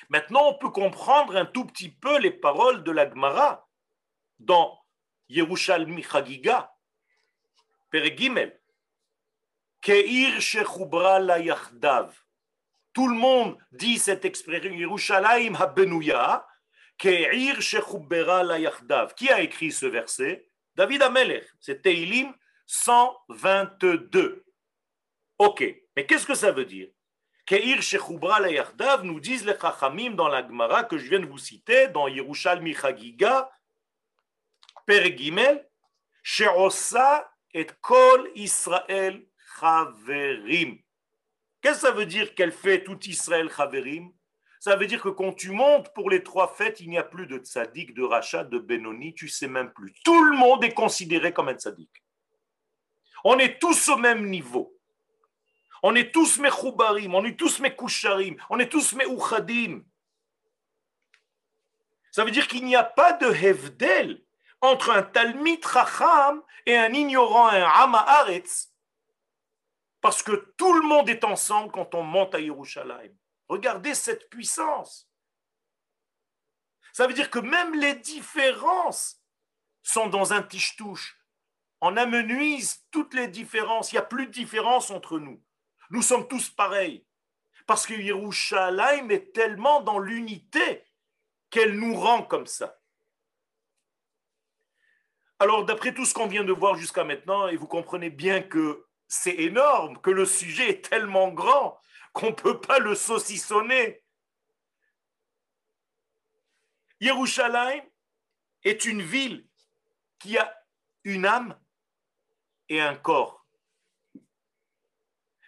Maintenant, 0.08 0.46
on 0.46 0.54
peut 0.54 0.70
comprendre 0.70 1.36
un 1.36 1.44
tout 1.44 1.64
petit 1.64 1.90
peu 1.90 2.18
les 2.18 2.30
paroles 2.30 2.84
de 2.84 2.92
la 2.92 3.10
Gemara 3.10 3.68
dans 4.38 4.80
Yerushalmi 5.28 6.04
Chagiga, 6.04 6.72
Peregimel. 7.90 8.58
Keir 9.80 10.40
shechubra 10.40 11.18
la 11.18 11.40
yachdav. 11.40 12.14
Tout 12.98 13.06
le 13.06 13.14
monde 13.14 13.56
dit 13.70 13.96
cette 13.96 14.24
expression 14.24 14.72
Yerushalayim 14.72 15.54
habenouya, 15.54 16.44
ke'ir 16.98 17.60
shechubbera 17.62 18.42
la. 18.42 19.06
Qui 19.16 19.30
a 19.30 19.40
écrit 19.40 19.70
ce 19.70 19.86
verset? 19.86 20.50
David 20.74 21.02
Amelech. 21.02 21.46
C'est 21.60 21.80
Teilim 21.80 22.34
122. 22.66 24.44
Ok, 25.38 25.64
mais 25.94 26.06
qu'est-ce 26.06 26.26
que 26.26 26.34
ça 26.34 26.50
veut 26.50 26.64
dire? 26.64 26.88
Keir 27.46 27.82
Shechoubra 27.82 28.40
la 28.40 28.96
nous 29.04 29.20
disent 29.20 29.46
les 29.46 29.56
Chachamim 29.56 30.16
dans 30.16 30.26
la 30.26 30.42
Gemara 30.42 30.82
que 30.82 30.98
je 30.98 31.08
viens 31.08 31.20
de 31.20 31.26
vous 31.26 31.38
citer, 31.38 31.86
dans 31.86 32.08
Yerushalmi 32.08 32.74
Chagiga, 32.74 33.48
Peregimel, 34.86 35.64
Sherosa 36.24 37.32
et 37.54 37.68
Kol 37.80 38.28
Israël 38.34 39.24
Chaverim. 39.60 40.78
Qu'est-ce 41.60 41.82
que 41.82 41.86
ça 41.88 41.92
veut 41.92 42.06
dire 42.06 42.34
qu'elle 42.34 42.52
fait 42.52 42.84
tout 42.84 42.98
Israël 43.04 43.50
Chaverim? 43.54 44.12
Ça 44.60 44.76
veut 44.76 44.86
dire 44.86 45.02
que 45.02 45.08
quand 45.08 45.32
tu 45.32 45.50
montes 45.50 45.92
pour 45.94 46.10
les 46.10 46.22
trois 46.22 46.48
fêtes, 46.48 46.80
il 46.80 46.90
n'y 46.90 46.98
a 46.98 47.04
plus 47.04 47.26
de 47.26 47.38
tzaddik, 47.38 47.94
de 47.94 48.02
rachat, 48.02 48.44
de 48.44 48.58
Benoni, 48.58 49.14
tu 49.14 49.28
sais 49.28 49.46
même 49.46 49.72
plus. 49.72 49.94
Tout 50.04 50.22
le 50.24 50.36
monde 50.36 50.64
est 50.64 50.74
considéré 50.74 51.32
comme 51.32 51.48
un 51.48 51.54
tzaddik. 51.54 51.90
On 53.24 53.38
est 53.38 53.60
tous 53.60 53.88
au 53.88 53.96
même 53.96 54.28
niveau. 54.28 54.74
On 55.82 55.94
est 55.94 56.12
tous 56.12 56.38
mechoubarim, 56.38 57.14
on 57.14 57.24
est 57.24 57.38
tous 57.38 57.60
mekoucharim, 57.60 58.36
on 58.50 58.58
est 58.58 58.68
tous 58.68 58.94
meuchadim. 58.94 59.82
Ça 62.10 62.24
veut 62.24 62.32
dire 62.32 62.48
qu'il 62.48 62.64
n'y 62.64 62.74
a 62.74 62.82
pas 62.82 63.12
de 63.12 63.26
hevdel 63.26 64.24
entre 64.60 64.90
un 64.90 65.02
talmid 65.02 65.64
racham 65.64 66.42
et 66.66 66.76
un 66.76 66.92
ignorant, 66.92 67.46
un 67.46 67.62
hamaharetz, 67.62 68.67
parce 70.00 70.22
que 70.22 70.52
tout 70.56 70.72
le 70.72 70.86
monde 70.86 71.08
est 71.08 71.24
ensemble 71.24 71.72
quand 71.72 71.94
on 71.94 72.02
monte 72.02 72.34
à 72.34 72.40
Yerushalayim. 72.40 73.12
Regardez 73.48 73.94
cette 73.94 74.28
puissance. 74.30 75.10
Ça 76.92 77.06
veut 77.06 77.14
dire 77.14 77.30
que 77.30 77.38
même 77.38 77.74
les 77.74 77.94
différences 77.94 79.22
sont 79.82 80.08
dans 80.08 80.32
un 80.32 80.42
tiche-touche. 80.42 81.18
On 81.80 81.96
amenuise 81.96 82.84
toutes 82.90 83.14
les 83.14 83.28
différences. 83.28 83.92
Il 83.92 83.96
n'y 83.96 84.00
a 84.00 84.02
plus 84.02 84.26
de 84.26 84.32
différence 84.32 84.90
entre 84.90 85.18
nous. 85.18 85.42
Nous 85.90 86.02
sommes 86.02 86.28
tous 86.28 86.50
pareils. 86.50 87.06
Parce 87.66 87.86
que 87.86 87.94
Yerushalayim 87.94 89.10
est 89.10 89.32
tellement 89.32 89.80
dans 89.82 89.98
l'unité 89.98 90.84
qu'elle 91.50 91.78
nous 91.78 91.94
rend 91.94 92.22
comme 92.22 92.46
ça. 92.46 92.80
Alors, 95.38 95.64
d'après 95.64 95.94
tout 95.94 96.04
ce 96.04 96.14
qu'on 96.14 96.26
vient 96.26 96.44
de 96.44 96.52
voir 96.52 96.74
jusqu'à 96.74 97.04
maintenant, 97.04 97.46
et 97.46 97.56
vous 97.56 97.68
comprenez 97.68 98.10
bien 98.10 98.42
que 98.42 98.87
c'est 99.08 99.34
énorme, 99.34 100.00
que 100.00 100.10
le 100.10 100.26
sujet 100.26 100.70
est 100.70 100.84
tellement 100.88 101.28
grand 101.28 101.80
qu'on 102.12 102.26
ne 102.26 102.34
peut 102.34 102.60
pas 102.60 102.78
le 102.78 102.94
saucissonner. 102.94 104.04
Yerushalayim 107.00 107.84
est 108.64 108.84
une 108.84 109.02
ville 109.02 109.48
qui 110.18 110.36
a 110.36 110.54
une 111.04 111.24
âme 111.24 111.58
et 112.68 112.80
un 112.80 112.96
corps. 112.96 113.46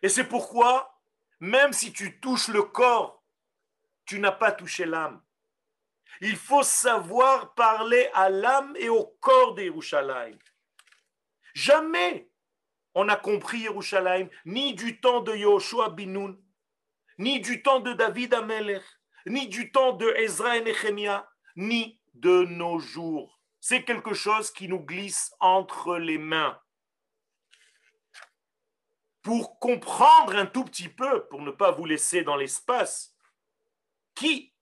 Et 0.03 0.09
c'est 0.09 0.25
pourquoi, 0.25 1.03
même 1.41 1.73
si 1.73 1.93
tu 1.93 2.19
touches 2.21 2.49
le 2.49 2.63
corps, 2.63 3.23
tu 4.07 4.19
n'as 4.19 4.33
pas 4.33 4.53
touché 4.53 4.87
l'âme. 4.87 5.23
Il 6.23 6.37
faut 6.37 6.63
savoir 6.63 7.55
parler 7.55 8.11
à 8.15 8.31
l'âme 8.31 8.75
et 8.77 8.89
au 8.89 9.05
corps 9.21 9.55
d'Yerushalayim. 9.55 10.39
Jamais 11.55 12.30
on 12.95 13.05
n'a 13.05 13.17
compris 13.17 13.61
Yerushalayim, 13.61 14.29
ni 14.45 14.75
du 14.75 15.01
temps 15.01 15.21
de 15.21 15.35
Yoshua 15.35 15.91
Binoun, 15.91 16.41
ni 17.19 17.41
du 17.41 17.63
temps 17.63 17.81
de 17.81 17.93
David 17.93 18.35
Amelech, 18.35 18.85
ni 19.27 19.49
du 19.49 19.71
temps 19.71 19.93
de 19.93 20.09
Ezra 20.17 20.57
et 20.57 20.63
Nehemiah, 20.63 21.29
ni 21.57 22.01
de 22.15 22.45
nos 22.45 22.79
jours. 22.79 23.41
C'est 23.61 23.85
quelque 23.85 24.15
chose 24.15 24.51
qui 24.51 24.69
nous 24.69 24.81
glisse 24.81 25.35
entre 25.41 25.99
les 25.99 26.19
mains 26.19 26.59
pour 29.23 29.59
comprendre 29.59 30.35
un 30.35 30.47
tout 30.47 30.65
petit 30.65 30.89
peu, 30.89 31.27
pour 31.27 31.43
ne 31.43 31.51
pas 31.51 31.71
vous 31.71 31.85
laisser 31.85 32.23
dans 32.23 32.37
l'espace, 32.37 33.15
qui 34.15 34.55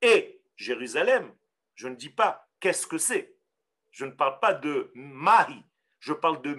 est 0.00 0.40
Jérusalem? 0.56 1.34
Je 1.74 1.88
ne 1.88 1.96
dis 1.96 2.10
pas 2.10 2.48
qu'est-ce 2.60 2.86
que 2.86 2.98
c'est. 2.98 3.36
Je 3.90 4.04
ne 4.04 4.12
parle 4.12 4.38
pas 4.40 4.54
de 4.54 4.92
Mahi, 4.94 5.64
je 5.98 6.12
parle 6.12 6.40
de 6.42 6.54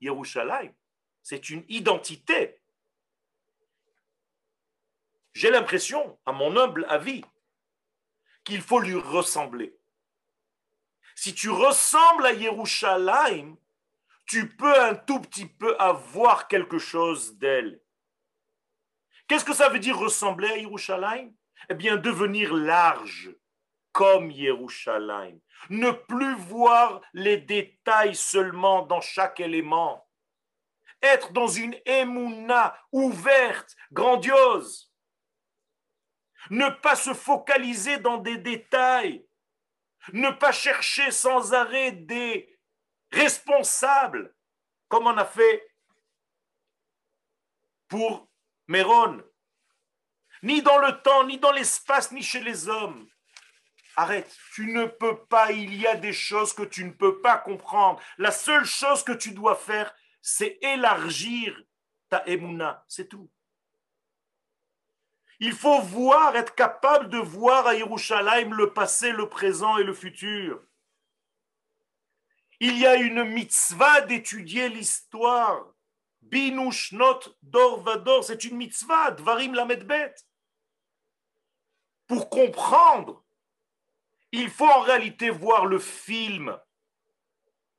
Yerushalayim. 0.00 0.72
C'est 1.22 1.50
une 1.50 1.64
identité. 1.68 2.60
J'ai 5.32 5.50
l'impression, 5.50 6.18
à 6.24 6.32
mon 6.32 6.56
humble 6.56 6.86
avis, 6.88 7.24
qu'il 8.44 8.62
faut 8.62 8.80
lui 8.80 8.94
ressembler. 8.94 9.76
Si 11.14 11.34
tu 11.34 11.50
ressembles 11.50 12.26
à 12.26 12.32
Yerushalayim, 12.32 13.56
tu 14.26 14.48
peux 14.56 14.80
un 14.80 14.94
tout 14.94 15.20
petit 15.20 15.46
peu 15.46 15.76
avoir 15.78 16.48
quelque 16.48 16.78
chose 16.78 17.36
d'elle. 17.38 17.80
Qu'est-ce 19.26 19.44
que 19.44 19.54
ça 19.54 19.68
veut 19.68 19.78
dire 19.78 19.98
ressembler 19.98 20.48
à 20.48 20.56
Yerushalayim? 20.58 21.32
Eh 21.68 21.74
bien, 21.74 21.96
devenir 21.96 22.54
large 22.54 23.34
comme 23.96 24.30
Yerushalayim. 24.30 25.40
Ne 25.70 25.90
plus 25.90 26.34
voir 26.34 27.00
les 27.14 27.38
détails 27.38 28.14
seulement 28.14 28.84
dans 28.84 29.00
chaque 29.00 29.40
élément. 29.40 30.06
Être 31.00 31.32
dans 31.32 31.46
une 31.46 31.74
émouna 31.86 32.78
ouverte, 32.92 33.74
grandiose. 33.90 34.92
Ne 36.50 36.68
pas 36.82 36.94
se 36.94 37.14
focaliser 37.14 37.96
dans 37.96 38.18
des 38.18 38.36
détails. 38.36 39.26
Ne 40.12 40.30
pas 40.30 40.52
chercher 40.52 41.10
sans 41.10 41.54
arrêt 41.54 41.92
des 41.92 42.54
responsable, 43.12 44.36
comme 44.88 45.06
on 45.06 45.16
a 45.16 45.24
fait 45.24 45.74
pour 47.88 48.28
Méron, 48.66 49.22
ni 50.42 50.60
dans 50.60 50.78
le 50.78 51.00
temps, 51.00 51.24
ni 51.24 51.38
dans 51.38 51.52
l'espace, 51.52 52.12
ni 52.12 52.22
chez 52.22 52.40
les 52.40 52.68
hommes. 52.68 53.08
Arrête, 53.96 54.36
tu 54.52 54.66
ne 54.72 54.84
peux 54.84 55.24
pas, 55.24 55.52
il 55.52 55.74
y 55.74 55.86
a 55.86 55.96
des 55.96 56.12
choses 56.12 56.52
que 56.52 56.62
tu 56.62 56.84
ne 56.84 56.92
peux 56.92 57.22
pas 57.22 57.38
comprendre. 57.38 58.00
La 58.18 58.30
seule 58.30 58.66
chose 58.66 59.02
que 59.02 59.12
tu 59.12 59.32
dois 59.32 59.56
faire, 59.56 59.94
c'est 60.20 60.58
élargir 60.60 61.58
ta 62.10 62.22
émouna, 62.26 62.84
c'est 62.88 63.08
tout. 63.08 63.30
Il 65.40 65.52
faut 65.52 65.80
voir, 65.80 66.36
être 66.36 66.54
capable 66.54 67.08
de 67.08 67.18
voir 67.18 67.66
à 67.66 67.74
Yerushalayim 67.74 68.54
le 68.54 68.72
passé, 68.72 69.12
le 69.12 69.28
présent 69.28 69.76
et 69.78 69.84
le 69.84 69.92
futur. 69.92 70.62
Il 72.60 72.78
y 72.78 72.86
a 72.86 72.96
une 72.96 73.24
mitzvah 73.24 74.02
d'étudier 74.02 74.68
l'histoire. 74.68 75.66
Binushnot 76.22 77.20
dor 77.42 77.82
vador, 77.82 78.24
c'est 78.24 78.44
une 78.44 78.56
mitzvah, 78.56 79.10
dvarim 79.12 79.54
lamedbet. 79.54 80.14
Pour 82.06 82.30
comprendre, 82.30 83.25
il 84.36 84.50
faut 84.50 84.66
en 84.66 84.80
réalité 84.80 85.30
voir 85.30 85.66
le 85.66 85.78
film 85.78 86.58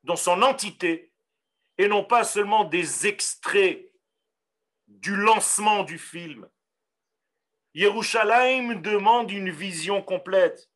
dans 0.03 0.15
son 0.15 0.41
entité 0.41 1.13
et 1.77 1.87
non 1.87 2.03
pas 2.03 2.23
seulement 2.23 2.63
des 2.63 3.05
extraits 3.05 3.91
du 4.87 5.15
lancement 5.15 5.83
du 5.83 5.99
film. 5.99 6.49
Yerushalayim 7.73 8.81
demande 8.81 9.29
une 9.31 9.51
vision 9.51 10.01
complète. 10.01 10.69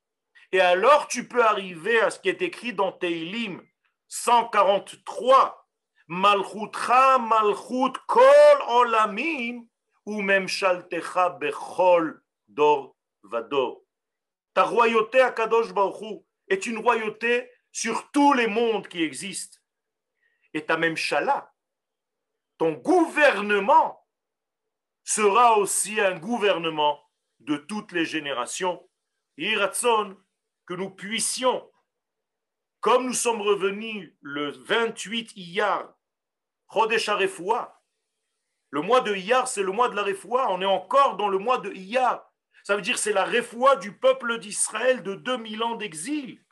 Et 0.52 0.60
alors 0.60 1.08
tu 1.08 1.28
peux 1.28 1.44
arriver 1.44 2.00
à 2.02 2.12
ce 2.12 2.20
qui 2.20 2.30
est 2.30 2.42
écrit 2.42 2.74
dans 2.74 2.92
Teilim 2.92 3.62
143. 4.08 5.68
Malchutcha 6.08 7.18
malchut 7.20 7.94
kol 8.06 8.62
olamim 8.68 9.66
ou 10.06 10.22
même 10.22 10.48
shaltecha 10.48 11.30
bechol 11.30 12.22
dor 12.48 12.96
vador. 13.24 13.81
Ta 14.54 14.64
royauté 14.64 15.22
à 15.22 15.32
Kadosh 15.32 15.74
Baruch 15.74 16.24
est 16.48 16.66
une 16.66 16.80
royauté 16.80 17.50
sur 17.72 18.12
tous 18.12 18.34
les 18.34 18.48
mondes 18.48 18.88
qui 18.88 19.04
existent. 19.04 19.58
Et 20.54 20.66
ta 20.66 20.78
même 20.78 20.98
shala, 20.98 21.54
ton 22.58 22.74
gouvernement 22.74 24.06
sera 25.04 25.58
aussi 25.58 26.00
un 26.00 26.18
gouvernement 26.20 27.02
de 27.40 27.58
toutes 27.58 27.92
les 27.92 28.06
générations. 28.06 28.88
Iratson, 29.38 30.18
que 30.66 30.74
nous 30.74 30.90
puissions 30.90 31.72
comme 32.82 33.06
nous 33.06 33.14
sommes 33.14 33.42
revenus 33.42 34.12
le 34.22 34.50
28 34.52 35.34
Iyar, 35.36 35.94
le 38.70 38.82
mois 38.82 39.02
de 39.02 39.16
Iyar, 39.16 39.48
c'est 39.48 39.62
le 39.62 39.72
mois 39.72 39.90
de 39.90 39.96
la 39.96 40.04
Refoua, 40.04 40.48
on 40.50 40.62
est 40.62 40.66
encore 40.66 41.16
dans 41.16 41.28
le 41.28 41.38
mois 41.38 41.60
de 41.60 41.72
Iyar. 41.72 42.31
Ça 42.64 42.76
veut 42.76 42.82
dire 42.82 42.98
c'est 42.98 43.14
la 43.14 43.24
réfoi 43.24 43.76
du 43.78 43.94
peuple 43.94 44.40
d'Israël 44.40 45.04
de 45.04 45.16
2000 45.16 45.64
ans 45.64 45.76
d'exil. 45.76 46.44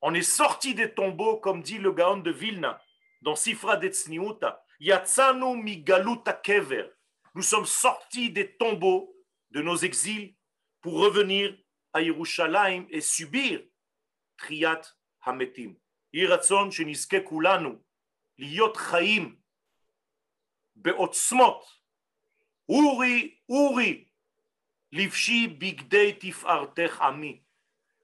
On 0.00 0.14
est 0.14 0.22
sorti 0.22 0.74
des 0.74 0.94
tombeaux, 0.94 1.38
comme 1.38 1.62
dit 1.62 1.78
le 1.78 1.92
Gaon 1.92 2.18
de 2.18 2.30
Vilna, 2.30 2.80
dans 3.22 3.34
Sifra 3.34 3.76
d'Etsniuta. 3.76 4.62
Yatsanu 4.80 5.60
migaluta 5.60 6.32
kever. 6.32 6.86
Nous 7.34 7.42
sommes 7.42 7.66
sortis 7.66 8.30
des 8.30 8.56
tombeaux, 8.56 9.14
de 9.50 9.60
nos 9.60 9.76
exils, 9.76 10.36
pour 10.80 11.00
revenir 11.00 11.56
à 11.92 12.00
Yerushalayim 12.00 12.86
et 12.90 13.00
subir 13.00 13.60
Triat 14.36 14.82
Hametim. 15.22 15.74
Yiratzon 16.12 16.70
shenizke 16.70 17.24
kulanu, 17.24 17.78
chaim, 18.38 19.36
beotzmot, 20.76 21.60
Ouri, 22.68 23.40
Ouri, 23.48 24.06
Livshi 24.92 25.48
Bigdei 25.48 26.18
Tifartech 26.18 26.92
Ami. 27.00 27.42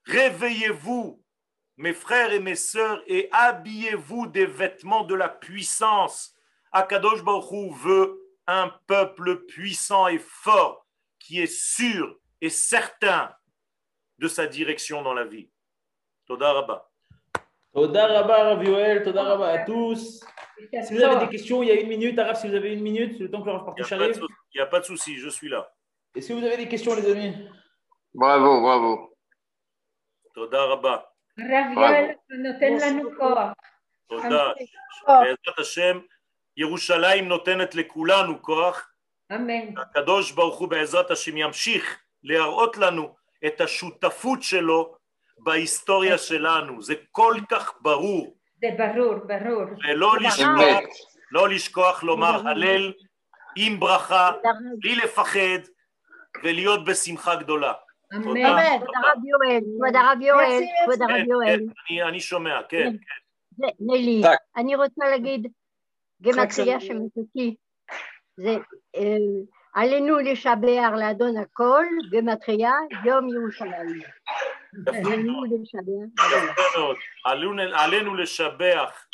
Réveillez-vous, 0.06 1.22
mes 1.76 1.92
frères 1.92 2.32
et 2.32 2.40
mes 2.40 2.54
sœurs, 2.54 3.02
et 3.06 3.28
habillez-vous 3.32 4.26
des 4.26 4.46
vêtements 4.46 5.04
de 5.04 5.14
la 5.14 5.28
puissance. 5.28 6.34
Akadosh 6.72 7.22
Baruchou 7.22 7.72
veut 7.74 8.20
un 8.46 8.68
peuple 8.86 9.44
puissant 9.46 10.06
et 10.08 10.18
fort 10.18 10.86
qui 11.18 11.40
est 11.40 11.52
sûr 11.52 12.18
et 12.40 12.50
certain 12.50 13.34
de 14.18 14.28
sa 14.28 14.46
direction 14.46 15.02
dans 15.02 15.14
la 15.14 15.24
vie. 15.24 15.50
Todarabah. 16.26 16.90
Toda 17.74 18.07
Rabba, 18.07 18.43
Rav 18.43 18.63
Yoel, 18.63 19.03
Toda 19.03 19.24
Rabba 19.24 19.47
à 19.49 19.59
tous. 19.65 20.01
Si 20.86 20.93
vous 20.93 21.01
avez 21.03 21.26
des 21.26 21.30
questions, 21.30 21.61
il 21.63 21.70
y 21.70 21.72
a 21.72 21.80
une 21.80 21.88
minute. 21.88 22.17
Araf, 22.20 22.41
si 22.41 22.47
vous 22.49 22.55
avez 22.55 22.74
une 22.74 22.82
minute, 22.82 23.20
le 23.20 23.30
temps 23.32 23.41
que 23.41 23.45
le 23.49 23.51
Rav 23.53 23.61
Il 23.78 23.84
Partouche 23.84 23.91
n'y 23.91 23.95
a, 23.95 23.99
pas 23.99 24.07
de 24.07 24.11
arrive. 24.11 24.20
sou- 24.22 24.28
il 24.53 24.57
y 24.57 24.61
a 24.61 24.65
pas 24.65 24.80
de 24.80 24.86
souci, 24.86 25.17
je 25.17 25.30
suis 25.30 25.49
là. 25.49 25.61
Est-ce 26.15 26.30
que 26.30 26.34
vous 26.34 26.43
avez 26.45 26.57
des 26.57 26.67
questions, 26.67 26.93
les 26.95 27.09
amis 27.11 27.34
bravo, 28.13 28.61
bravo. 28.61 29.13
Toda 30.34 30.65
Rabba. 30.65 31.05
הרב 31.38 31.72
יואל, 31.76 32.05
אתה 32.09 32.36
נותן 32.36 32.74
לנו 32.95 33.09
כוח. 33.17 33.49
תודה. 34.07 34.51
כוח. 35.05 35.20
בעזרת 35.22 35.59
השם, 35.59 35.99
ירושלים 36.57 37.28
נותנת 37.28 37.76
לכולנו 37.76 38.41
כוח. 38.41 38.91
אמן. 39.32 39.78
הקדוש 39.78 40.32
ברוך 40.32 40.57
הוא 40.59 40.67
בעזרת 40.67 41.11
השם 41.11 41.38
ימשיך 41.38 41.99
להראות 42.24 42.78
לנו 42.78 43.15
את 43.45 43.61
השותפות 43.61 44.43
שלו 44.43 44.95
בהיסטוריה 45.39 46.18
שלנו. 46.18 46.82
זה 46.82 46.95
כל 47.11 47.35
כך 47.51 47.72
ברור. 47.80 48.37
זה 48.61 48.68
ברור, 48.78 49.14
ברור. 49.14 49.62
ולא 49.89 50.14
לשכוח. 50.20 50.80
לא 51.30 51.49
לשכוח 51.49 52.03
לומר 52.05 52.49
הלל 52.49 52.93
עם 53.57 53.80
ברכה, 53.80 54.32
בלי 54.78 54.97
לפחד 54.97 55.59
ולהיות 56.43 56.85
בשמחה 56.85 57.35
גדולה. 57.37 57.72
אמן. 58.14 58.22
כבוד 58.24 58.37
הרב 58.37 59.18
יואל, 59.24 59.61
כבוד 59.76 59.97
הרב 59.97 60.18
יואל, 60.20 60.61
כבוד 60.85 60.99
כן, 60.99 61.14
הרב 61.14 61.26
יואל. 61.28 61.59
כן, 61.59 61.64
אני- 61.91 62.03
אני 62.03 62.20
שומע, 62.20 62.61
כן. 62.68 62.93
זה- 63.57 63.66
נילי, 63.80 64.22
טק. 64.22 64.39
אני 64.57 64.74
רוצה 64.76 65.09
להגיד, 65.11 65.47
גמטריה 66.22 66.80
שמתוקי, 66.80 67.55
זה 68.37 68.57
אה, 68.97 69.16
עלינו 69.74 70.18
לשבח 70.18 70.91
לאדון 70.99 71.37
הכל, 71.37 71.85
גמטריה, 72.12 72.72
יום 73.05 73.28
ירושלים. 73.28 74.03
יפה 74.83 75.16
מאוד. 76.77 76.97
עלינו 77.75 78.14
לשבח 78.14 79.07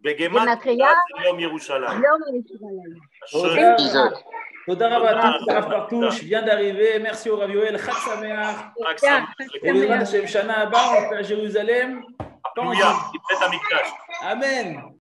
בגמת 0.00 0.66
יום 1.24 1.40
ירושלים. 1.40 2.02
אוקיי, 3.34 3.64
תודה 4.66 4.96
רבה, 4.96 5.10
תודה 5.38 5.58
הרב 5.58 5.64
פרטוש, 5.70 6.20
bien 6.20 6.42
d'arriver, 6.46 6.98
merci 7.02 7.28
au 7.28 7.36
Raviol, 7.36 7.78
חג 7.78 7.92
שמח. 7.92 8.62
חג 8.88 8.98
שמח. 8.98 9.30
ובעזרת 9.64 10.02
השם, 10.02 10.26
שנה 10.26 10.62
הבאה, 10.62 11.00
נפגש 11.06 11.30
ירוזלם. 11.30 12.00
בית 12.56 13.38
המקדש. 13.42 13.88
אמן. 14.32 14.82